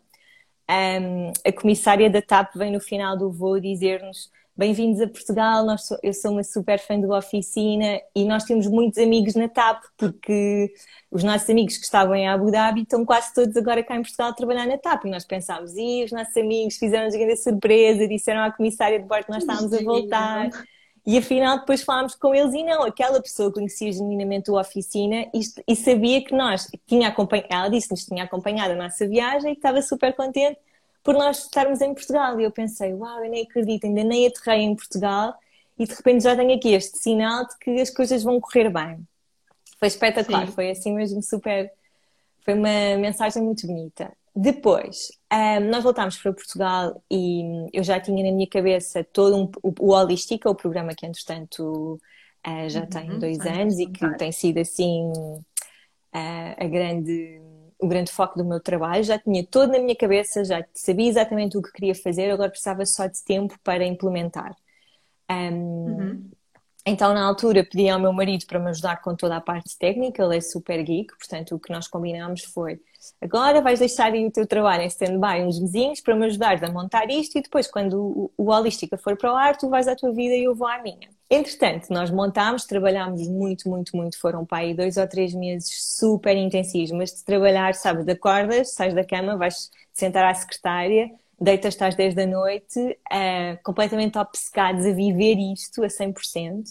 Um, 0.70 1.32
a 1.46 1.52
comissária 1.54 2.10
da 2.10 2.22
TAP 2.22 2.56
vem 2.56 2.72
no 2.72 2.80
final 2.80 3.18
do 3.18 3.32
voo 3.32 3.60
dizer-nos 3.60 4.30
bem-vindos 4.58 5.00
a 5.00 5.08
Portugal, 5.08 5.64
nós, 5.64 5.88
eu 6.02 6.12
sou 6.12 6.32
uma 6.32 6.44
super 6.44 6.80
fã 6.80 7.00
do 7.00 7.14
Oficina 7.14 8.02
e 8.16 8.26
nós 8.26 8.44
temos 8.44 8.66
muitos 8.66 8.98
amigos 8.98 9.36
na 9.36 9.48
TAP, 9.48 9.84
porque 9.96 10.74
os 11.12 11.24
nossos 11.24 11.48
amigos 11.48 11.78
que 11.78 11.84
estavam 11.84 12.16
em 12.16 12.28
Abu 12.28 12.50
Dhabi 12.50 12.82
estão 12.82 13.06
quase 13.06 13.32
todos 13.36 13.56
agora 13.56 13.84
cá 13.84 13.96
em 13.96 14.02
Portugal 14.02 14.30
a 14.30 14.34
trabalhar 14.34 14.66
na 14.66 14.80
TAP. 14.80 15.06
E 15.06 15.12
nós 15.12 15.26
pensámos, 15.26 15.76
e 15.78 16.04
os 16.04 16.12
nossos 16.12 16.36
amigos 16.36 16.76
fizeram-nos 16.78 17.16
grande 17.16 17.38
surpresa, 17.38 18.08
disseram 18.08 18.42
à 18.42 18.52
comissária 18.52 19.00
de 19.00 19.06
bordo 19.06 19.26
que 19.26 19.32
nós 19.32 19.44
estávamos 19.44 19.72
a 19.72 19.84
voltar. 19.84 20.50
E 21.08 21.18
afinal 21.18 21.60
depois 21.60 21.84
falámos 21.84 22.16
com 22.16 22.36
eles 22.36 22.54
e 22.54 22.64
não, 22.64 22.84
aquela 22.84 23.22
pessoa 23.22 23.50
conhecia 23.50 23.90
genuinamente 23.94 24.52
o 24.52 24.60
Oficina 24.60 25.26
e, 25.34 25.40
e 25.66 25.74
sabia 25.74 26.22
que 26.22 26.36
nós, 26.36 26.70
tinha 26.86 27.08
acompanhado, 27.08 27.48
ela 27.50 27.70
disse-nos 27.70 28.02
que 28.02 28.10
tinha 28.10 28.26
acompanhado 28.26 28.74
a 28.74 28.76
nossa 28.76 29.08
viagem 29.08 29.54
e 29.54 29.56
que 29.56 29.60
estava 29.60 29.82
super 29.82 30.14
contente 30.14 30.60
por 31.02 31.14
nós 31.14 31.46
estarmos 31.46 31.80
em 31.80 31.94
Portugal. 31.94 32.38
E 32.42 32.44
eu 32.44 32.52
pensei, 32.52 32.94
uau, 32.94 33.24
eu 33.24 33.32
nem 33.32 33.44
acredito, 33.44 33.86
ainda 33.86 34.04
nem 34.04 34.28
aterrei 34.28 34.64
em 34.64 34.76
Portugal 34.76 35.34
e 35.80 35.86
de 35.86 35.94
repente 35.94 36.26
já 36.26 36.36
tenho 36.36 36.54
aqui 36.54 36.74
este 36.74 36.98
sinal 36.98 37.48
de 37.48 37.58
que 37.58 37.80
as 37.80 37.90
coisas 37.90 38.22
vão 38.22 38.42
correr 38.42 38.70
bem. 38.70 39.00
Foi 39.80 39.88
espetacular, 39.88 40.48
Sim. 40.48 40.52
foi 40.52 40.72
assim 40.72 40.94
mesmo 40.94 41.24
super, 41.24 41.72
foi 42.44 42.54
uma 42.54 42.98
mensagem 42.98 43.42
muito 43.42 43.66
bonita. 43.66 44.12
Depois, 44.40 45.08
um, 45.34 45.72
nós 45.72 45.84
voltámos 45.84 46.16
para 46.18 46.32
Portugal 46.32 47.04
e 47.10 47.42
eu 47.74 47.84
já 47.84 48.00
tinha 48.00 48.24
na 48.24 48.32
minha 48.32 48.48
cabeça 48.48 49.04
todo 49.04 49.36
um, 49.36 49.52
o, 49.64 49.74
o 49.80 49.94
Holística, 49.94 50.48
o 50.48 50.54
programa 50.54 50.94
que, 50.94 51.08
entretanto, 51.08 52.00
uh, 52.46 52.70
já 52.70 52.82
uhum, 52.82 52.88
tem 52.88 53.18
dois 53.18 53.40
anos 53.40 53.80
e 53.80 53.88
que 53.88 54.08
tem 54.16 54.32
sido 54.32 54.60
assim 54.60 55.12
uh, 55.12 56.56
a 56.56 56.68
grande 56.68 57.42
o 57.80 57.88
grande 57.88 58.12
foco 58.12 58.38
do 58.38 58.46
meu 58.46 58.60
trabalho, 58.60 59.04
já 59.04 59.20
tinha 59.20 59.46
todo 59.46 59.72
na 59.72 59.80
minha 59.80 59.96
cabeça, 59.96 60.44
já 60.44 60.66
sabia 60.74 61.08
exatamente 61.10 61.58
o 61.58 61.62
que 61.62 61.72
queria 61.72 61.94
fazer, 61.94 62.32
agora 62.32 62.50
precisava 62.50 62.84
só 62.86 63.06
de 63.06 63.24
tempo 63.24 63.56
para 63.64 63.86
implementar. 63.86 64.56
Um, 65.30 65.88
uhum. 65.88 66.32
Então, 66.90 67.14
na 67.14 67.22
altura, 67.26 67.66
pedi 67.66 67.90
ao 67.90 68.00
meu 68.00 68.14
marido 68.14 68.46
para 68.46 68.58
me 68.60 68.70
ajudar 68.70 69.02
com 69.02 69.14
toda 69.14 69.36
a 69.36 69.42
parte 69.42 69.78
técnica, 69.78 70.24
ele 70.24 70.38
é 70.38 70.40
super 70.40 70.82
geek, 70.82 71.18
portanto, 71.18 71.54
o 71.54 71.60
que 71.60 71.70
nós 71.70 71.86
combinámos 71.86 72.46
foi: 72.46 72.80
agora 73.22 73.62
vais 73.62 73.80
deixar 73.80 74.14
aí 74.14 74.26
o 74.26 74.32
teu 74.32 74.48
trabalho 74.48 74.84
em 74.84 74.88
stand-by 74.88 75.44
uns 75.44 75.60
mesinhos 75.60 76.00
para 76.00 76.16
me 76.16 76.28
ajudar 76.28 76.64
a 76.64 76.72
montar 76.72 77.10
isto 77.10 77.38
e 77.38 77.42
depois, 77.42 77.68
quando 77.68 78.00
o, 78.02 78.32
o 78.38 78.50
Holística 78.50 78.98
for 78.98 79.18
para 79.18 79.34
o 79.34 79.36
ar, 79.36 79.58
tu 79.58 79.68
vais 79.68 79.86
à 79.86 79.98
tua 79.98 80.14
vida 80.14 80.34
e 80.34 80.46
eu 80.46 80.56
vou 80.56 80.66
à 80.66 80.82
minha. 80.82 81.10
Entretanto, 81.30 81.88
nós 81.90 82.10
montámos, 82.10 82.64
trabalhámos 82.64 83.28
muito, 83.28 83.68
muito, 83.68 83.94
muito, 83.94 84.18
foram 84.18 84.46
para 84.46 84.60
aí 84.60 84.74
dois 84.74 84.96
ou 84.96 85.06
três 85.06 85.34
meses 85.34 85.98
super 85.98 86.38
intensivos, 86.38 86.92
mas 86.92 87.12
de 87.14 87.22
trabalhar, 87.26 87.76
sabes, 87.76 88.08
acordas, 88.08 88.72
sais 88.72 88.94
da 88.94 89.04
cama, 89.04 89.36
vais 89.36 89.70
sentar 89.92 90.24
à 90.24 90.34
secretária, 90.34 91.12
deitas-te 91.40 91.84
às 91.84 91.96
10 91.96 92.16
da 92.16 92.26
noite, 92.26 92.80
uh, 92.80 93.64
completamente 93.64 94.18
obcecados 94.18 94.86
a 94.86 94.92
viver 94.92 95.38
isto 95.54 95.84
a 95.84 95.88
100%. 95.88 96.64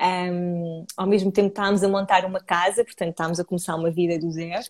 Um, 0.00 0.84
ao 0.96 1.06
mesmo 1.06 1.30
tempo 1.30 1.48
estávamos 1.48 1.82
a 1.84 1.88
montar 1.88 2.24
uma 2.24 2.40
casa, 2.40 2.84
portanto 2.84 3.10
estávamos 3.10 3.40
a 3.40 3.44
começar 3.44 3.74
uma 3.76 3.90
vida 3.90 4.18
do 4.18 4.30
zero. 4.30 4.64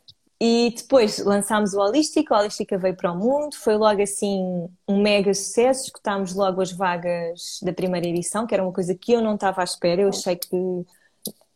E 0.44 0.74
depois 0.76 1.18
lançámos 1.18 1.72
o 1.72 1.78
Holística, 1.80 2.34
o 2.34 2.38
Holística 2.38 2.76
veio 2.76 2.96
para 2.96 3.12
o 3.12 3.16
mundo, 3.16 3.54
foi 3.54 3.76
logo 3.76 4.02
assim 4.02 4.68
um 4.88 5.00
mega 5.00 5.32
sucesso, 5.32 5.84
escutámos 5.84 6.34
logo 6.34 6.60
as 6.60 6.72
vagas 6.72 7.60
da 7.62 7.72
primeira 7.72 8.08
edição, 8.08 8.46
que 8.46 8.52
era 8.52 8.62
uma 8.62 8.72
coisa 8.72 8.94
que 8.94 9.12
eu 9.12 9.22
não 9.22 9.36
estava 9.36 9.60
à 9.60 9.64
espera, 9.64 10.02
eu 10.02 10.08
achei 10.08 10.34
que 10.36 10.84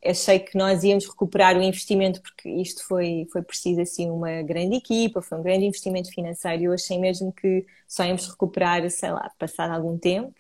achei 0.08 0.38
que 0.38 0.56
nós 0.56 0.84
íamos 0.84 1.06
recuperar 1.06 1.56
o 1.56 1.62
investimento 1.62 2.20
porque 2.20 2.48
isto 2.48 2.84
foi, 2.86 3.26
foi 3.32 3.42
preciso 3.42 3.80
assim 3.80 4.10
uma 4.10 4.42
grande 4.42 4.76
equipa, 4.76 5.22
foi 5.22 5.38
um 5.38 5.42
grande 5.42 5.66
investimento 5.66 6.10
financeiro 6.10 6.62
e 6.62 6.64
eu 6.66 6.72
achei 6.72 6.98
mesmo 6.98 7.32
que 7.32 7.66
só 7.86 8.04
íamos 8.04 8.28
recuperar, 8.28 8.88
sei 8.90 9.10
lá, 9.10 9.30
passado 9.38 9.72
algum 9.72 9.98
tempo, 9.98 10.34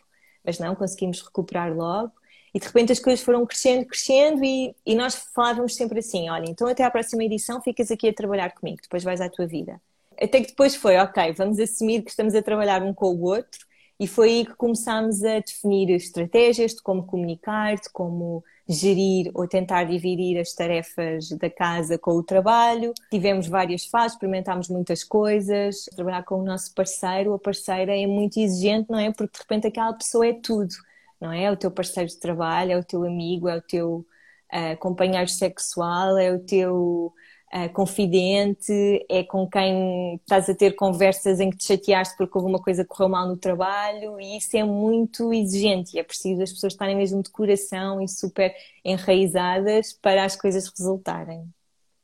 mas 0.44 0.58
não, 0.58 0.74
conseguimos 0.74 1.20
recuperar 1.20 1.74
logo 1.74 2.12
e 2.54 2.58
de 2.58 2.66
repente 2.66 2.92
as 2.92 2.98
coisas 2.98 3.24
foram 3.24 3.44
crescendo, 3.44 3.84
crescendo 3.86 4.44
e, 4.44 4.74
e 4.86 4.94
nós 4.94 5.14
falávamos 5.34 5.74
sempre 5.74 5.98
assim, 5.98 6.30
olha, 6.30 6.48
então 6.48 6.66
até 6.66 6.84
à 6.84 6.90
próxima 6.90 7.24
edição 7.24 7.60
ficas 7.60 7.90
aqui 7.90 8.08
a 8.08 8.14
trabalhar 8.14 8.50
comigo, 8.54 8.78
depois 8.82 9.04
vais 9.04 9.20
à 9.20 9.28
tua 9.28 9.46
vida. 9.46 9.80
Até 10.18 10.40
que 10.40 10.48
depois 10.48 10.74
foi, 10.74 10.96
ok, 10.96 11.32
vamos 11.32 11.58
assumir 11.58 12.02
que 12.02 12.10
estamos 12.10 12.34
a 12.34 12.42
trabalhar 12.42 12.82
um 12.82 12.94
com 12.94 13.14
o 13.14 13.22
outro 13.24 13.66
e 13.98 14.06
foi 14.06 14.28
aí 14.30 14.46
que 14.46 14.54
começámos 14.54 15.22
a 15.24 15.40
definir 15.40 15.90
estratégias 15.90 16.74
de 16.74 16.82
como 16.82 17.04
comunicar, 17.04 17.76
de 17.76 17.90
como 17.90 18.42
gerir 18.68 19.30
ou 19.34 19.46
tentar 19.46 19.84
dividir 19.84 20.38
as 20.38 20.52
tarefas 20.52 21.28
da 21.30 21.48
casa 21.48 21.98
com 21.98 22.12
o 22.12 22.22
trabalho. 22.22 22.92
Tivemos 23.10 23.46
várias 23.46 23.86
fases, 23.86 24.14
experimentámos 24.14 24.68
muitas 24.68 25.04
coisas. 25.04 25.84
Trabalhar 25.94 26.24
com 26.24 26.40
o 26.40 26.44
nosso 26.44 26.74
parceiro 26.74 27.32
ou 27.32 27.38
parceira 27.38 27.96
é 27.96 28.06
muito 28.06 28.38
exigente, 28.40 28.90
não 28.90 28.98
é? 28.98 29.12
Porque 29.12 29.32
de 29.32 29.38
repente 29.38 29.66
aquela 29.68 29.92
pessoa 29.92 30.26
é 30.26 30.32
tudo, 30.32 30.74
não 31.20 31.32
é? 31.32 31.44
É 31.44 31.50
o 31.50 31.56
teu 31.56 31.70
parceiro 31.70 32.08
de 32.08 32.18
trabalho, 32.18 32.72
é 32.72 32.78
o 32.78 32.84
teu 32.84 33.04
amigo, 33.04 33.48
é 33.48 33.56
o 33.56 33.62
teu 33.62 34.06
uh, 34.52 34.76
companheiro 34.78 35.28
sexual, 35.28 36.18
é 36.18 36.32
o 36.32 36.40
teu 36.40 37.12
uh, 37.54 37.72
confidente, 37.72 39.06
é 39.08 39.22
com 39.22 39.48
quem 39.48 40.16
estás 40.16 40.48
a 40.48 40.54
ter 40.54 40.74
conversas 40.74 41.40
em 41.40 41.50
que 41.50 41.56
te 41.56 41.64
chateaste 41.64 42.16
porque 42.16 42.36
alguma 42.36 42.60
coisa 42.60 42.84
correu 42.84 43.08
mal 43.08 43.28
no 43.28 43.36
trabalho 43.36 44.20
e 44.20 44.36
isso 44.36 44.56
é 44.56 44.64
muito 44.64 45.32
exigente 45.32 45.96
e 45.96 46.00
é 46.00 46.02
preciso 46.02 46.42
as 46.42 46.52
pessoas 46.52 46.72
estarem 46.72 46.96
mesmo 46.96 47.22
de 47.22 47.30
coração 47.30 48.00
e 48.00 48.08
super 48.08 48.54
enraizadas 48.84 49.92
para 49.92 50.24
as 50.24 50.36
coisas 50.36 50.68
resultarem. 50.68 51.44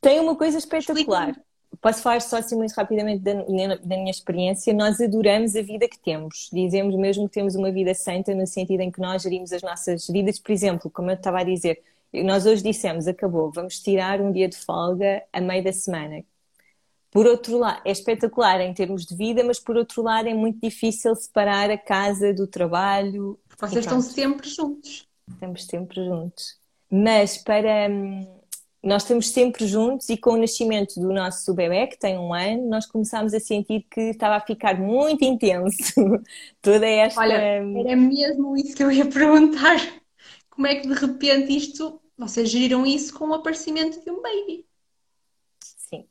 Tem 0.00 0.18
uma 0.18 0.36
coisa 0.36 0.58
espetacular. 0.58 1.34
Posso 1.80 2.02
falar 2.02 2.20
só 2.20 2.36
assim 2.36 2.56
muito 2.56 2.72
rapidamente 2.72 3.22
da, 3.22 3.32
da, 3.34 3.96
minha 3.96 4.10
experiência. 4.10 4.74
Nós 4.74 5.00
adoramos 5.00 5.56
a 5.56 5.62
vida 5.62 5.88
que 5.88 5.98
temos. 5.98 6.50
Dizemos 6.52 6.94
mesmo 6.94 7.28
que 7.28 7.34
temos 7.34 7.54
uma 7.54 7.72
vida 7.72 7.94
santa 7.94 8.34
no 8.34 8.46
sentido 8.46 8.80
em 8.80 8.90
que 8.90 9.00
nós 9.00 9.22
gerimos 9.22 9.52
as 9.52 9.62
nossas 9.62 10.06
vidas. 10.06 10.38
Por 10.38 10.52
exemplo, 10.52 10.90
como 10.90 11.10
eu 11.10 11.14
estava 11.14 11.40
a 11.40 11.44
dizer, 11.44 11.82
nós 12.12 12.44
hoje 12.44 12.62
dissemos, 12.62 13.06
acabou, 13.06 13.50
vamos 13.50 13.80
tirar 13.80 14.20
um 14.20 14.32
dia 14.32 14.48
de 14.48 14.56
folga 14.56 15.22
a 15.32 15.40
meio 15.40 15.64
da 15.64 15.72
semana. 15.72 16.22
Por 17.10 17.26
outro 17.26 17.58
lado, 17.58 17.82
é 17.84 17.92
espetacular 17.92 18.60
em 18.62 18.72
termos 18.72 19.04
de 19.04 19.14
vida, 19.14 19.44
mas 19.44 19.60
por 19.60 19.76
outro 19.76 20.02
lado 20.02 20.28
é 20.28 20.34
muito 20.34 20.58
difícil 20.60 21.14
separar 21.14 21.70
a 21.70 21.76
casa 21.76 22.32
do 22.32 22.46
trabalho. 22.46 23.38
Vocês 23.58 23.84
estão 23.84 24.00
sempre 24.00 24.48
juntos. 24.48 25.06
Estamos 25.30 25.66
sempre 25.66 26.04
juntos. 26.04 26.56
Mas 26.90 27.36
para. 27.36 27.88
Hum, 27.90 28.26
nós 28.82 29.02
estamos 29.02 29.28
sempre 29.28 29.64
juntos 29.66 30.08
e 30.08 30.16
com 30.16 30.32
o 30.32 30.36
nascimento 30.36 30.98
do 30.98 31.12
nosso 31.12 31.54
bebê, 31.54 31.86
que 31.86 31.96
tem 31.96 32.18
um 32.18 32.34
ano, 32.34 32.68
nós 32.68 32.84
começámos 32.84 33.32
a 33.32 33.38
sentir 33.38 33.86
que 33.88 34.00
estava 34.00 34.34
a 34.36 34.40
ficar 34.40 34.76
muito 34.76 35.24
intenso 35.24 35.94
toda 36.60 36.84
esta. 36.84 37.20
Olha, 37.20 37.62
hum, 37.62 37.78
era 37.78 37.94
mesmo 37.94 38.56
isso 38.56 38.74
que 38.74 38.82
eu 38.82 38.90
ia 38.90 39.06
perguntar. 39.06 39.76
Como 40.50 40.66
é 40.66 40.76
que 40.76 40.88
de 40.88 40.94
repente 40.94 41.56
isto 41.56 42.01
vocês 42.16 42.50
geriram 42.50 42.86
isso 42.86 43.16
com 43.18 43.28
o 43.28 43.34
aparecimento 43.34 44.02
de 44.02 44.10
um 44.10 44.20
baby. 44.20 44.66
Sim. 45.60 46.06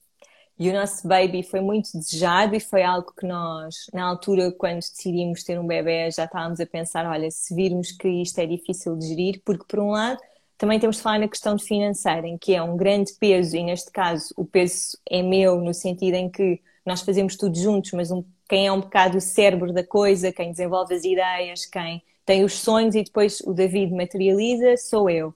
E 0.58 0.70
o 0.70 0.74
nosso 0.74 1.08
baby 1.08 1.44
foi 1.44 1.62
muito 1.62 1.92
desejado 1.94 2.56
e 2.56 2.60
foi 2.60 2.84
algo 2.84 3.14
que 3.18 3.26
nós, 3.26 3.88
na 3.94 4.06
altura, 4.06 4.52
quando 4.52 4.80
decidimos 4.80 5.44
ter 5.44 5.60
um 5.60 5.68
bebê, 5.68 6.10
já 6.12 6.26
estávamos 6.26 6.60
a 6.60 6.66
pensar: 6.66 7.06
olha, 7.06 7.30
se 7.32 7.56
virmos 7.56 7.92
que 7.92 8.08
isto 8.08 8.40
é 8.40 8.46
difícil 8.46 8.96
de 8.96 9.08
gerir, 9.08 9.42
porque 9.46 9.66
por 9.68 9.80
um 9.80 9.92
lado 9.92 10.20
também 10.58 10.80
temos 10.80 10.98
de 10.98 11.02
falar 11.02 11.18
na 11.18 11.28
questão 11.28 11.58
financeira, 11.58 12.28
em 12.28 12.38
que 12.38 12.54
é 12.54 12.62
um 12.62 12.78
grande 12.78 13.14
peso, 13.20 13.58
e 13.58 13.64
neste 13.64 13.92
caso 13.92 14.32
o 14.38 14.46
peso 14.46 14.96
é 15.10 15.24
meu, 15.24 15.60
no 15.60 15.74
sentido 15.74 16.14
em 16.14 16.30
que 16.30 16.62
nós 16.86 17.02
fazemos 17.02 17.36
tudo 17.36 17.58
juntos, 17.58 17.92
mas 17.94 18.12
um, 18.12 18.24
quem 18.48 18.68
é 18.68 18.72
um 18.72 18.80
bocado 18.80 19.18
o 19.18 19.22
cérebro 19.22 19.74
da 19.74 19.84
coisa, 19.84 20.32
quem 20.32 20.52
desenvolve 20.52 20.94
as 20.94 21.04
ideias, 21.04 21.66
quem 21.66 22.04
tem 22.24 22.44
os 22.44 22.60
sonhos 22.60 22.94
e 22.94 23.04
depois 23.04 23.42
o 23.42 23.54
David 23.54 23.92
materializa, 23.92 24.78
sou 24.78 25.10
eu. 25.10 25.34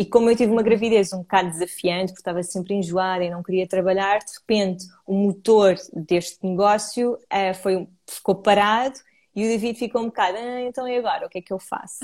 E 0.00 0.06
como 0.06 0.30
eu 0.30 0.34
tive 0.34 0.50
uma 0.50 0.62
gravidez 0.62 1.12
um 1.12 1.18
bocado 1.18 1.50
desafiante, 1.50 2.12
porque 2.12 2.22
estava 2.22 2.42
sempre 2.42 2.72
enjoada 2.72 3.22
e 3.22 3.28
não 3.28 3.42
queria 3.42 3.68
trabalhar, 3.68 4.20
de 4.20 4.32
repente 4.32 4.86
o 5.06 5.12
motor 5.12 5.76
deste 5.92 6.38
negócio 6.42 7.16
uh, 7.16 7.54
foi, 7.62 7.86
ficou 8.08 8.36
parado 8.36 8.98
e 9.36 9.44
o 9.44 9.48
David 9.48 9.78
ficou 9.78 10.00
um 10.00 10.06
bocado, 10.06 10.38
ah, 10.38 10.62
então 10.62 10.88
e 10.88 10.96
agora? 10.96 11.26
O 11.26 11.28
que 11.28 11.36
é 11.36 11.42
que 11.42 11.52
eu 11.52 11.58
faço? 11.58 11.98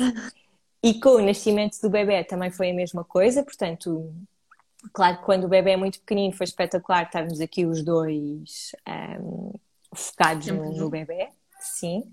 E 0.82 1.00
com 1.00 1.12
o 1.12 1.22
nascimento 1.22 1.80
do 1.80 1.88
bebê 1.88 2.22
também 2.22 2.50
foi 2.50 2.70
a 2.70 2.74
mesma 2.74 3.02
coisa, 3.02 3.42
portanto, 3.42 4.12
claro 4.92 5.16
que 5.16 5.24
quando 5.24 5.44
o 5.44 5.48
bebê 5.48 5.70
é 5.70 5.76
muito 5.78 5.98
pequenino 6.00 6.36
foi 6.36 6.44
espetacular 6.44 7.04
estarmos 7.04 7.40
aqui 7.40 7.64
os 7.64 7.82
dois 7.82 8.72
um, 8.86 9.52
focados 9.94 10.48
no, 10.48 10.70
no, 10.70 10.90
bebê, 10.90 11.30
sim. 11.58 12.04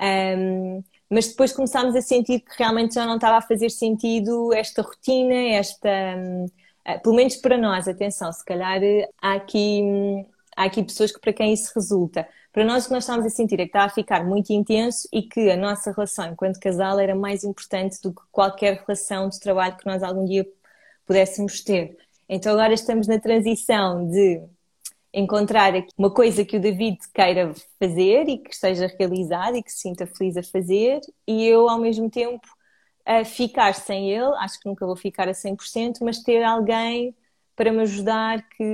Um, 0.00 0.82
mas 1.12 1.28
depois 1.28 1.52
começámos 1.52 1.94
a 1.94 2.00
sentir 2.00 2.40
que 2.40 2.52
realmente 2.58 2.94
já 2.94 3.04
não 3.04 3.16
estava 3.16 3.36
a 3.36 3.42
fazer 3.42 3.68
sentido 3.70 4.52
esta 4.54 4.80
rotina, 4.80 5.34
esta. 5.54 5.88
Hum, 6.16 6.46
eh, 6.86 6.98
pelo 6.98 7.14
menos 7.14 7.36
para 7.36 7.58
nós, 7.58 7.86
atenção, 7.86 8.32
se 8.32 8.42
calhar 8.44 8.82
eh, 8.82 9.08
há 9.20 9.34
aqui, 9.34 9.82
hum, 9.82 10.26
há 10.56 10.64
aqui 10.64 10.82
pessoas 10.82 11.12
que 11.12 11.20
para 11.20 11.32
quem 11.34 11.52
isso 11.52 11.70
resulta. 11.74 12.26
Para 12.50 12.64
nós 12.64 12.84
o 12.84 12.88
que 12.88 12.94
nós 12.94 13.04
estávamos 13.04 13.26
a 13.30 13.34
sentir 13.34 13.60
é 13.60 13.64
que 13.64 13.68
estava 13.68 13.86
a 13.86 13.88
ficar 13.90 14.24
muito 14.24 14.52
intenso 14.52 15.06
e 15.12 15.22
que 15.22 15.50
a 15.50 15.56
nossa 15.56 15.92
relação 15.92 16.32
enquanto 16.32 16.58
casal 16.58 16.98
era 16.98 17.14
mais 17.14 17.44
importante 17.44 18.00
do 18.02 18.14
que 18.14 18.22
qualquer 18.30 18.82
relação 18.86 19.28
de 19.28 19.38
trabalho 19.38 19.76
que 19.76 19.86
nós 19.86 20.02
algum 20.02 20.24
dia 20.24 20.46
pudéssemos 21.06 21.60
ter. 21.62 21.96
Então 22.28 22.52
agora 22.52 22.72
estamos 22.72 23.06
na 23.06 23.18
transição 23.18 24.08
de 24.08 24.42
encontrar 25.12 25.72
uma 25.96 26.10
coisa 26.10 26.44
que 26.44 26.56
o 26.56 26.60
David 26.60 26.98
queira 27.12 27.52
fazer 27.78 28.28
e 28.28 28.38
que 28.38 28.54
esteja 28.54 28.86
realizado 28.98 29.56
e 29.56 29.62
que 29.62 29.70
se 29.70 29.80
sinta 29.80 30.06
feliz 30.06 30.36
a 30.36 30.42
fazer 30.42 31.00
e 31.26 31.44
eu 31.44 31.68
ao 31.68 31.78
mesmo 31.78 32.08
tempo 32.08 32.46
a 33.04 33.24
ficar 33.24 33.74
sem 33.74 34.10
ele, 34.10 34.34
acho 34.36 34.58
que 34.60 34.68
nunca 34.68 34.86
vou 34.86 34.96
ficar 34.96 35.28
a 35.28 35.32
100%, 35.32 35.98
mas 36.02 36.22
ter 36.22 36.42
alguém 36.42 37.14
para 37.54 37.72
me 37.72 37.82
ajudar 37.82 38.48
que, 38.48 38.64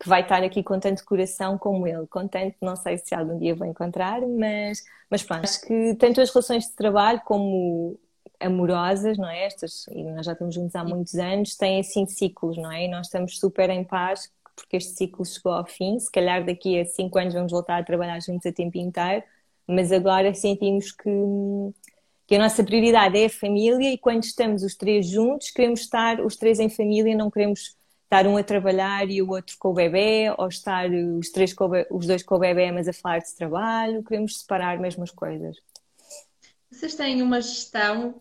que 0.00 0.08
vai 0.08 0.22
estar 0.22 0.42
aqui 0.42 0.62
com 0.62 0.80
tanto 0.80 1.04
coração 1.04 1.58
como 1.58 1.86
ele, 1.86 2.06
contente, 2.06 2.56
não 2.60 2.74
sei 2.74 2.98
se 2.98 3.14
algum 3.14 3.38
dia 3.38 3.54
vou 3.54 3.66
encontrar, 3.66 4.20
mas, 4.22 4.82
mas 5.10 5.22
pronto, 5.22 5.44
acho 5.44 5.60
que 5.60 5.94
tanto 5.96 6.20
as 6.20 6.30
relações 6.30 6.64
de 6.64 6.72
trabalho 6.72 7.20
como 7.24 7.98
amorosas, 8.40 9.18
não 9.18 9.28
é? 9.28 9.44
Estas, 9.44 9.86
e 9.88 10.02
nós 10.04 10.24
já 10.24 10.32
estamos 10.32 10.54
juntos 10.54 10.74
há 10.74 10.84
muitos 10.84 11.14
anos, 11.16 11.56
têm 11.56 11.80
assim 11.80 12.06
ciclos, 12.06 12.56
não 12.56 12.70
é? 12.70 12.84
E 12.84 12.88
nós 12.88 13.06
estamos 13.06 13.38
super 13.38 13.68
em 13.70 13.84
paz 13.84 14.30
porque 14.60 14.76
este 14.76 14.92
ciclo 14.92 15.24
chegou 15.24 15.52
ao 15.52 15.66
fim. 15.66 15.98
Se 15.98 16.10
calhar 16.10 16.44
daqui 16.44 16.78
a 16.80 16.84
cinco 16.84 17.18
anos 17.18 17.34
vamos 17.34 17.52
voltar 17.52 17.78
a 17.78 17.84
trabalhar 17.84 18.20
juntos 18.20 18.46
a 18.46 18.52
tempo 18.52 18.76
inteiro, 18.78 19.22
mas 19.66 19.92
agora 19.92 20.34
sentimos 20.34 20.92
que, 20.92 21.10
que 22.26 22.34
a 22.34 22.38
nossa 22.38 22.64
prioridade 22.64 23.18
é 23.18 23.26
a 23.26 23.30
família 23.30 23.92
e 23.92 23.98
quando 23.98 24.24
estamos 24.24 24.62
os 24.62 24.74
três 24.74 25.06
juntos, 25.06 25.50
queremos 25.50 25.80
estar 25.80 26.20
os 26.20 26.36
três 26.36 26.58
em 26.58 26.68
família, 26.68 27.16
não 27.16 27.30
queremos 27.30 27.76
estar 28.04 28.26
um 28.26 28.36
a 28.36 28.42
trabalhar 28.42 29.08
e 29.10 29.20
o 29.20 29.30
outro 29.30 29.56
com 29.58 29.68
o 29.68 29.74
bebê, 29.74 30.32
ou 30.38 30.48
estar 30.48 30.90
os, 30.90 31.28
três 31.30 31.52
com 31.52 31.70
os 31.90 32.06
dois 32.06 32.22
com 32.22 32.36
o 32.36 32.38
bebê, 32.38 32.72
mas 32.72 32.88
a 32.88 32.92
falar 32.92 33.18
de 33.18 33.34
trabalho, 33.34 34.02
queremos 34.02 34.40
separar 34.40 34.78
mesmo 34.78 35.02
as 35.02 35.10
coisas. 35.10 35.56
Vocês 36.70 36.94
têm 36.94 37.22
uma 37.22 37.40
gestão 37.40 38.20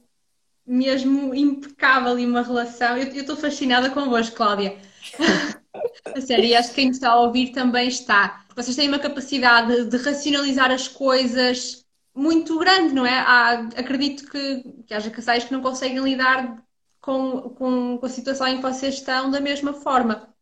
mesmo 0.65 1.33
impecável 1.33 2.19
e 2.19 2.25
uma 2.25 2.41
relação. 2.41 2.97
Eu 2.97 3.07
estou 3.07 3.37
fascinada 3.37 3.89
convosco, 3.89 4.35
Cláudia. 4.35 4.77
A 6.05 6.21
sério, 6.21 6.45
e 6.45 6.55
acho 6.55 6.69
que 6.69 6.75
quem 6.75 6.89
está 6.89 7.11
a 7.11 7.19
ouvir 7.21 7.51
também 7.51 7.87
está. 7.87 8.45
Vocês 8.55 8.75
têm 8.75 8.87
uma 8.87 8.99
capacidade 8.99 9.85
de 9.85 9.97
racionalizar 9.97 10.71
as 10.71 10.87
coisas 10.87 11.85
muito 12.13 12.57
grande, 12.57 12.93
não 12.93 13.05
é? 13.05 13.19
Há, 13.19 13.59
acredito 13.75 14.29
que, 14.29 14.63
que 14.85 14.93
haja 14.93 15.11
casais 15.11 15.43
que 15.43 15.53
não 15.53 15.61
conseguem 15.61 15.99
lidar 15.99 16.63
com, 16.99 17.41
com, 17.51 17.97
com 17.97 18.05
a 18.05 18.09
situação 18.09 18.47
em 18.47 18.57
que 18.57 18.63
vocês 18.63 18.95
estão 18.95 19.29
da 19.29 19.39
mesma 19.39 19.73
forma. 19.73 20.33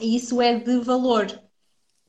E 0.00 0.16
isso 0.16 0.40
é 0.40 0.54
de 0.58 0.78
valor. 0.78 1.26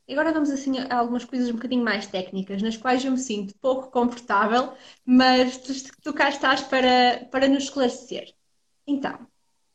Agora 0.09 0.31
vamos 0.31 0.49
assim 0.49 0.79
a 0.79 0.97
algumas 0.97 1.23
coisas 1.23 1.49
um 1.49 1.53
bocadinho 1.53 1.83
mais 1.83 2.07
técnicas, 2.07 2.61
nas 2.61 2.77
quais 2.77 3.03
eu 3.05 3.11
me 3.11 3.17
sinto 3.17 3.53
pouco 3.59 3.91
confortável, 3.91 4.73
mas 5.05 5.57
tu, 5.57 5.73
tu 6.01 6.13
cá 6.13 6.29
estás 6.29 6.61
para, 6.61 7.27
para 7.31 7.47
nos 7.47 7.65
esclarecer. 7.65 8.33
Então, 8.87 9.27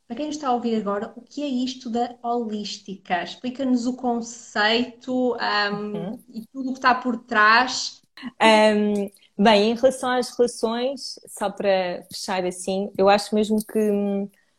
para 0.07 0.17
quem 0.17 0.29
está 0.29 0.49
a 0.49 0.53
ouvir 0.53 0.75
agora, 0.75 1.11
o 1.15 1.21
que 1.21 1.41
é 1.41 1.47
isto 1.47 1.89
da 1.89 2.15
holística? 2.21 3.23
Explica-nos 3.23 3.87
o 3.87 3.95
conceito 3.95 5.35
um, 5.35 5.37
uhum. 5.37 6.19
e 6.33 6.45
tudo 6.47 6.69
o 6.69 6.73
que 6.73 6.79
está 6.79 6.93
por 6.93 7.17
trás. 7.23 8.01
Um, 8.41 9.09
bem, 9.43 9.71
em 9.71 9.75
relação 9.75 10.09
às 10.11 10.29
relações, 10.37 11.19
só 11.27 11.49
para 11.49 12.05
fechar 12.11 12.45
assim, 12.45 12.91
eu 12.97 13.09
acho 13.09 13.33
mesmo 13.33 13.57
que, 13.65 13.79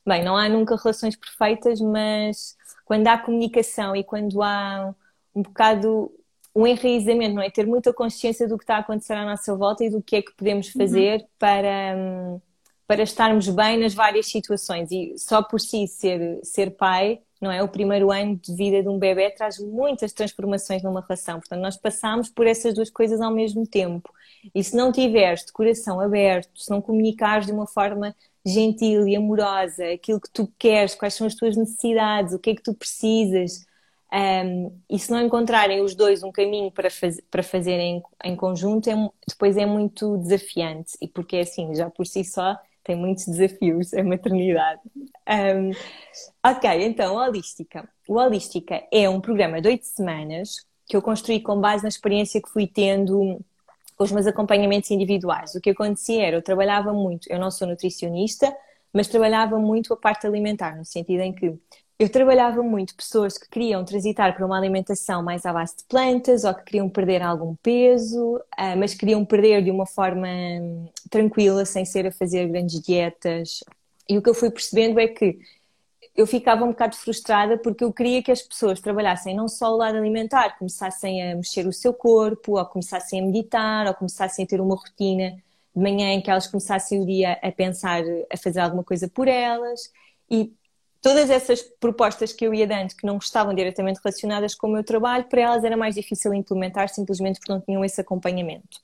bem, 0.04 0.24
não 0.24 0.36
há 0.36 0.48
nunca 0.48 0.76
relações 0.76 1.14
perfeitas, 1.14 1.80
mas 1.80 2.56
quando 2.84 3.06
há 3.06 3.16
comunicação 3.16 3.94
e 3.94 4.02
quando 4.02 4.42
há 4.42 4.94
um 5.34 5.42
bocado 5.42 6.12
um 6.56 6.66
enraizamento, 6.66 7.34
não 7.34 7.42
é? 7.42 7.50
Ter 7.50 7.66
muita 7.66 7.92
consciência 7.92 8.48
do 8.48 8.56
que 8.56 8.64
está 8.64 8.76
a 8.76 8.80
acontecer 8.80 9.12
à 9.12 9.26
nossa 9.26 9.54
volta 9.54 9.84
e 9.84 9.90
do 9.90 10.02
que 10.02 10.16
é 10.16 10.22
que 10.22 10.32
podemos 10.34 10.68
uhum. 10.68 10.80
fazer 10.80 11.20
uhum. 11.20 11.26
para, 11.38 11.96
para 12.86 13.02
estarmos 13.02 13.48
bem 13.48 13.78
nas 13.78 13.94
várias 13.94 14.26
situações. 14.26 14.90
E 14.90 15.14
só 15.18 15.42
por 15.42 15.60
si 15.60 15.86
ser, 15.86 16.40
ser 16.42 16.70
pai, 16.72 17.20
não 17.40 17.50
é? 17.50 17.62
O 17.62 17.68
primeiro 17.68 18.10
ano 18.10 18.36
de 18.36 18.54
vida 18.54 18.82
de 18.82 18.88
um 18.88 18.98
bebê 18.98 19.30
traz 19.30 19.58
muitas 19.58 20.12
transformações 20.12 20.82
numa 20.82 21.00
relação. 21.00 21.38
Portanto, 21.40 21.60
nós 21.60 21.76
passamos 21.76 22.28
por 22.28 22.46
essas 22.46 22.74
duas 22.74 22.90
coisas 22.90 23.20
ao 23.20 23.32
mesmo 23.32 23.66
tempo. 23.66 24.12
E 24.54 24.62
se 24.62 24.76
não 24.76 24.92
tiveres 24.92 25.44
de 25.44 25.52
coração 25.52 26.00
aberto, 26.00 26.60
se 26.60 26.70
não 26.70 26.80
comunicares 26.80 27.46
de 27.46 27.52
uma 27.52 27.66
forma 27.66 28.14
gentil 28.44 29.08
e 29.08 29.16
amorosa 29.16 29.84
aquilo 29.92 30.20
que 30.20 30.30
tu 30.30 30.50
queres, 30.58 30.94
quais 30.94 31.14
são 31.14 31.26
as 31.26 31.34
tuas 31.34 31.56
necessidades, 31.56 32.32
o 32.32 32.38
que 32.38 32.50
é 32.50 32.54
que 32.54 32.62
tu 32.62 32.72
precisas, 32.72 33.66
um, 34.12 34.80
e 34.88 34.98
se 34.98 35.10
não 35.10 35.20
encontrarem 35.20 35.82
os 35.82 35.94
dois 35.94 36.22
um 36.22 36.30
caminho 36.30 36.70
para, 36.70 36.88
faz, 36.90 37.20
para 37.30 37.42
fazer 37.42 37.78
em, 37.78 38.02
em 38.24 38.36
conjunto, 38.36 38.88
é, 38.88 38.94
depois 39.28 39.56
é 39.56 39.66
muito 39.66 40.16
desafiante. 40.18 40.92
E 41.00 41.08
porque 41.08 41.36
é 41.36 41.40
assim, 41.40 41.74
já 41.74 41.90
por 41.90 42.06
si 42.06 42.24
só 42.24 42.56
tem 42.86 42.94
muitos 42.94 43.26
desafios 43.26 43.92
a 43.92 44.04
maternidade. 44.04 44.80
Um, 45.28 45.72
ok, 46.48 46.84
então, 46.84 47.16
Holística. 47.16 47.88
O 48.08 48.14
Holística 48.14 48.80
é 48.92 49.10
um 49.10 49.20
programa 49.20 49.60
de 49.60 49.68
oito 49.68 49.84
semanas 49.84 50.64
que 50.86 50.96
eu 50.96 51.02
construí 51.02 51.40
com 51.40 51.60
base 51.60 51.82
na 51.82 51.88
experiência 51.88 52.40
que 52.40 52.48
fui 52.48 52.68
tendo 52.68 53.40
com 53.96 54.04
os 54.04 54.12
meus 54.12 54.26
acompanhamentos 54.26 54.88
individuais. 54.92 55.56
O 55.56 55.60
que 55.60 55.70
acontecia 55.70 56.24
era, 56.24 56.36
eu 56.36 56.42
trabalhava 56.42 56.92
muito, 56.92 57.26
eu 57.28 57.40
não 57.40 57.50
sou 57.50 57.66
nutricionista, 57.66 58.56
mas 58.92 59.08
trabalhava 59.08 59.58
muito 59.58 59.92
a 59.92 59.96
parte 59.96 60.24
alimentar, 60.24 60.76
no 60.76 60.84
sentido 60.84 61.22
em 61.22 61.32
que 61.32 61.58
eu 61.98 62.10
trabalhava 62.10 62.62
muito 62.62 62.94
pessoas 62.94 63.38
que 63.38 63.48
queriam 63.48 63.84
transitar 63.84 64.34
para 64.36 64.44
uma 64.44 64.58
alimentação 64.58 65.22
mais 65.22 65.46
à 65.46 65.52
base 65.52 65.78
de 65.78 65.84
plantas 65.84 66.44
ou 66.44 66.54
que 66.54 66.64
queriam 66.64 66.90
perder 66.90 67.22
algum 67.22 67.54
peso, 67.56 68.40
ah, 68.56 68.76
mas 68.76 68.94
queriam 68.94 69.24
perder 69.24 69.64
de 69.64 69.70
uma 69.70 69.86
forma 69.86 70.28
hum, 70.28 70.88
tranquila, 71.10 71.64
sem 71.64 71.84
ser 71.86 72.06
a 72.06 72.12
fazer 72.12 72.48
grandes 72.48 72.80
dietas. 72.82 73.64
E 74.08 74.18
o 74.18 74.22
que 74.22 74.28
eu 74.28 74.34
fui 74.34 74.50
percebendo 74.50 75.00
é 75.00 75.08
que 75.08 75.38
eu 76.14 76.26
ficava 76.26 76.64
um 76.64 76.68
bocado 76.68 76.96
frustrada 76.96 77.58
porque 77.58 77.84
eu 77.84 77.92
queria 77.92 78.22
que 78.22 78.30
as 78.30 78.42
pessoas 78.42 78.80
trabalhassem 78.80 79.34
não 79.34 79.48
só 79.48 79.72
o 79.72 79.76
lado 79.76 79.96
alimentar, 79.96 80.58
começassem 80.58 81.32
a 81.32 81.36
mexer 81.36 81.66
o 81.66 81.72
seu 81.72 81.94
corpo, 81.94 82.58
ou 82.58 82.66
começassem 82.66 83.20
a 83.20 83.24
meditar, 83.24 83.86
ou 83.86 83.94
começassem 83.94 84.44
a 84.44 84.48
ter 84.48 84.60
uma 84.60 84.76
rotina 84.76 85.30
de 85.74 85.82
manhã 85.82 86.12
em 86.12 86.20
que 86.22 86.30
elas 86.30 86.46
começassem 86.46 87.00
o 87.02 87.06
dia 87.06 87.38
a 87.42 87.50
pensar, 87.52 88.02
a 88.30 88.36
fazer 88.36 88.60
alguma 88.60 88.84
coisa 88.84 89.08
por 89.08 89.28
elas. 89.28 89.90
E 90.30 90.52
todas 91.00 91.30
essas 91.30 91.62
propostas 91.62 92.32
que 92.32 92.46
eu 92.46 92.52
ia 92.52 92.66
dando 92.66 92.94
que 92.94 93.06
não 93.06 93.18
estavam 93.18 93.54
diretamente 93.54 94.00
relacionadas 94.02 94.54
com 94.54 94.66
o 94.66 94.72
meu 94.72 94.84
trabalho, 94.84 95.24
para 95.24 95.40
elas 95.40 95.64
era 95.64 95.76
mais 95.76 95.94
difícil 95.94 96.34
implementar 96.34 96.88
simplesmente 96.88 97.38
porque 97.38 97.52
não 97.52 97.60
tinham 97.60 97.84
esse 97.84 98.00
acompanhamento. 98.00 98.80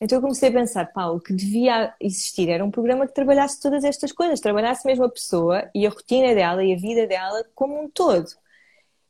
Então 0.00 0.18
eu 0.18 0.22
comecei 0.22 0.48
a 0.48 0.52
pensar, 0.52 0.92
pá, 0.92 1.06
o 1.06 1.20
que 1.20 1.32
devia 1.32 1.94
existir 2.00 2.48
era 2.48 2.64
um 2.64 2.70
programa 2.70 3.06
que 3.06 3.14
trabalhasse 3.14 3.60
todas 3.60 3.84
estas 3.84 4.12
coisas, 4.12 4.40
trabalhasse 4.40 4.86
mesmo 4.86 5.04
a 5.04 5.08
pessoa 5.08 5.70
e 5.74 5.86
a 5.86 5.90
rotina 5.90 6.34
dela 6.34 6.64
e 6.64 6.74
a 6.74 6.76
vida 6.76 7.06
dela 7.06 7.44
como 7.54 7.80
um 7.80 7.88
todo. 7.88 8.28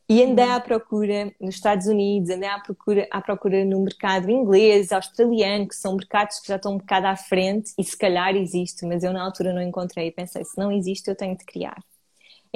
E 0.07 0.23
andei 0.23 0.45
à 0.45 0.61
procura 0.61 1.33
nos 1.41 1.55
Estados 1.55 1.87
Unidos, 1.87 2.29
andei 2.29 2.49
à 2.49 2.61
procura, 2.61 3.09
à 3.11 3.23
procura 3.23 3.65
no 3.65 3.81
mercado 3.81 4.31
inglês, 4.31 4.93
australiano, 4.93 5.67
que 5.67 5.75
são 5.75 5.97
mercados 5.97 6.41
que 6.41 6.49
já 6.49 6.57
estão 6.57 6.75
um 6.75 6.79
bocado 6.79 7.07
à 7.07 7.17
frente 7.17 7.73
e 7.79 7.83
se 7.83 7.97
calhar 7.97 8.37
existe, 8.37 8.85
mas 8.85 9.03
eu 9.03 9.15
na 9.15 9.25
altura 9.25 9.55
não 9.55 9.63
encontrei 9.63 10.09
e 10.09 10.13
pensei, 10.13 10.45
se 10.45 10.59
não 10.59 10.71
existe 10.71 11.09
eu 11.09 11.17
tenho 11.17 11.37
de 11.37 11.45
criar. 11.47 11.83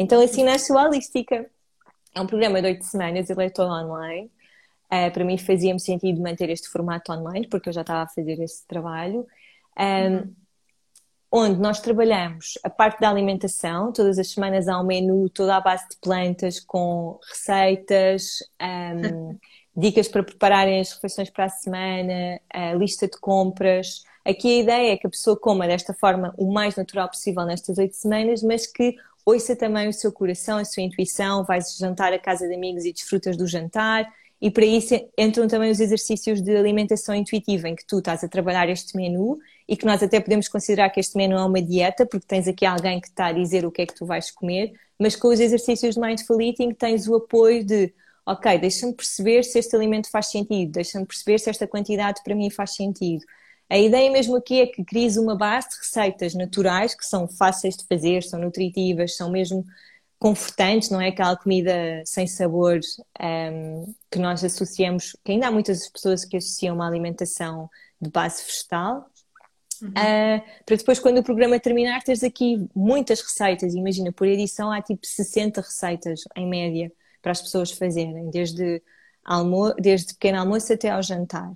Então, 0.00 0.22
assim 0.22 0.44
nasce 0.44 0.72
o 0.72 0.76
Holística. 0.76 1.50
É 2.14 2.20
um 2.20 2.26
programa 2.26 2.62
de 2.62 2.68
oito 2.68 2.84
semanas, 2.84 3.28
ele 3.28 3.44
é 3.44 3.50
todo 3.50 3.72
online. 3.72 4.30
Uh, 4.86 5.12
para 5.12 5.24
mim 5.24 5.36
fazia-me 5.36 5.80
sentido 5.80 6.22
manter 6.22 6.48
este 6.50 6.68
formato 6.68 7.12
online, 7.12 7.48
porque 7.48 7.68
eu 7.68 7.72
já 7.72 7.80
estava 7.80 8.04
a 8.04 8.08
fazer 8.08 8.40
esse 8.40 8.64
trabalho. 8.64 9.26
Um, 9.76 10.14
uhum. 10.14 10.34
Onde 11.32 11.60
nós 11.60 11.80
trabalhamos 11.80 12.54
a 12.62 12.70
parte 12.70 13.00
da 13.00 13.10
alimentação, 13.10 13.92
todas 13.92 14.20
as 14.20 14.30
semanas 14.30 14.68
há 14.68 14.80
um 14.80 14.84
menu 14.84 15.28
toda 15.30 15.56
à 15.56 15.60
base 15.60 15.88
de 15.88 15.96
plantas, 16.00 16.60
com 16.60 17.18
receitas, 17.28 18.38
um, 18.62 19.36
dicas 19.76 20.06
para 20.06 20.22
prepararem 20.22 20.80
as 20.80 20.92
refeições 20.92 21.28
para 21.28 21.46
a 21.46 21.48
semana, 21.48 22.40
a 22.54 22.72
lista 22.74 23.08
de 23.08 23.18
compras. 23.18 24.04
Aqui 24.24 24.58
a 24.58 24.62
ideia 24.62 24.92
é 24.92 24.96
que 24.96 25.08
a 25.08 25.10
pessoa 25.10 25.36
coma 25.36 25.66
desta 25.66 25.92
forma 25.92 26.32
o 26.38 26.52
mais 26.52 26.76
natural 26.76 27.08
possível 27.08 27.44
nestas 27.44 27.78
oito 27.78 27.96
semanas, 27.96 28.44
mas 28.44 28.64
que 28.64 28.96
ouça 29.28 29.54
também 29.54 29.88
o 29.88 29.92
seu 29.92 30.10
coração, 30.10 30.56
a 30.56 30.64
sua 30.64 30.82
intuição, 30.82 31.44
vais 31.44 31.76
jantar 31.76 32.12
à 32.12 32.18
casa 32.18 32.48
de 32.48 32.54
amigos 32.54 32.84
e 32.84 32.92
desfrutas 32.92 33.36
do 33.36 33.46
jantar. 33.46 34.10
E 34.40 34.50
para 34.50 34.64
isso 34.64 34.94
entram 35.18 35.48
também 35.48 35.70
os 35.70 35.80
exercícios 35.80 36.40
de 36.40 36.56
alimentação 36.56 37.14
intuitiva, 37.14 37.68
em 37.68 37.74
que 37.74 37.84
tu 37.84 37.98
estás 37.98 38.22
a 38.22 38.28
trabalhar 38.28 38.68
este 38.68 38.96
menu 38.96 39.38
e 39.68 39.76
que 39.76 39.84
nós 39.84 40.02
até 40.02 40.20
podemos 40.20 40.48
considerar 40.48 40.88
que 40.90 41.00
este 41.00 41.16
menu 41.16 41.36
é 41.36 41.44
uma 41.44 41.60
dieta, 41.60 42.06
porque 42.06 42.26
tens 42.26 42.46
aqui 42.46 42.64
alguém 42.64 43.00
que 43.00 43.08
está 43.08 43.26
a 43.26 43.32
dizer 43.32 43.66
o 43.66 43.70
que 43.70 43.82
é 43.82 43.86
que 43.86 43.94
tu 43.94 44.06
vais 44.06 44.30
comer, 44.30 44.72
mas 44.98 45.16
com 45.16 45.28
os 45.28 45.40
exercícios 45.40 45.96
de 45.96 46.00
Mindful 46.00 46.40
Eating 46.40 46.72
tens 46.72 47.08
o 47.08 47.16
apoio 47.16 47.64
de, 47.64 47.92
ok, 48.24 48.58
deixa-me 48.58 48.94
perceber 48.94 49.42
se 49.42 49.58
este 49.58 49.74
alimento 49.74 50.08
faz 50.08 50.30
sentido, 50.30 50.70
deixa-me 50.70 51.04
perceber 51.04 51.38
se 51.38 51.50
esta 51.50 51.66
quantidade 51.66 52.22
para 52.22 52.34
mim 52.34 52.48
faz 52.48 52.76
sentido. 52.76 53.26
A 53.70 53.78
ideia 53.78 54.10
mesmo 54.10 54.36
aqui 54.36 54.60
é 54.60 54.66
que 54.66 54.82
cries 54.82 55.16
uma 55.16 55.36
base 55.36 55.68
de 55.68 55.76
receitas 55.76 56.34
naturais 56.34 56.94
que 56.94 57.04
são 57.04 57.28
fáceis 57.28 57.76
de 57.76 57.84
fazer, 57.86 58.22
são 58.22 58.40
nutritivas, 58.40 59.14
são 59.16 59.30
mesmo 59.30 59.64
confortantes, 60.18 60.90
não 60.90 61.00
é 61.00 61.08
aquela 61.08 61.36
comida 61.36 62.02
sem 62.04 62.26
sabor 62.26 62.80
um, 63.20 63.94
que 64.10 64.18
nós 64.18 64.42
associamos, 64.42 65.16
que 65.24 65.32
ainda 65.32 65.46
há 65.46 65.50
muitas 65.50 65.88
pessoas 65.88 66.24
que 66.24 66.36
associam 66.36 66.74
uma 66.74 66.88
alimentação 66.88 67.70
de 68.00 68.10
base 68.10 68.42
vegetal. 68.44 69.08
Uhum. 69.80 69.90
Uh, 69.90 70.42
para 70.66 70.76
depois, 70.76 70.98
quando 70.98 71.18
o 71.18 71.22
programa 71.22 71.60
terminar, 71.60 72.02
teres 72.02 72.24
aqui 72.24 72.66
muitas 72.74 73.20
receitas. 73.20 73.74
Imagina, 73.74 74.12
por 74.12 74.26
edição 74.26 74.72
há 74.72 74.82
tipo 74.82 75.06
60 75.06 75.60
receitas 75.60 76.22
em 76.34 76.48
média 76.48 76.90
para 77.22 77.32
as 77.32 77.40
pessoas 77.40 77.70
fazerem, 77.70 78.28
desde, 78.30 78.82
almo 79.24 79.72
desde 79.74 80.14
pequeno 80.14 80.40
almoço 80.40 80.72
até 80.72 80.90
ao 80.90 81.02
jantar. 81.02 81.52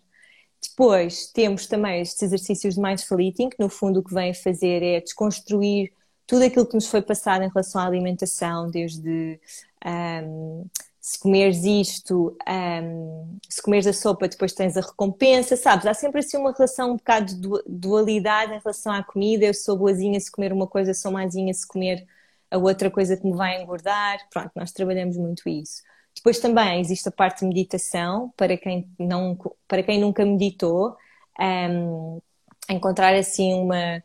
Depois 0.71 1.27
temos 1.27 1.67
também 1.67 2.01
estes 2.01 2.23
exercícios 2.23 2.75
de 2.75 2.81
mindful 2.81 3.21
eating, 3.21 3.51
que 3.51 3.59
no 3.59 3.69
fundo 3.69 4.01
o 4.01 4.03
que 4.05 4.15
vem 4.15 4.33
fazer 4.33 4.83
é 4.83 5.01
desconstruir 5.01 5.93
tudo 6.27 6.45
aquilo 6.45 6.67
que 6.67 6.75
nos 6.75 6.87
foi 6.87 7.03
passado 7.03 7.43
em 7.43 7.49
relação 7.49 7.81
à 7.81 7.87
alimentação, 7.87 8.71
desde 8.71 9.41
um, 9.85 10.67
se 11.01 11.19
comeres 11.19 11.65
isto, 11.65 12.37
um, 12.49 13.39
se 13.49 13.61
comeres 13.61 13.87
a 13.87 13.93
sopa, 13.93 14.29
depois 14.29 14.53
tens 14.53 14.77
a 14.77 14.81
recompensa, 14.81 15.57
sabes? 15.57 15.85
Há 15.85 15.95
sempre 15.95 16.21
assim 16.21 16.37
uma 16.37 16.53
relação 16.53 16.93
um 16.93 16.97
bocado 16.97 17.35
de 17.35 17.49
dualidade 17.67 18.53
em 18.55 18.59
relação 18.59 18.93
à 18.93 19.03
comida. 19.03 19.45
Eu 19.45 19.55
sou 19.55 19.77
boazinha 19.77 20.19
se 20.21 20.31
comer 20.31 20.53
uma 20.53 20.67
coisa, 20.67 20.95
sou 20.95 21.11
mazinha 21.11 21.53
se 21.53 21.67
comer 21.67 22.07
a 22.51 22.57
outra 22.57 22.91
coisa 22.91 23.17
que 23.17 23.27
me 23.27 23.37
vai 23.37 23.61
engordar. 23.61 24.19
Pronto, 24.31 24.53
nós 24.55 24.71
trabalhamos 24.73 25.17
muito 25.17 25.49
isso. 25.49 25.83
Depois 26.15 26.39
também 26.39 26.81
existe 26.81 27.09
a 27.09 27.13
parte 27.13 27.41
de 27.41 27.47
meditação, 27.47 28.33
para 28.37 28.57
quem, 28.57 28.89
não, 28.99 29.37
para 29.67 29.83
quem 29.83 30.01
nunca 30.01 30.25
meditou, 30.25 30.97
um, 31.41 32.21
encontrar 32.69 33.15
assim 33.15 33.55
uma, 33.55 34.03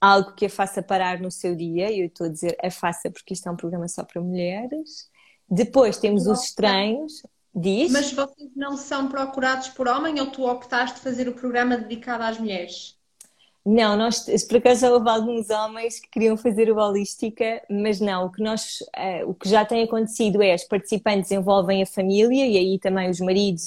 algo 0.00 0.34
que 0.34 0.46
a 0.46 0.50
faça 0.50 0.82
parar 0.82 1.20
no 1.20 1.30
seu 1.30 1.54
dia, 1.54 1.90
e 1.90 2.00
eu 2.00 2.06
estou 2.06 2.26
a 2.26 2.30
dizer 2.30 2.56
a 2.62 2.70
faça 2.70 3.10
porque 3.10 3.34
isto 3.34 3.48
é 3.48 3.52
um 3.52 3.56
programa 3.56 3.88
só 3.88 4.04
para 4.04 4.20
mulheres. 4.20 5.10
Depois 5.48 5.98
temos 5.98 6.26
os 6.26 6.44
estranhos, 6.44 7.22
diz. 7.54 7.90
Mas 7.90 8.12
vocês 8.12 8.50
não 8.54 8.76
são 8.76 9.08
procurados 9.08 9.68
por 9.68 9.88
homem 9.88 10.20
ou 10.20 10.30
tu 10.30 10.46
optaste 10.48 11.00
fazer 11.00 11.28
o 11.28 11.34
programa 11.34 11.76
dedicado 11.76 12.22
às 12.22 12.38
mulheres? 12.38 12.97
Não, 13.70 13.98
nós, 13.98 14.24
por 14.46 14.56
acaso 14.56 14.80
já 14.80 14.90
houve 14.90 15.10
alguns 15.10 15.50
homens 15.50 16.00
que 16.00 16.08
queriam 16.08 16.38
fazer 16.38 16.70
o 16.70 16.78
holística, 16.78 17.62
mas 17.68 18.00
não, 18.00 18.24
o 18.24 18.32
que, 18.32 18.42
nós, 18.42 18.78
uh, 18.96 19.28
o 19.28 19.34
que 19.34 19.46
já 19.46 19.62
tem 19.62 19.82
acontecido 19.82 20.42
é 20.42 20.54
os 20.54 20.64
participantes 20.64 21.30
envolvem 21.30 21.82
a 21.82 21.86
família 21.86 22.46
e 22.46 22.56
aí 22.56 22.78
também 22.78 23.10
os 23.10 23.20
maridos, 23.20 23.64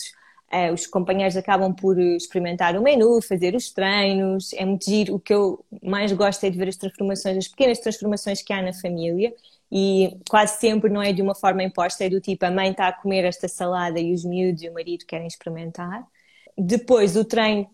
uh, 0.51 0.73
os 0.73 0.87
companheiros 0.87 1.37
acabam 1.37 1.71
por 1.71 1.99
experimentar 1.99 2.75
o 2.75 2.81
menu, 2.81 3.21
fazer 3.21 3.53
os 3.53 3.69
treinos, 3.69 4.51
é 4.53 4.65
muito 4.65 4.85
giro. 4.85 5.13
O 5.15 5.19
que 5.19 5.35
eu 5.35 5.63
mais 5.83 6.11
gosto 6.13 6.43
é 6.45 6.49
de 6.49 6.57
ver 6.57 6.69
as 6.69 6.77
transformações, 6.77 7.37
as 7.37 7.47
pequenas 7.47 7.77
transformações 7.77 8.41
que 8.41 8.51
há 8.53 8.59
na 8.59 8.73
família 8.73 9.31
e 9.71 10.17
quase 10.27 10.59
sempre 10.59 10.89
não 10.89 11.03
é 11.03 11.13
de 11.13 11.21
uma 11.21 11.35
forma 11.35 11.61
imposta, 11.63 12.03
é 12.05 12.09
do 12.09 12.19
tipo 12.19 12.43
a 12.43 12.49
mãe 12.49 12.71
está 12.71 12.87
a 12.87 12.93
comer 12.93 13.23
esta 13.23 13.47
salada 13.47 13.99
e 13.99 14.13
os 14.13 14.25
miúdos 14.25 14.63
e 14.63 14.69
o 14.69 14.73
marido 14.73 15.05
querem 15.05 15.27
experimentar. 15.27 16.03
Depois 16.57 17.15
o 17.15 17.23
treino 17.23 17.69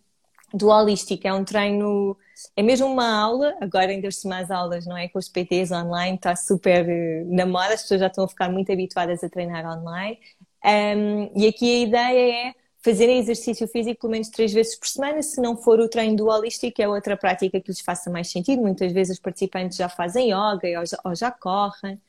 do 0.53 0.67
holístico 0.67 1.27
é 1.27 1.33
um 1.33 1.43
treino, 1.43 2.17
é 2.55 2.63
mesmo 2.63 2.87
uma 2.87 3.09
aula, 3.09 3.55
agora 3.61 3.91
ainda 3.91 4.09
se 4.11 4.27
mais 4.27 4.49
aulas, 4.49 4.85
não 4.85 4.97
é? 4.97 5.07
Com 5.09 5.19
os 5.19 5.29
PTs 5.29 5.71
online, 5.71 6.15
está 6.15 6.35
super 6.35 6.87
eh, 6.87 7.23
na 7.25 7.45
moda, 7.45 7.73
as 7.73 7.81
pessoas 7.81 7.99
já 7.99 8.07
estão 8.07 8.23
a 8.23 8.27
ficar 8.27 8.49
muito 8.49 8.71
habituadas 8.71 9.23
a 9.23 9.29
treinar 9.29 9.65
online. 9.65 10.19
Um, 10.63 11.31
e 11.35 11.47
aqui 11.47 11.75
a 11.75 11.79
ideia 11.87 12.49
é 12.49 12.55
fazerem 12.83 13.19
exercício 13.19 13.67
físico 13.67 14.01
pelo 14.01 14.11
menos 14.11 14.29
três 14.29 14.53
vezes 14.53 14.75
por 14.75 14.87
semana, 14.87 15.21
se 15.21 15.41
não 15.41 15.57
for 15.57 15.79
o 15.79 15.89
treino 15.89 16.15
do 16.15 16.27
holístico, 16.27 16.81
é 16.81 16.87
outra 16.87 17.17
prática 17.17 17.59
que 17.59 17.69
lhes 17.69 17.81
faça 17.81 18.09
mais 18.09 18.31
sentido. 18.31 18.61
Muitas 18.61 18.91
vezes 18.93 19.17
os 19.17 19.21
participantes 19.21 19.77
já 19.77 19.89
fazem 19.89 20.27
yoga 20.27 20.79
ou 20.79 20.85
já, 20.85 20.97
ou 21.03 21.15
já 21.15 21.31
correm. 21.31 22.01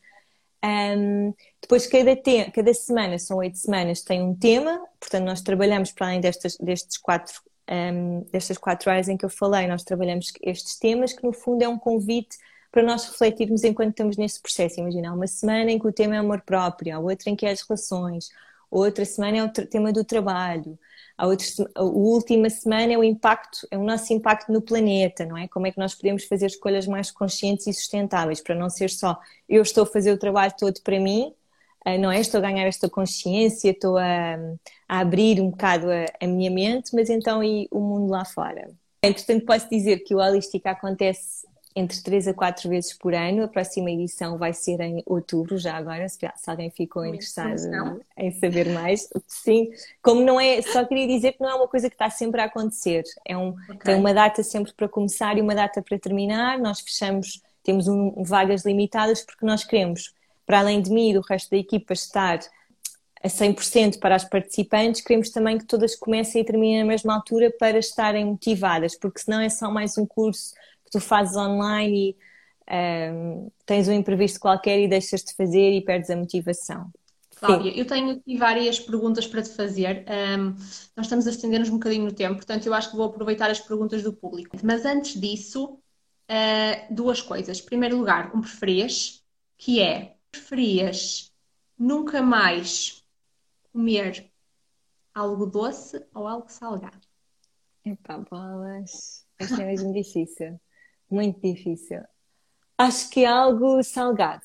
Um, 0.64 1.34
depois, 1.60 1.86
cada, 1.86 2.16
cada 2.52 2.74
semana, 2.74 3.18
são 3.18 3.38
oito 3.38 3.56
semanas, 3.58 4.02
tem 4.02 4.22
um 4.22 4.34
tema, 4.34 4.80
portanto, 4.98 5.24
nós 5.24 5.40
trabalhamos 5.40 5.92
para 5.92 6.08
além 6.08 6.20
destas, 6.20 6.56
destes 6.56 6.98
quatro 6.98 7.40
um, 7.70 8.20
destas 8.32 8.58
quatro 8.58 8.90
áreas 8.90 9.08
em 9.08 9.16
que 9.16 9.24
eu 9.24 9.30
falei, 9.30 9.66
nós 9.66 9.84
trabalhamos 9.84 10.32
estes 10.42 10.78
temas, 10.78 11.12
que 11.12 11.24
no 11.24 11.32
fundo 11.32 11.62
é 11.62 11.68
um 11.68 11.78
convite 11.78 12.36
para 12.70 12.82
nós 12.82 13.04
refletirmos 13.06 13.64
enquanto 13.64 13.90
estamos 13.90 14.16
neste 14.16 14.40
processo. 14.40 14.80
Imagina, 14.80 15.12
uma 15.12 15.26
semana 15.26 15.70
em 15.70 15.78
que 15.78 15.86
o 15.86 15.92
tema 15.92 16.16
é 16.16 16.18
amor 16.18 16.40
próprio, 16.42 16.96
a 16.96 16.98
outra 16.98 17.30
em 17.30 17.36
que 17.36 17.46
é 17.46 17.50
as 17.50 17.62
relações, 17.62 18.28
outra 18.70 19.04
semana 19.04 19.38
é 19.38 19.44
o 19.44 19.50
tema 19.50 19.92
do 19.92 20.04
trabalho, 20.04 20.78
a, 21.16 21.26
outra, 21.26 21.46
a 21.74 21.82
última 21.82 22.48
semana 22.48 22.92
é 22.92 22.98
o 22.98 23.02
impacto, 23.02 23.66
é 23.70 23.76
o 23.76 23.82
nosso 23.82 24.12
impacto 24.12 24.52
no 24.52 24.62
planeta, 24.62 25.26
não 25.26 25.36
é? 25.36 25.48
Como 25.48 25.66
é 25.66 25.72
que 25.72 25.78
nós 25.78 25.94
podemos 25.94 26.24
fazer 26.24 26.46
escolhas 26.46 26.86
mais 26.86 27.10
conscientes 27.10 27.66
e 27.66 27.72
sustentáveis, 27.72 28.40
para 28.40 28.54
não 28.54 28.70
ser 28.70 28.90
só 28.90 29.18
eu 29.48 29.62
estou 29.62 29.82
a 29.84 29.86
fazer 29.86 30.12
o 30.12 30.18
trabalho 30.18 30.52
todo 30.56 30.80
para 30.82 31.00
mim, 31.00 31.34
não 31.96 32.10
é? 32.10 32.20
Estou 32.20 32.38
a 32.38 32.42
ganhar 32.42 32.66
esta 32.66 32.90
consciência, 32.90 33.70
estou 33.70 33.96
a, 33.96 34.36
a 34.88 34.98
abrir 34.98 35.40
um 35.40 35.50
bocado 35.50 35.86
a, 35.90 36.06
a, 36.20 36.26
minha 36.26 36.50
mente, 36.50 36.90
mas 36.94 37.08
então 37.08 37.42
e 37.42 37.68
o 37.70 37.80
mundo 37.80 38.10
lá 38.10 38.24
fora? 38.24 38.68
Entretanto, 39.02 39.46
posso 39.46 39.70
dizer 39.70 40.00
que 40.00 40.14
o 40.14 40.18
Holística 40.18 40.70
acontece 40.70 41.46
entre 41.78 42.02
3 42.02 42.28
a 42.28 42.34
4 42.34 42.68
vezes 42.68 42.92
por 42.92 43.14
ano. 43.14 43.44
A 43.44 43.48
próxima 43.48 43.90
edição 43.90 44.36
vai 44.36 44.52
ser 44.52 44.80
em 44.80 45.02
outubro, 45.06 45.56
já 45.56 45.76
agora, 45.76 46.08
se, 46.08 46.18
se 46.18 46.50
alguém 46.50 46.70
ficou 46.70 47.06
interessado 47.06 47.54
em 48.16 48.32
saber 48.32 48.68
mais. 48.70 49.08
Sim, 49.28 49.70
como 50.02 50.22
não 50.22 50.40
é, 50.40 50.60
só 50.62 50.84
queria 50.84 51.06
dizer 51.06 51.32
que 51.32 51.40
não 51.40 51.48
é 51.48 51.54
uma 51.54 51.68
coisa 51.68 51.88
que 51.88 51.94
está 51.94 52.10
sempre 52.10 52.40
a 52.40 52.44
acontecer. 52.44 53.04
É 53.24 53.36
um, 53.36 53.50
okay. 53.50 53.78
Tem 53.84 53.94
uma 53.94 54.12
data 54.12 54.42
sempre 54.42 54.72
para 54.72 54.88
começar 54.88 55.38
e 55.38 55.40
uma 55.40 55.54
data 55.54 55.80
para 55.80 55.98
terminar. 55.98 56.58
Nós 56.58 56.80
fechamos, 56.80 57.40
temos 57.62 57.86
um, 57.86 58.24
vagas 58.24 58.64
limitadas 58.64 59.22
porque 59.22 59.46
nós 59.46 59.62
queremos 59.62 60.12
para 60.48 60.60
além 60.60 60.80
de 60.80 60.90
mim 60.90 61.10
e 61.10 61.12
do 61.12 61.20
resto 61.20 61.50
da 61.50 61.58
equipa 61.58 61.92
estar 61.92 62.40
a 63.22 63.28
100% 63.28 63.98
para 63.98 64.14
as 64.14 64.24
participantes, 64.24 65.02
queremos 65.02 65.28
também 65.28 65.58
que 65.58 65.66
todas 65.66 65.94
comecem 65.94 66.40
e 66.40 66.44
terminem 66.44 66.80
na 66.80 66.86
mesma 66.86 67.14
altura 67.14 67.52
para 67.60 67.78
estarem 67.78 68.24
motivadas, 68.24 68.96
porque 68.96 69.20
senão 69.20 69.40
é 69.40 69.50
só 69.50 69.70
mais 69.70 69.98
um 69.98 70.06
curso 70.06 70.54
que 70.86 70.90
tu 70.92 71.00
fazes 71.00 71.36
online 71.36 72.16
e 72.70 73.12
um, 73.12 73.50
tens 73.66 73.88
um 73.88 73.92
imprevisto 73.92 74.40
qualquer 74.40 74.80
e 74.80 74.88
deixas 74.88 75.22
de 75.22 75.34
fazer 75.34 75.74
e 75.74 75.82
perdes 75.82 76.08
a 76.08 76.16
motivação. 76.16 76.90
Cláudia, 77.36 77.70
Sim. 77.70 77.78
eu 77.78 77.86
tenho 77.86 78.10
aqui 78.12 78.38
várias 78.38 78.80
perguntas 78.80 79.26
para 79.26 79.42
te 79.42 79.50
fazer. 79.50 80.06
Um, 80.08 80.54
nós 80.96 81.04
estamos 81.04 81.26
a 81.26 81.30
estender-nos 81.30 81.68
um 81.68 81.74
bocadinho 81.74 82.06
no 82.06 82.12
tempo, 82.12 82.36
portanto, 82.36 82.64
eu 82.64 82.72
acho 82.72 82.90
que 82.90 82.96
vou 82.96 83.04
aproveitar 83.04 83.50
as 83.50 83.60
perguntas 83.60 84.02
do 84.02 84.14
público. 84.14 84.56
Mas 84.62 84.86
antes 84.86 85.20
disso, 85.20 85.74
uh, 85.74 86.94
duas 86.94 87.20
coisas. 87.20 87.60
Em 87.60 87.64
primeiro 87.64 87.98
lugar, 87.98 88.34
um 88.34 88.40
preferias, 88.40 89.22
que 89.58 89.82
é 89.82 90.17
preferias 90.30 91.32
nunca 91.78 92.22
mais 92.22 93.04
comer 93.72 94.30
algo 95.14 95.46
doce 95.46 96.04
ou 96.14 96.26
algo 96.26 96.48
salgado? 96.48 97.06
Epá, 97.84 98.18
bolas. 98.18 99.26
Esta 99.38 99.62
é 99.62 99.66
mesmo 99.66 99.92
difícil. 99.92 100.60
Muito 101.10 101.40
difícil. 101.40 102.02
Acho 102.76 103.10
que 103.10 103.24
é 103.24 103.26
algo 103.26 103.82
salgado. 103.82 104.42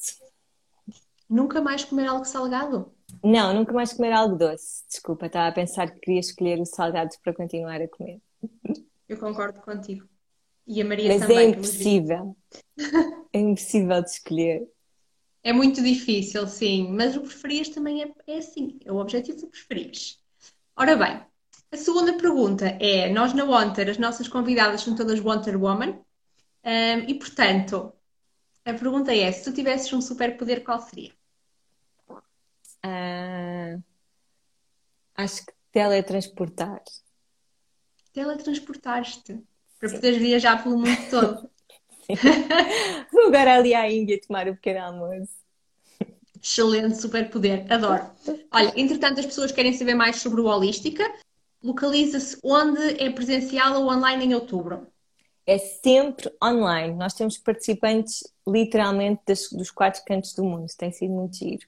Nunca 1.30 1.62
mais 1.62 1.84
comer 1.84 2.08
algo 2.08 2.26
salgado? 2.26 2.92
Não, 3.24 3.54
nunca 3.54 3.74
mais 3.74 3.94
comer 3.94 4.12
algo 4.12 4.36
doce. 4.36 4.84
Desculpa, 4.88 5.26
estava 5.28 5.48
a 5.48 5.52
pensar 5.52 5.92
que 5.92 6.00
queria 6.00 6.20
escolher 6.20 6.60
o 6.60 6.66
salgado 6.66 7.12
para 7.24 7.34
continuar 7.34 7.82
a 7.82 7.88
comer. 7.88 8.22
Eu 9.08 9.18
concordo 9.18 9.62
contigo. 9.62 10.08
E 10.66 10.82
a 10.82 10.86
Maria 10.86 11.10
Mas 11.10 11.22
também. 11.22 11.38
Mas 11.38 11.46
é 11.46 11.50
impossível. 11.50 12.38
é 13.34 13.40
impossível 13.40 14.02
de 14.02 14.10
escolher. 14.10 14.73
É 15.44 15.52
muito 15.52 15.84
difícil, 15.84 16.48
sim, 16.48 16.90
mas 16.94 17.18
o 17.18 17.22
preferias 17.22 17.68
também 17.68 18.02
é, 18.02 18.12
é 18.28 18.38
assim, 18.38 18.80
é 18.86 18.92
o 18.92 18.96
objetivo 18.96 19.42
do 19.42 19.48
preferias. 19.48 20.18
Ora 20.76 20.96
bem, 20.96 21.22
a 21.72 21.78
segunda 21.78 22.18
pergunta 22.18 22.66
é: 22.80 23.10
nós 23.10 23.34
na 23.34 23.44
Wanter, 23.44 23.90
as 23.90 23.98
nossas 23.98 24.28
convidadas 24.28 24.82
são 24.82 24.96
todas 24.96 25.20
Wanter 25.20 25.62
Woman, 25.62 26.00
um, 26.64 27.00
e 27.10 27.14
portanto, 27.16 27.92
a 28.64 28.74
pergunta 28.74 29.14
é: 29.14 29.30
se 29.32 29.44
tu 29.44 29.54
tivesses 29.54 29.92
um 29.92 30.02
superpoder, 30.02 30.64
qual 30.64 30.80
seria? 30.80 31.12
Uh, 32.86 33.84
acho 35.16 35.46
que 35.46 35.54
teletransportar. 35.72 36.82
Teletransportar-te 38.14 39.44
para 39.80 39.90
poderes 39.90 40.20
viajar 40.20 40.64
pelo 40.64 40.78
mundo 40.78 41.10
todo. 41.10 41.53
Vou 43.12 43.28
agora 43.28 43.56
ali 43.56 43.74
à 43.74 43.90
Índia 43.92 44.20
tomar 44.20 44.48
o 44.48 44.56
pequeno 44.56 44.80
almoço. 44.80 45.32
Excelente 46.42 46.98
superpoder, 46.98 47.66
adoro. 47.72 48.04
Olha, 48.52 48.74
entretanto, 48.76 49.20
as 49.20 49.26
pessoas 49.26 49.52
querem 49.52 49.72
saber 49.74 49.96
mais 49.96 50.18
sobre 50.18 50.42
o 50.42 50.46
Holística. 50.46 51.04
Localiza-se 51.64 52.38
onde 52.44 53.02
é 53.02 53.10
presencial 53.10 53.82
ou 53.82 53.90
online 53.90 54.26
em 54.26 54.34
outubro? 54.34 54.86
É 55.46 55.58
sempre 55.58 56.30
online. 56.44 56.94
Nós 56.96 57.14
temos 57.14 57.38
participantes 57.38 58.24
literalmente 58.46 59.22
das, 59.26 59.50
dos 59.50 59.72
quatro 59.72 60.04
cantos 60.06 60.34
do 60.34 60.44
mundo. 60.44 60.68
Tem 60.78 60.92
sido 60.92 61.14
muito 61.14 61.38
giro. 61.38 61.66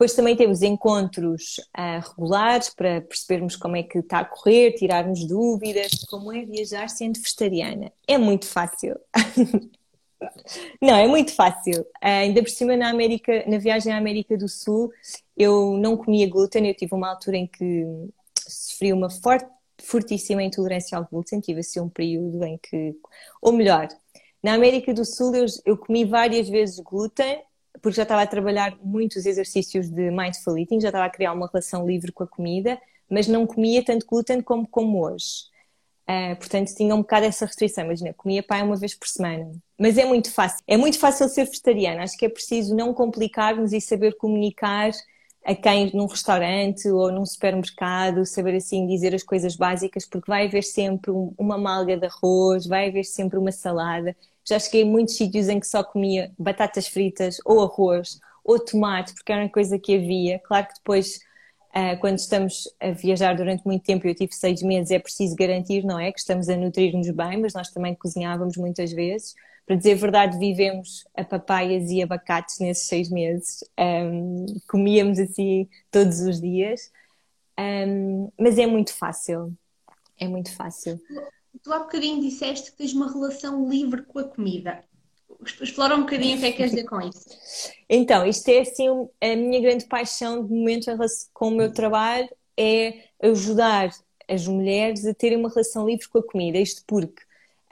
Depois 0.00 0.14
também 0.14 0.34
temos 0.34 0.62
encontros 0.62 1.58
uh, 1.76 2.00
regulares 2.08 2.70
para 2.70 3.02
percebermos 3.02 3.54
como 3.54 3.76
é 3.76 3.82
que 3.82 3.98
está 3.98 4.20
a 4.20 4.24
correr, 4.24 4.72
tirarmos 4.72 5.26
dúvidas, 5.26 5.90
como 6.08 6.32
é 6.32 6.42
viajar 6.42 6.88
sendo 6.88 7.20
vegetariana. 7.20 7.92
É 8.08 8.16
muito 8.16 8.46
fácil. 8.46 8.98
não, 10.80 10.96
é 10.96 11.06
muito 11.06 11.34
fácil. 11.34 11.82
Uh, 11.82 12.22
ainda 12.22 12.42
por 12.42 12.48
cima 12.48 12.78
na 12.78 12.88
América, 12.88 13.44
na 13.46 13.58
viagem 13.58 13.92
à 13.92 13.98
América 13.98 14.38
do 14.38 14.48
Sul, 14.48 14.90
eu 15.36 15.76
não 15.76 15.98
comia 15.98 16.26
glúten, 16.26 16.66
eu 16.66 16.74
tive 16.74 16.94
uma 16.94 17.10
altura 17.10 17.36
em 17.36 17.46
que 17.46 17.84
sofri 18.48 18.94
uma 18.94 19.10
forte, 19.10 19.50
fortíssima 19.82 20.42
intolerância 20.42 20.96
ao 20.96 21.04
glúten, 21.04 21.40
tive 21.40 21.60
assim 21.60 21.78
um 21.78 21.90
período 21.90 22.42
em 22.42 22.56
que, 22.56 22.96
ou 23.42 23.52
melhor, 23.52 23.86
na 24.42 24.54
América 24.54 24.94
do 24.94 25.04
Sul 25.04 25.34
eu, 25.34 25.44
eu 25.66 25.76
comi 25.76 26.06
várias 26.06 26.48
vezes 26.48 26.80
glúten 26.80 27.42
porque 27.80 27.96
já 27.96 28.02
estava 28.02 28.22
a 28.22 28.26
trabalhar 28.26 28.76
muitos 28.82 29.26
exercícios 29.26 29.88
de 29.88 30.10
mindful 30.10 30.58
eating, 30.58 30.80
já 30.80 30.88
estava 30.88 31.04
a 31.04 31.10
criar 31.10 31.32
uma 31.32 31.46
relação 31.46 31.86
livre 31.86 32.12
com 32.12 32.22
a 32.24 32.26
comida, 32.26 32.80
mas 33.08 33.26
não 33.26 33.46
comia 33.46 33.84
tanto 33.84 34.06
glúten 34.06 34.40
como 34.40 34.66
como 34.66 35.04
hoje. 35.04 35.50
Uh, 36.10 36.34
portanto, 36.36 36.74
tinha 36.74 36.92
um 36.92 37.02
bocado 37.02 37.26
essa 37.26 37.46
restrição. 37.46 37.84
Imagina, 37.84 38.12
comia 38.12 38.42
pai 38.42 38.62
uma 38.62 38.76
vez 38.76 38.94
por 38.96 39.06
semana. 39.06 39.52
Mas 39.78 39.96
é 39.96 40.04
muito 40.04 40.32
fácil. 40.32 40.62
É 40.66 40.76
muito 40.76 40.98
fácil 40.98 41.28
ser 41.28 41.44
vegetariana. 41.44 42.02
Acho 42.02 42.16
que 42.16 42.26
é 42.26 42.28
preciso 42.28 42.74
não 42.74 42.92
complicarmos 42.92 43.72
e 43.72 43.80
saber 43.80 44.16
comunicar 44.16 44.90
a 45.44 45.54
quem 45.54 45.90
num 45.94 46.06
restaurante 46.06 46.88
ou 46.88 47.10
num 47.10 47.24
supermercado, 47.24 48.26
saber 48.26 48.56
assim 48.56 48.86
dizer 48.86 49.14
as 49.14 49.22
coisas 49.22 49.56
básicas, 49.56 50.06
porque 50.06 50.30
vai 50.30 50.46
haver 50.46 50.62
sempre 50.62 51.10
uma 51.38 51.56
malga 51.58 51.96
de 51.96 52.06
arroz, 52.06 52.66
vai 52.66 52.88
haver 52.88 53.04
sempre 53.04 53.38
uma 53.38 53.52
salada. 53.52 54.14
Já 54.44 54.58
cheguei 54.58 54.82
a 54.82 54.86
muitos 54.86 55.16
sítios 55.16 55.48
em 55.48 55.58
que 55.60 55.66
só 55.66 55.82
comia 55.82 56.32
batatas 56.38 56.86
fritas 56.86 57.38
ou 57.44 57.62
arroz 57.62 58.20
ou 58.44 58.58
tomate, 58.58 59.14
porque 59.14 59.32
era 59.32 59.42
uma 59.42 59.48
coisa 59.50 59.78
que 59.78 59.94
havia. 59.94 60.38
Claro 60.40 60.66
que 60.68 60.74
depois, 60.74 61.20
ah, 61.72 61.96
quando 61.96 62.18
estamos 62.18 62.68
a 62.80 62.90
viajar 62.90 63.34
durante 63.36 63.64
muito 63.64 63.84
tempo, 63.84 64.06
eu 64.06 64.14
tive 64.14 64.32
seis 64.34 64.62
meses, 64.62 64.90
é 64.90 64.98
preciso 64.98 65.36
garantir, 65.36 65.84
não 65.84 65.98
é? 65.98 66.12
Que 66.12 66.18
estamos 66.18 66.48
a 66.48 66.56
nutrir-nos 66.56 67.10
bem, 67.10 67.38
mas 67.40 67.54
nós 67.54 67.70
também 67.70 67.94
cozinhávamos 67.94 68.56
muitas 68.56 68.92
vezes. 68.92 69.34
Para 69.70 69.76
dizer 69.76 69.92
a 69.92 69.98
verdade, 69.98 70.36
vivemos 70.36 71.06
a 71.16 71.22
papaias 71.22 71.92
e 71.92 72.02
abacates 72.02 72.58
nesses 72.58 72.88
seis 72.88 73.08
meses. 73.08 73.62
Um, 73.78 74.44
comíamos 74.68 75.16
assim 75.20 75.68
todos 75.92 76.18
os 76.22 76.40
dias. 76.40 76.90
Um, 77.56 78.32
mas 78.36 78.58
é 78.58 78.66
muito 78.66 78.92
fácil. 78.92 79.56
É 80.18 80.26
muito 80.26 80.52
fácil. 80.56 81.00
Tu 81.62 81.72
há 81.72 81.78
bocadinho 81.78 82.20
disseste 82.20 82.72
que 82.72 82.78
tens 82.78 82.92
uma 82.94 83.12
relação 83.12 83.70
livre 83.70 84.02
com 84.02 84.18
a 84.18 84.24
comida. 84.24 84.82
Explora 85.60 85.94
um 85.94 86.00
bocadinho 86.00 86.36
o 86.36 86.40
que 86.40 86.46
é 86.46 86.50
que 86.50 86.56
queres 86.56 86.72
dizer 86.72 86.88
com 86.88 87.00
isso. 87.00 87.28
Então, 87.88 88.26
isto 88.26 88.48
é 88.48 88.62
assim 88.62 88.88
a 89.20 89.36
minha 89.36 89.60
grande 89.60 89.86
paixão 89.86 90.44
de 90.44 90.52
momento 90.52 90.90
com 91.32 91.46
o 91.46 91.52
meu 91.52 91.72
trabalho 91.72 92.28
é 92.56 93.04
ajudar 93.22 93.90
as 94.28 94.48
mulheres 94.48 95.06
a 95.06 95.14
terem 95.14 95.38
uma 95.38 95.48
relação 95.48 95.86
livre 95.86 96.08
com 96.08 96.18
a 96.18 96.26
comida. 96.26 96.58
Isto 96.58 96.82
porque 96.88 97.22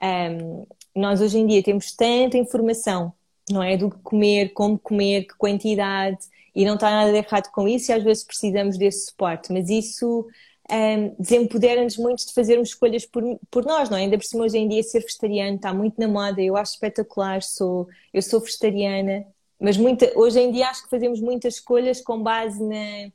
um, 0.00 0.64
nós 0.98 1.20
hoje 1.20 1.38
em 1.38 1.46
dia 1.46 1.62
temos 1.62 1.92
tanta 1.92 2.36
informação, 2.36 3.12
não 3.50 3.62
é? 3.62 3.76
Do 3.76 3.90
que 3.90 3.98
comer, 3.98 4.50
como 4.50 4.78
comer, 4.78 5.24
que 5.26 5.36
quantidade, 5.36 6.18
e 6.54 6.64
não 6.64 6.74
está 6.74 6.90
nada 6.90 7.12
de 7.12 7.18
errado 7.18 7.50
com 7.52 7.68
isso, 7.68 7.90
e 7.90 7.94
às 7.94 8.02
vezes 8.02 8.24
precisamos 8.24 8.76
desse 8.76 9.06
suporte, 9.06 9.52
mas 9.52 9.68
isso 9.68 10.26
um, 10.70 11.14
desempodera-nos 11.18 11.96
muito 11.96 12.26
de 12.26 12.32
fazermos 12.32 12.70
escolhas 12.70 13.06
por, 13.06 13.22
por 13.50 13.64
nós, 13.64 13.88
não 13.88 13.96
é? 13.96 14.02
Ainda 14.02 14.18
por 14.18 14.24
cima 14.24 14.44
hoje 14.44 14.58
em 14.58 14.68
dia 14.68 14.82
ser 14.82 15.00
vegetariano 15.00 15.56
está 15.56 15.72
muito 15.72 15.98
na 15.98 16.08
moda, 16.08 16.42
eu 16.42 16.56
acho 16.56 16.72
espetacular, 16.74 17.42
sou, 17.42 17.88
eu 18.12 18.20
sou 18.20 18.40
vegetariana, 18.40 19.26
mas 19.60 19.76
muita, 19.76 20.12
hoje 20.16 20.40
em 20.40 20.50
dia 20.52 20.68
acho 20.68 20.84
que 20.84 20.90
fazemos 20.90 21.20
muitas 21.20 21.54
escolhas 21.54 22.00
com 22.00 22.22
base 22.22 22.62
na, 22.62 23.10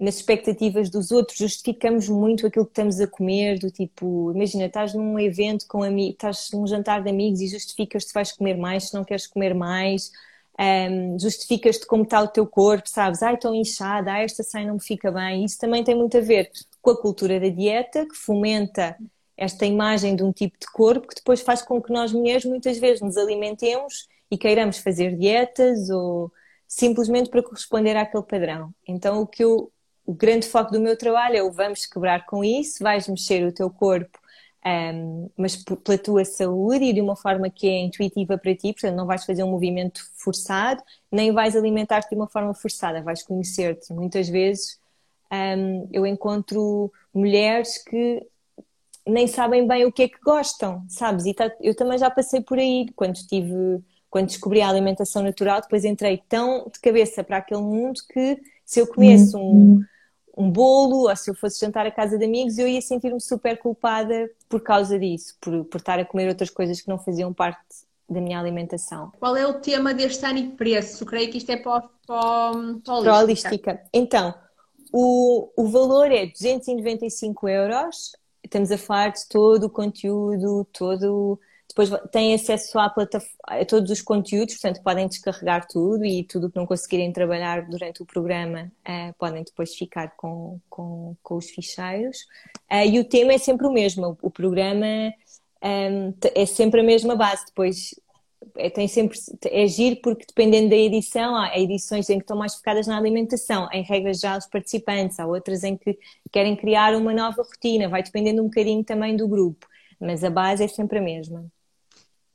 nas 0.00 0.16
expectativas 0.16 0.90
dos 0.90 1.10
outros, 1.10 1.38
justificamos 1.38 2.08
muito 2.08 2.46
aquilo 2.46 2.64
que 2.64 2.70
estamos 2.70 3.00
a 3.00 3.06
comer, 3.06 3.58
do 3.58 3.70
tipo, 3.70 4.32
imagina, 4.32 4.66
estás 4.66 4.94
num 4.94 5.18
evento 5.18 5.66
com 5.66 5.82
amigos, 5.82 6.14
estás 6.14 6.50
num 6.52 6.66
jantar 6.66 7.02
de 7.02 7.10
amigos 7.10 7.40
e 7.40 7.48
justificas 7.48 8.04
se 8.04 8.14
vais 8.14 8.32
comer 8.32 8.56
mais, 8.56 8.88
se 8.88 8.94
não 8.94 9.04
queres 9.04 9.26
comer 9.26 9.54
mais, 9.54 10.12
um, 10.58 11.18
justificas-te 11.18 11.86
como 11.86 12.02
está 12.02 12.20
o 12.20 12.28
teu 12.28 12.46
corpo, 12.46 12.88
sabes? 12.88 13.22
Ai, 13.22 13.34
estou 13.34 13.54
inchada, 13.54 14.12
ai, 14.12 14.24
esta 14.24 14.42
saia 14.42 14.66
não 14.66 14.74
me 14.74 14.82
fica 14.82 15.10
bem. 15.10 15.44
Isso 15.44 15.58
também 15.58 15.84
tem 15.84 15.94
muito 15.94 16.16
a 16.16 16.20
ver 16.20 16.50
com 16.82 16.90
a 16.90 17.00
cultura 17.00 17.38
da 17.38 17.48
dieta, 17.48 18.06
que 18.06 18.16
fomenta 18.16 18.96
esta 19.36 19.64
imagem 19.64 20.16
de 20.16 20.24
um 20.24 20.32
tipo 20.32 20.58
de 20.58 20.66
corpo, 20.72 21.06
que 21.06 21.14
depois 21.14 21.40
faz 21.40 21.62
com 21.62 21.80
que 21.80 21.92
nós 21.92 22.12
mulheres 22.12 22.44
muitas 22.44 22.76
vezes 22.78 23.00
nos 23.00 23.16
alimentemos 23.16 24.08
e 24.28 24.36
queiramos 24.36 24.78
fazer 24.78 25.16
dietas 25.16 25.88
ou 25.90 26.32
simplesmente 26.66 27.30
para 27.30 27.42
corresponder 27.42 27.96
àquele 27.96 28.24
padrão. 28.24 28.74
Então, 28.86 29.22
o 29.22 29.26
que 29.26 29.44
eu, 29.44 29.70
o 30.08 30.14
grande 30.14 30.46
foco 30.46 30.72
do 30.72 30.80
meu 30.80 30.96
trabalho 30.96 31.36
é 31.36 31.42
o 31.42 31.52
vamos 31.52 31.84
quebrar 31.84 32.24
com 32.24 32.42
isso, 32.42 32.82
vais 32.82 33.06
mexer 33.06 33.46
o 33.46 33.52
teu 33.52 33.68
corpo 33.68 34.18
um, 34.64 35.28
mas 35.36 35.54
pela 35.54 35.98
tua 35.98 36.24
saúde 36.24 36.82
e 36.86 36.92
de 36.94 37.00
uma 37.02 37.14
forma 37.14 37.50
que 37.50 37.68
é 37.68 37.78
intuitiva 37.80 38.38
para 38.38 38.54
ti, 38.54 38.72
portanto 38.72 38.96
não 38.96 39.04
vais 39.04 39.26
fazer 39.26 39.42
um 39.42 39.50
movimento 39.50 40.00
forçado, 40.16 40.82
nem 41.12 41.30
vais 41.30 41.54
alimentar-te 41.54 42.08
de 42.08 42.16
uma 42.16 42.26
forma 42.26 42.54
forçada, 42.54 43.02
vais 43.02 43.22
conhecer-te. 43.22 43.92
Muitas 43.92 44.30
vezes 44.30 44.80
um, 45.30 45.86
eu 45.92 46.06
encontro 46.06 46.90
mulheres 47.12 47.76
que 47.76 48.26
nem 49.06 49.26
sabem 49.26 49.66
bem 49.66 49.84
o 49.84 49.92
que 49.92 50.04
é 50.04 50.08
que 50.08 50.20
gostam, 50.20 50.86
sabes? 50.88 51.26
E 51.26 51.34
tá, 51.34 51.52
eu 51.60 51.76
também 51.76 51.98
já 51.98 52.10
passei 52.10 52.40
por 52.40 52.58
aí, 52.58 52.86
quando 52.96 53.14
tive, 53.14 53.82
quando 54.08 54.28
descobri 54.28 54.62
a 54.62 54.70
alimentação 54.70 55.22
natural, 55.22 55.60
depois 55.60 55.84
entrei 55.84 56.22
tão 56.30 56.64
de 56.72 56.80
cabeça 56.80 57.22
para 57.22 57.36
aquele 57.36 57.60
mundo 57.60 58.00
que 58.10 58.40
se 58.64 58.80
eu 58.80 58.86
comesse 58.86 59.36
um 59.36 59.40
uhum 59.40 59.84
um 60.38 60.48
bolo, 60.48 61.08
ou 61.08 61.16
se 61.16 61.28
eu 61.28 61.34
fosse 61.34 61.60
jantar 61.60 61.84
à 61.84 61.90
casa 61.90 62.16
de 62.16 62.24
amigos, 62.24 62.58
eu 62.58 62.68
ia 62.68 62.80
sentir-me 62.80 63.20
super 63.20 63.58
culpada 63.58 64.30
por 64.48 64.60
causa 64.60 64.96
disso, 64.96 65.36
por, 65.40 65.64
por 65.64 65.78
estar 65.78 65.98
a 65.98 66.04
comer 66.04 66.28
outras 66.28 66.48
coisas 66.48 66.80
que 66.80 66.88
não 66.88 66.96
faziam 66.96 67.34
parte 67.34 67.58
da 68.08 68.20
minha 68.20 68.38
alimentação. 68.38 69.12
Qual 69.18 69.36
é 69.36 69.44
o 69.46 69.54
tema 69.54 69.92
deste 69.92 70.24
ano 70.24 70.38
e 70.38 70.48
preço? 70.50 71.04
Creio 71.04 71.28
que 71.30 71.38
isto 71.38 71.50
é 71.50 71.56
para, 71.56 71.82
para, 72.06 72.52
para 72.84 73.12
a 73.12 73.18
holística. 73.18 73.82
Então, 73.92 74.32
o, 74.92 75.50
o 75.56 75.66
valor 75.68 76.10
é 76.12 76.26
295 76.26 77.48
euros. 77.48 78.12
Estamos 78.42 78.70
a 78.70 78.78
falar 78.78 79.08
de 79.08 79.28
todo 79.28 79.64
o 79.64 79.70
conteúdo, 79.70 80.64
todo 80.72 81.38
depois 81.68 81.90
têm 82.10 82.34
acesso 82.34 82.78
à 82.78 82.88
plataforma, 82.88 83.36
a 83.44 83.64
todos 83.64 83.90
os 83.90 84.00
conteúdos, 84.00 84.54
portanto 84.54 84.82
podem 84.82 85.06
descarregar 85.06 85.66
tudo 85.68 86.04
e 86.04 86.24
tudo 86.24 86.46
o 86.46 86.50
que 86.50 86.56
não 86.56 86.66
conseguirem 86.66 87.12
trabalhar 87.12 87.68
durante 87.68 88.02
o 88.02 88.06
programa 88.06 88.72
uh, 88.88 89.14
podem 89.18 89.44
depois 89.44 89.74
ficar 89.74 90.16
com, 90.16 90.58
com, 90.68 91.14
com 91.22 91.36
os 91.36 91.50
ficheiros. 91.50 92.18
Uh, 92.70 92.86
e 92.88 92.98
o 92.98 93.04
tema 93.04 93.34
é 93.34 93.38
sempre 93.38 93.66
o 93.66 93.72
mesmo, 93.72 94.16
o 94.22 94.30
programa 94.30 94.86
um, 94.86 95.10
ehm, 95.62 96.14
é 96.34 96.46
sempre 96.46 96.80
a 96.80 96.84
mesma 96.84 97.14
base, 97.14 97.44
depois 97.46 97.94
é, 98.56 98.70
tem 98.70 98.88
sempre, 98.88 99.18
é 99.44 99.66
giro 99.66 100.00
porque 100.02 100.24
dependendo 100.26 100.70
da 100.70 100.76
edição, 100.76 101.36
há 101.36 101.58
edições 101.58 102.08
em 102.08 102.18
que 102.18 102.24
estão 102.24 102.36
mais 102.36 102.54
focadas 102.54 102.86
na 102.86 102.96
alimentação, 102.96 103.68
em 103.72 103.82
regras 103.82 104.20
já 104.20 104.36
os 104.36 104.46
participantes, 104.46 105.18
há 105.20 105.26
outras 105.26 105.64
em 105.64 105.76
que 105.76 105.98
querem 106.32 106.56
criar 106.56 106.94
uma 106.94 107.12
nova 107.12 107.42
rotina, 107.42 107.88
vai 107.88 108.02
dependendo 108.02 108.42
um 108.42 108.46
bocadinho 108.46 108.84
também 108.84 109.16
do 109.16 109.28
grupo, 109.28 109.66
mas 110.00 110.24
a 110.24 110.30
base 110.30 110.64
é 110.64 110.68
sempre 110.68 110.98
a 110.98 111.02
mesma. 111.02 111.50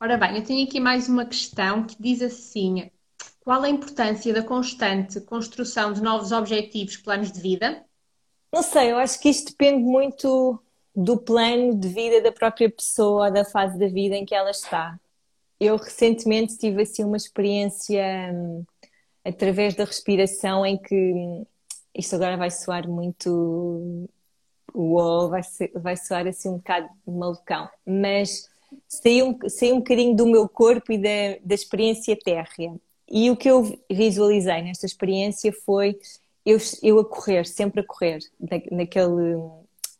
Ora 0.04 0.18
bem, 0.18 0.36
eu 0.36 0.44
tenho 0.44 0.66
aqui 0.66 0.78
mais 0.78 1.08
uma 1.08 1.24
questão 1.24 1.86
que 1.86 1.96
diz 1.98 2.20
assim: 2.20 2.90
qual 3.40 3.62
a 3.62 3.70
importância 3.70 4.34
da 4.34 4.42
constante 4.42 5.18
construção 5.22 5.94
de 5.94 6.02
novos 6.02 6.30
objetivos, 6.30 6.98
planos 6.98 7.32
de 7.32 7.40
vida? 7.40 7.82
Não 8.52 8.62
sei, 8.62 8.92
eu 8.92 8.98
acho 8.98 9.18
que 9.18 9.30
isto 9.30 9.52
depende 9.52 9.82
muito 9.82 10.62
do 10.94 11.16
plano 11.16 11.74
de 11.74 11.88
vida 11.88 12.20
da 12.20 12.30
própria 12.30 12.70
pessoa, 12.70 13.30
da 13.30 13.46
fase 13.46 13.78
da 13.78 13.86
vida 13.86 14.14
em 14.14 14.26
que 14.26 14.34
ela 14.34 14.50
está. 14.50 15.00
Eu 15.58 15.78
recentemente 15.78 16.58
tive 16.58 16.82
assim 16.82 17.02
uma 17.02 17.16
experiência 17.16 18.04
hum, 18.30 18.62
através 19.24 19.74
da 19.74 19.86
respiração 19.86 20.66
em 20.66 20.76
que 20.76 20.94
hum, 20.94 21.46
isto 21.94 22.14
agora 22.14 22.36
vai 22.36 22.50
soar 22.50 22.86
muito 22.86 24.06
uou, 24.74 25.30
vai, 25.30 25.40
vai 25.74 25.96
soar 25.96 26.26
assim 26.26 26.50
um 26.50 26.56
bocado 26.58 26.90
malucão, 27.06 27.70
mas 27.86 28.52
saí 28.88 29.22
um, 29.22 29.38
saí 29.48 29.72
um 29.72 29.78
bocadinho 29.78 30.16
do 30.16 30.26
meu 30.26 30.48
corpo 30.48 30.92
e 30.92 30.98
da, 30.98 31.38
da 31.44 31.54
experiência 31.54 32.16
térrea. 32.16 32.74
E 33.08 33.30
o 33.30 33.36
que 33.36 33.50
eu 33.50 33.78
visualizei 33.90 34.62
nesta 34.62 34.86
experiência 34.86 35.52
foi 35.64 35.98
eu, 36.44 36.58
eu 36.82 36.98
a 36.98 37.04
correr, 37.04 37.46
sempre 37.46 37.80
a 37.80 37.84
correr, 37.84 38.18
na, 38.38 38.76
naquele, 38.76 39.36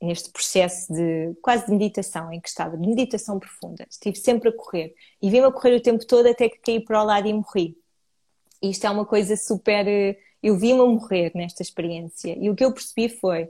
neste 0.01 0.31
processo 0.31 0.93
de 0.93 1.35
quase 1.41 1.67
de 1.67 1.73
meditação 1.73 2.33
em 2.33 2.41
que 2.41 2.49
estava, 2.49 2.77
de 2.77 2.87
meditação 2.87 3.39
profunda. 3.39 3.87
Estive 3.89 4.17
sempre 4.17 4.51
a 4.51 4.53
correr 4.53 4.95
e 5.21 5.31
vim-me 5.31 5.47
a 5.47 5.53
correr 5.53 5.75
o 5.75 5.83
tempo 5.83 6.07
todo 6.07 6.27
até 6.27 6.49
que 6.49 6.59
caí 6.59 6.81
para 6.81 7.03
o 7.03 7.07
lado 7.07 7.27
e 7.27 7.33
morri. 7.33 7.77
E 8.63 8.71
isto 8.71 8.87
é 8.87 8.91
uma 8.91 9.05
coisa 9.07 9.37
super. 9.37 9.87
Eu 10.43 10.59
vi-me 10.59 10.81
a 10.81 10.87
morrer 10.87 11.33
nesta 11.35 11.63
experiência. 11.63 12.37
E 12.39 12.51
o 12.51 12.55
que 12.55 12.65
eu 12.65 12.73
percebi 12.73 13.09
foi: 13.09 13.49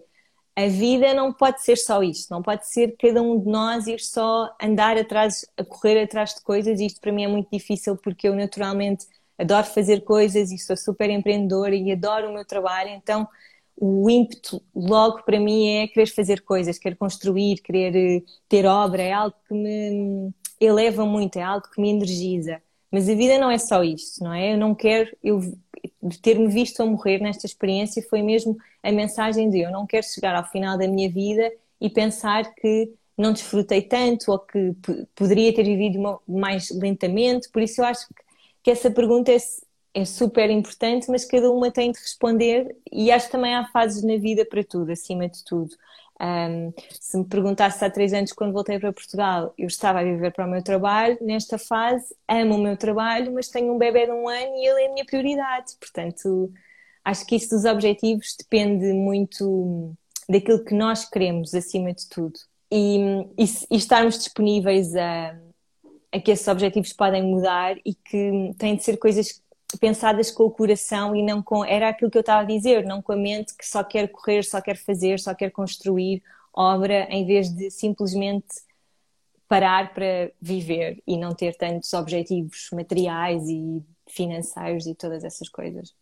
a 0.56 0.68
vida 0.68 1.12
não 1.14 1.32
pode 1.32 1.62
ser 1.62 1.76
só 1.76 2.02
isto, 2.02 2.30
não 2.30 2.40
pode 2.42 2.68
ser 2.68 2.96
cada 2.96 3.20
um 3.20 3.40
de 3.40 3.46
nós 3.48 3.86
ir 3.86 4.00
só 4.00 4.54
andar 4.62 4.96
atrás, 4.96 5.44
a 5.56 5.64
correr 5.64 6.00
atrás 6.02 6.34
de 6.34 6.42
coisas. 6.42 6.80
Isto 6.80 7.00
para 7.00 7.12
mim 7.12 7.24
é 7.24 7.28
muito 7.28 7.48
difícil 7.50 7.96
porque 7.96 8.28
eu 8.28 8.36
naturalmente 8.36 9.06
adoro 9.38 9.66
fazer 9.66 10.02
coisas 10.04 10.52
e 10.52 10.58
sou 10.58 10.76
super 10.76 11.10
empreendedora 11.10 11.74
e 11.74 11.90
adoro 11.92 12.30
o 12.30 12.34
meu 12.34 12.44
trabalho, 12.44 12.90
então 12.90 13.28
o 13.76 14.08
ímpeto 14.08 14.62
logo 14.74 15.22
para 15.24 15.40
mim 15.40 15.68
é 15.68 15.88
querer 15.88 16.06
fazer 16.06 16.42
coisas, 16.42 16.78
querer 16.78 16.96
construir, 16.96 17.60
querer 17.60 17.96
eh, 17.96 18.22
ter 18.48 18.66
obra, 18.66 19.02
é 19.02 19.12
algo 19.12 19.36
que 19.48 19.54
me 19.54 20.32
eleva 20.60 21.04
muito, 21.04 21.36
é 21.36 21.42
algo 21.42 21.68
que 21.68 21.80
me 21.80 21.90
energiza. 21.90 22.62
Mas 22.94 23.08
a 23.08 23.14
vida 23.16 23.38
não 23.38 23.50
é 23.50 23.58
só 23.58 23.82
isto, 23.82 24.22
não 24.22 24.32
é? 24.32 24.52
Eu 24.52 24.56
não 24.56 24.72
quero, 24.72 25.10
eu 25.20 25.40
ter-me 26.22 26.46
visto 26.46 26.80
a 26.80 26.86
morrer 26.86 27.18
nesta 27.18 27.44
experiência 27.44 28.00
foi 28.08 28.22
mesmo 28.22 28.56
a 28.84 28.92
mensagem 28.92 29.50
de 29.50 29.62
eu 29.62 29.72
não 29.72 29.84
quero 29.84 30.06
chegar 30.06 30.36
ao 30.36 30.44
final 30.44 30.78
da 30.78 30.86
minha 30.86 31.10
vida 31.10 31.52
e 31.80 31.90
pensar 31.90 32.54
que 32.54 32.88
não 33.18 33.32
desfrutei 33.32 33.82
tanto 33.82 34.30
ou 34.30 34.38
que 34.38 34.76
poderia 35.12 35.52
ter 35.52 35.64
vivido 35.64 36.20
mais 36.28 36.70
lentamente. 36.70 37.48
Por 37.50 37.62
isso 37.62 37.80
eu 37.80 37.84
acho 37.84 38.06
que 38.62 38.70
essa 38.70 38.88
pergunta 38.88 39.32
é, 39.32 39.38
é 39.92 40.04
super 40.04 40.48
importante, 40.48 41.10
mas 41.10 41.24
cada 41.24 41.50
uma 41.50 41.72
tem 41.72 41.90
de 41.90 41.98
responder 41.98 42.76
e 42.92 43.10
acho 43.10 43.26
que 43.26 43.32
também 43.32 43.56
há 43.56 43.66
fases 43.72 44.04
na 44.04 44.16
vida 44.18 44.46
para 44.46 44.62
tudo, 44.62 44.92
acima 44.92 45.28
de 45.28 45.42
tudo. 45.42 45.74
Um, 46.20 46.72
se 47.00 47.18
me 47.18 47.24
perguntasse 47.24 47.84
há 47.84 47.90
três 47.90 48.12
anos, 48.12 48.32
quando 48.32 48.52
voltei 48.52 48.78
para 48.78 48.92
Portugal, 48.92 49.52
eu 49.58 49.66
estava 49.66 50.00
a 50.00 50.04
viver 50.04 50.32
para 50.32 50.46
o 50.46 50.50
meu 50.50 50.62
trabalho. 50.62 51.18
Nesta 51.20 51.58
fase, 51.58 52.14
amo 52.28 52.54
o 52.54 52.62
meu 52.62 52.76
trabalho, 52.76 53.32
mas 53.32 53.48
tenho 53.48 53.74
um 53.74 53.78
bebê 53.78 54.06
de 54.06 54.12
um 54.12 54.28
ano 54.28 54.56
e 54.56 54.66
ele 54.66 54.82
é 54.82 54.86
a 54.88 54.92
minha 54.92 55.04
prioridade. 55.04 55.72
Portanto, 55.78 56.52
acho 57.04 57.26
que 57.26 57.36
isso 57.36 57.50
dos 57.50 57.64
objetivos 57.64 58.34
depende 58.38 58.92
muito 58.92 59.94
daquilo 60.28 60.64
que 60.64 60.74
nós 60.74 61.08
queremos, 61.08 61.54
acima 61.54 61.92
de 61.92 62.08
tudo. 62.08 62.38
E, 62.70 62.98
e, 63.38 63.44
e 63.70 63.76
estarmos 63.76 64.18
disponíveis 64.18 64.94
a, 64.96 65.36
a 66.12 66.20
que 66.20 66.30
esses 66.30 66.46
objetivos 66.48 66.92
podem 66.92 67.22
mudar 67.22 67.76
e 67.84 67.94
que 67.94 68.54
têm 68.56 68.76
de 68.76 68.84
ser 68.84 68.96
coisas 68.96 69.42
pensadas 69.76 70.30
com 70.30 70.44
o 70.44 70.50
coração 70.50 71.14
e 71.14 71.22
não 71.22 71.42
com. 71.42 71.64
Era 71.64 71.88
aquilo 71.88 72.10
que 72.10 72.18
eu 72.18 72.20
estava 72.20 72.42
a 72.42 72.46
dizer, 72.46 72.84
não 72.84 73.02
com 73.02 73.12
a 73.12 73.16
mente 73.16 73.54
que 73.56 73.66
só 73.66 73.82
quer 73.82 74.08
correr, 74.08 74.44
só 74.44 74.60
quer 74.60 74.76
fazer, 74.76 75.18
só 75.20 75.34
quer 75.34 75.50
construir 75.50 76.22
obra, 76.52 77.06
em 77.10 77.26
vez 77.26 77.50
de 77.50 77.70
simplesmente 77.70 78.46
parar 79.48 79.92
para 79.92 80.30
viver 80.40 81.02
e 81.06 81.16
não 81.16 81.34
ter 81.34 81.56
tantos 81.56 81.92
objetivos 81.92 82.68
materiais 82.72 83.48
e 83.48 83.82
financeiros 84.08 84.86
e 84.86 84.94
todas 84.94 85.24
essas 85.24 85.48
coisas. 85.48 85.94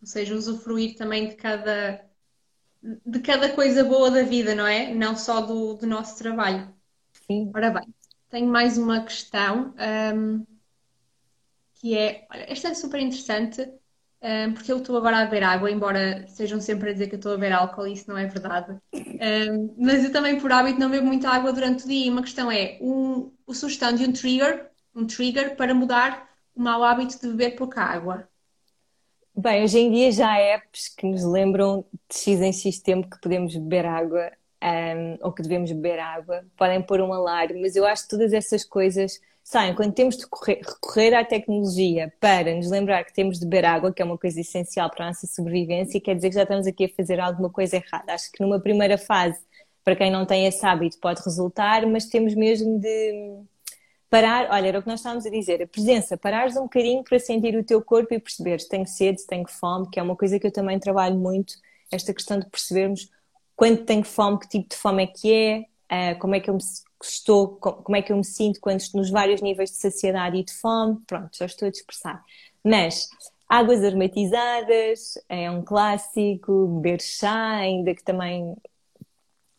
Ou 0.00 0.06
seja, 0.06 0.34
usufruir 0.34 0.96
também 0.96 1.28
de 1.28 1.34
cada 1.34 2.04
de 3.04 3.18
cada 3.20 3.52
coisa 3.52 3.82
boa 3.82 4.10
da 4.10 4.22
vida, 4.22 4.54
não 4.54 4.66
é? 4.66 4.94
Não 4.94 5.16
só 5.16 5.40
do, 5.40 5.74
do 5.74 5.86
nosso 5.86 6.16
trabalho. 6.18 6.72
Sim. 7.26 7.50
Ora 7.54 7.70
bem, 7.70 7.94
tenho 8.30 8.46
mais 8.46 8.78
uma 8.78 9.02
questão 9.02 9.74
um, 10.14 10.46
que 11.80 11.96
é, 11.96 12.26
olha, 12.30 12.46
esta 12.50 12.68
é 12.68 12.74
super 12.74 13.00
interessante 13.00 13.68
um, 14.22 14.54
porque 14.54 14.72
eu 14.72 14.78
estou 14.78 14.96
agora 14.96 15.18
a 15.18 15.24
beber 15.24 15.44
água, 15.44 15.70
embora 15.70 16.26
sejam 16.28 16.60
sempre 16.60 16.90
a 16.90 16.92
dizer 16.92 17.08
que 17.08 17.16
estou 17.16 17.32
a 17.32 17.36
beber 17.36 17.52
álcool, 17.52 17.86
isso 17.86 18.08
não 18.08 18.18
é 18.18 18.26
verdade. 18.26 18.76
Um, 18.94 19.74
mas 19.78 20.04
eu 20.04 20.10
também, 20.10 20.40
por 20.40 20.50
hábito, 20.50 20.80
não 20.80 20.90
bebo 20.90 21.06
muita 21.06 21.28
água 21.28 21.52
durante 21.52 21.84
o 21.84 21.88
dia. 21.88 22.06
E 22.06 22.10
uma 22.10 22.22
questão 22.22 22.50
é 22.50 22.78
um, 22.80 23.30
a 23.48 23.54
sugestão 23.54 23.92
de 23.92 24.04
um 24.04 24.12
trigger, 24.12 24.70
um 24.94 25.06
trigger 25.06 25.54
para 25.54 25.74
mudar 25.74 26.28
o 26.54 26.62
mau 26.62 26.82
hábito 26.82 27.20
de 27.20 27.28
beber 27.28 27.56
pouca 27.56 27.82
água. 27.82 28.28
Bem, 29.36 29.62
hoje 29.62 29.78
em 29.78 29.92
dia 29.92 30.10
já 30.10 30.32
há 30.32 30.38
apps 30.38 30.88
que 30.88 31.06
nos 31.06 31.22
lembram 31.22 31.84
de 32.08 32.16
X 32.16 32.40
em 32.40 32.52
X 32.52 32.80
tempo 32.80 33.10
que 33.10 33.20
podemos 33.20 33.54
beber 33.54 33.84
água 33.84 34.32
um, 34.62 35.18
ou 35.20 35.30
que 35.30 35.42
devemos 35.42 35.70
beber 35.70 35.98
água, 35.98 36.44
podem 36.56 36.80
pôr 36.80 37.02
um 37.02 37.12
alarme, 37.12 37.60
mas 37.60 37.76
eu 37.76 37.86
acho 37.86 38.04
que 38.04 38.08
todas 38.08 38.32
essas 38.32 38.64
coisas 38.64 39.20
saem 39.46 39.76
quando 39.76 39.94
temos 39.94 40.16
de 40.16 40.24
recorrer, 40.24 40.60
recorrer 40.60 41.14
à 41.14 41.24
tecnologia 41.24 42.12
para 42.18 42.52
nos 42.52 42.68
lembrar 42.68 43.04
que 43.04 43.14
temos 43.14 43.38
de 43.38 43.46
beber 43.46 43.64
água, 43.64 43.92
que 43.92 44.02
é 44.02 44.04
uma 44.04 44.18
coisa 44.18 44.40
essencial 44.40 44.90
para 44.90 45.04
a 45.04 45.08
nossa 45.08 45.24
sobrevivência, 45.28 46.00
quer 46.00 46.16
dizer 46.16 46.30
que 46.30 46.34
já 46.34 46.42
estamos 46.42 46.66
aqui 46.66 46.86
a 46.86 46.88
fazer 46.88 47.20
alguma 47.20 47.48
coisa 47.48 47.76
errada. 47.76 48.12
Acho 48.12 48.32
que 48.32 48.42
numa 48.42 48.58
primeira 48.58 48.98
fase, 48.98 49.38
para 49.84 49.94
quem 49.94 50.10
não 50.10 50.26
tem 50.26 50.46
esse 50.46 50.66
hábito, 50.66 50.98
pode 50.98 51.22
resultar, 51.22 51.86
mas 51.86 52.06
temos 52.06 52.34
mesmo 52.34 52.80
de 52.80 53.40
parar, 54.10 54.48
olha, 54.50 54.66
era 54.66 54.78
o 54.80 54.82
que 54.82 54.88
nós 54.88 54.98
estávamos 54.98 55.24
a 55.24 55.30
dizer, 55.30 55.62
a 55.62 55.66
presença, 55.68 56.16
parares 56.16 56.56
um 56.56 56.62
bocadinho 56.62 57.04
para 57.04 57.18
sentir 57.20 57.56
o 57.56 57.62
teu 57.62 57.80
corpo 57.80 58.12
e 58.14 58.18
perceberes 58.18 58.66
tenho 58.66 58.86
sede, 58.86 59.24
tenho 59.28 59.46
fome, 59.46 59.88
que 59.92 60.00
é 60.00 60.02
uma 60.02 60.16
coisa 60.16 60.40
que 60.40 60.46
eu 60.48 60.52
também 60.52 60.80
trabalho 60.80 61.16
muito, 61.16 61.54
esta 61.88 62.12
questão 62.12 62.40
de 62.40 62.50
percebermos 62.50 63.08
quando 63.54 63.84
tenho 63.84 64.02
fome, 64.02 64.40
que 64.40 64.48
tipo 64.48 64.70
de 64.70 64.76
fome 64.76 65.04
é 65.04 65.06
que 65.06 65.32
é, 65.88 66.14
uh, 66.14 66.18
como 66.18 66.34
é 66.34 66.40
que 66.40 66.50
eu 66.50 66.54
me 66.54 66.60
estou, 67.02 67.56
como 67.56 67.96
é 67.96 68.02
que 68.02 68.12
eu 68.12 68.16
me 68.16 68.24
sinto 68.24 68.60
quando 68.60 68.80
nos 68.94 69.10
vários 69.10 69.40
níveis 69.42 69.70
de 69.70 69.76
saciedade 69.76 70.36
e 70.36 70.44
de 70.44 70.52
fome, 70.52 70.98
pronto, 71.06 71.36
já 71.36 71.46
estou 71.46 71.68
a 71.68 71.70
dispersar. 71.70 72.24
Mas 72.64 73.08
águas 73.48 73.84
aromatizadas 73.84 75.14
é 75.28 75.50
um 75.50 75.62
clássico, 75.62 76.66
beber 76.80 77.00
chá, 77.00 77.56
ainda 77.56 77.94
que 77.94 78.02
também 78.02 78.56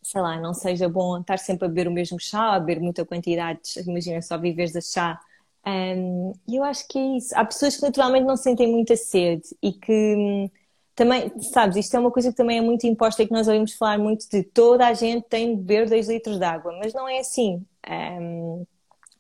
sei 0.07 0.21
lá, 0.21 0.39
não 0.39 0.53
seja 0.53 0.87
bom 0.87 1.19
estar 1.19 1.37
sempre 1.37 1.65
a 1.65 1.67
beber 1.67 1.87
o 1.89 1.91
mesmo 1.91 2.17
chá, 2.19 2.55
a 2.55 2.59
beber 2.59 2.79
muita 2.81 3.05
quantidade, 3.05 3.59
imagina 3.85 4.21
só 4.21 4.37
viveres 4.37 4.75
a 4.75 4.81
chá. 4.81 5.19
Um, 5.65 6.31
e 6.47 6.55
eu 6.55 6.63
acho 6.63 6.87
que 6.87 6.97
é 6.97 7.17
isso. 7.17 7.37
Há 7.37 7.43
pessoas 7.43 7.75
que 7.75 7.81
naturalmente 7.81 8.25
não 8.25 8.37
sentem 8.37 8.71
muita 8.71 8.95
sede 8.95 9.43
e 9.61 9.73
que 9.73 9.91
hum, 9.91 10.49
também, 10.97 11.31
sabes, 11.53 11.77
isto 11.77 11.95
é 11.95 11.99
uma 11.99 12.09
coisa 12.09 12.31
que 12.31 12.35
também 12.35 12.57
é 12.57 12.61
muito 12.61 12.87
imposta 12.87 13.21
e 13.21 13.27
que 13.27 13.31
nós 13.31 13.47
ouvimos 13.47 13.73
falar 13.73 13.99
muito 13.99 14.27
de 14.27 14.41
toda 14.41 14.87
a 14.87 14.95
gente 14.95 15.27
tem 15.29 15.55
de 15.55 15.61
beber 15.61 15.87
2 15.87 16.09
litros 16.09 16.39
de 16.39 16.43
água, 16.43 16.75
mas 16.79 16.91
não 16.91 17.07
é 17.07 17.19
assim. 17.19 17.63
Um, 17.87 18.65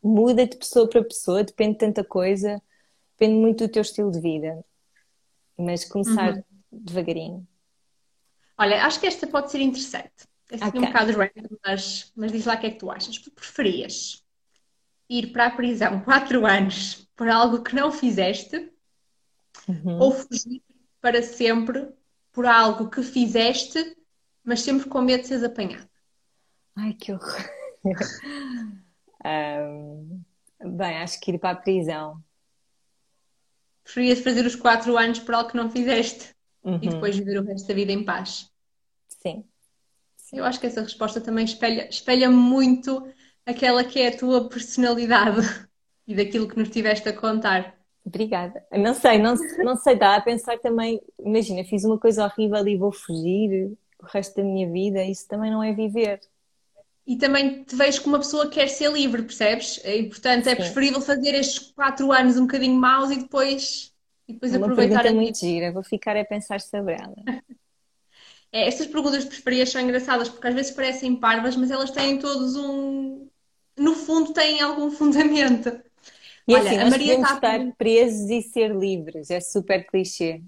muda 0.01 0.47
de 0.47 0.57
pessoa 0.57 0.89
para 0.89 1.03
pessoa, 1.03 1.43
depende 1.43 1.73
de 1.73 1.77
tanta 1.77 2.03
coisa, 2.03 2.59
depende 3.11 3.39
muito 3.39 3.67
do 3.67 3.71
teu 3.71 3.83
estilo 3.83 4.11
de 4.11 4.19
vida. 4.19 4.65
Mas 5.55 5.85
começar 5.85 6.37
uhum. 6.37 6.43
devagarinho. 6.71 7.47
Olha, 8.57 8.83
acho 8.83 8.99
que 8.99 9.05
esta 9.05 9.27
pode 9.27 9.51
ser 9.51 9.61
interessante. 9.61 10.25
É 10.51 10.55
assim 10.55 10.69
okay. 10.69 10.81
um 10.81 10.85
bocado 10.85 11.11
random, 11.11 11.57
mas, 11.63 12.11
mas 12.15 12.31
diz 12.31 12.43
lá 12.47 12.55
o 12.55 12.59
que 12.59 12.65
é 12.65 12.71
que 12.71 12.79
tu 12.79 12.89
achas. 12.89 13.19
Tu 13.19 13.29
preferias 13.29 14.25
ir 15.07 15.27
para 15.27 15.45
a 15.45 15.51
prisão 15.51 15.99
quatro 15.99 16.43
anos 16.43 17.07
por 17.15 17.29
algo 17.29 17.61
que 17.61 17.75
não 17.75 17.91
fizeste 17.91 18.71
uhum. 19.67 19.99
ou 19.99 20.11
fugir 20.11 20.63
para 21.01 21.21
sempre 21.21 21.89
por 22.31 22.45
algo 22.45 22.89
que 22.89 23.01
fizeste, 23.01 23.97
mas 24.43 24.61
sempre 24.61 24.87
com 24.87 25.01
medo 25.01 25.21
de 25.21 25.27
seres 25.27 25.43
apanhado? 25.43 25.89
Ai, 26.75 26.93
que 26.93 27.11
horror! 27.11 27.49
um, 29.25 30.21
bem, 30.77 30.97
acho 30.97 31.19
que 31.19 31.31
ir 31.31 31.39
para 31.39 31.51
a 31.51 31.55
prisão. 31.55 32.23
Preferias 33.83 34.19
fazer 34.19 34.45
os 34.45 34.55
quatro 34.55 34.97
anos 34.97 35.19
por 35.19 35.33
algo 35.33 35.49
que 35.49 35.57
não 35.57 35.71
fizeste 35.71 36.35
uhum. 36.63 36.79
e 36.81 36.89
depois 36.89 37.15
viver 37.17 37.39
o 37.39 37.45
resto 37.45 37.67
da 37.67 37.73
vida 37.73 37.91
em 37.91 38.03
paz? 38.03 38.51
Sim. 39.07 39.45
Eu 40.33 40.43
acho 40.43 40.59
que 40.59 40.67
essa 40.67 40.81
resposta 40.81 41.21
também 41.21 41.45
espelha, 41.45 41.87
espelha 41.89 42.29
muito 42.29 43.07
aquela 43.45 43.83
que 43.83 43.99
é 43.99 44.09
a 44.09 44.17
tua 44.17 44.49
personalidade 44.49 45.41
e 46.05 46.13
daquilo 46.13 46.47
que 46.47 46.59
nos 46.59 46.69
tiveste 46.69 47.07
a 47.07 47.13
contar. 47.13 47.76
Obrigada. 48.07 48.65
Não 48.71 48.93
sei, 48.93 49.17
não, 49.17 49.35
não 49.65 49.75
sei, 49.75 49.93
dá 49.97 50.15
a 50.15 50.21
pensar 50.21 50.57
também, 50.59 51.01
imagina, 51.19 51.65
fiz 51.65 51.83
uma 51.83 51.99
coisa 51.99 52.23
horrível 52.23 52.65
e 52.65 52.77
vou 52.77 52.89
fugir 52.89 53.77
o 54.01 54.05
resto 54.05 54.37
da 54.37 54.43
minha 54.43 54.71
vida, 54.71 55.03
isso 55.03 55.27
também 55.27 55.51
não 55.51 55.61
é 55.61 55.73
viver. 55.73 56.21
E 57.05 57.17
também 57.17 57.65
te 57.65 57.75
vejo 57.75 58.01
como 58.01 58.15
uma 58.15 58.21
pessoa 58.21 58.47
que 58.47 58.55
quer 58.55 58.69
ser 58.69 58.89
livre, 58.93 59.23
percebes? 59.23 59.81
E 59.83 60.03
portanto 60.03 60.47
é 60.47 60.51
Sim. 60.51 60.55
preferível 60.55 61.01
fazer 61.01 61.35
estes 61.35 61.59
quatro 61.71 62.09
anos 62.13 62.37
um 62.37 62.41
bocadinho 62.41 62.75
maus 62.75 63.11
e 63.11 63.17
depois, 63.17 63.93
e 64.25 64.33
depois 64.33 64.55
uma 64.55 64.67
aproveitar 64.67 65.05
a 65.05 65.11
muito 65.11 65.39
gira, 65.39 65.73
vou 65.73 65.83
ficar 65.83 66.15
a 66.15 66.23
pensar 66.23 66.61
sobre 66.61 66.93
ela. 66.93 67.15
É, 68.49 68.65
estas 68.65 68.87
perguntas 68.87 69.25
de 69.25 69.29
preferias 69.29 69.69
são 69.69 69.81
engraçadas 69.81 70.29
porque 70.29 70.47
às 70.47 70.53
vezes 70.53 70.71
parecem 70.71 71.17
parvas, 71.17 71.57
mas 71.57 71.69
elas 71.69 71.91
têm 71.91 72.17
todos 72.17 72.55
um. 72.55 73.27
No 73.77 73.93
fundo, 73.93 74.31
têm 74.31 74.61
algum 74.61 74.89
fundamento. 74.89 75.69
E 76.47 76.55
Olha, 76.55 76.69
assim, 76.69 76.79
a 76.79 76.89
Maria 76.89 77.13
está 77.15 77.33
estar 77.35 77.75
presos 77.77 78.29
e 78.29 78.41
ser 78.41 78.73
livres, 78.73 79.29
é 79.29 79.41
super 79.41 79.85
clichê. 79.85 80.41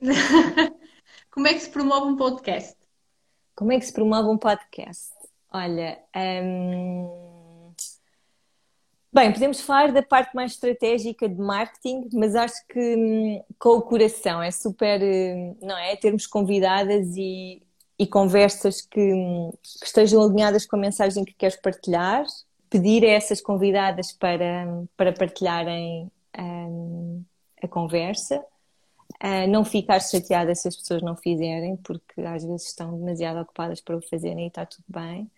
Como 1.30 1.48
é 1.48 1.54
que 1.54 1.60
se 1.60 1.70
promove 1.70 2.08
um 2.08 2.16
podcast? 2.16 2.76
Como 3.56 3.72
é 3.72 3.78
que 3.78 3.86
se 3.86 3.92
promove 3.92 4.28
um 4.28 4.36
podcast? 4.36 5.14
Olha, 5.50 5.98
hum... 6.14 7.72
Bem, 9.10 9.32
podemos 9.32 9.60
falar 9.60 9.92
da 9.92 10.02
parte 10.02 10.34
mais 10.34 10.52
estratégica 10.52 11.28
de 11.28 11.40
marketing, 11.40 12.08
mas 12.12 12.34
acho 12.34 12.66
que 12.66 12.96
hum, 12.96 13.42
com 13.60 13.70
o 13.70 13.82
coração 13.82 14.42
é 14.42 14.50
super, 14.50 15.00
hum, 15.00 15.56
não 15.62 15.78
é? 15.78 15.94
Termos 15.94 16.26
convidadas 16.26 17.16
e, 17.16 17.62
e 17.96 18.06
conversas 18.06 18.82
que, 18.82 19.00
hum, 19.00 19.52
que, 19.62 19.86
estejam 19.86 20.20
alinhadas 20.20 20.66
com 20.66 20.74
a 20.74 20.80
mensagem 20.80 21.24
que 21.24 21.32
queres 21.32 21.56
partilhar, 21.56 22.24
pedir 22.74 23.04
a 23.04 23.10
essas 23.10 23.40
convidadas 23.40 24.10
para, 24.10 24.84
para 24.96 25.12
partilharem 25.12 26.10
um, 26.36 27.22
a 27.62 27.68
conversa, 27.68 28.44
uh, 29.22 29.48
não 29.48 29.64
ficar 29.64 30.00
chateada 30.00 30.52
se 30.56 30.66
as 30.66 30.74
pessoas 30.74 31.00
não 31.00 31.14
fizerem, 31.14 31.76
porque 31.76 32.20
às 32.22 32.42
vezes 32.42 32.66
estão 32.66 32.98
demasiado 32.98 33.40
ocupadas 33.40 33.80
para 33.80 33.96
o 33.96 34.02
fazerem 34.02 34.46
e 34.46 34.48
está 34.48 34.66
tudo 34.66 34.82
bem. 34.88 35.30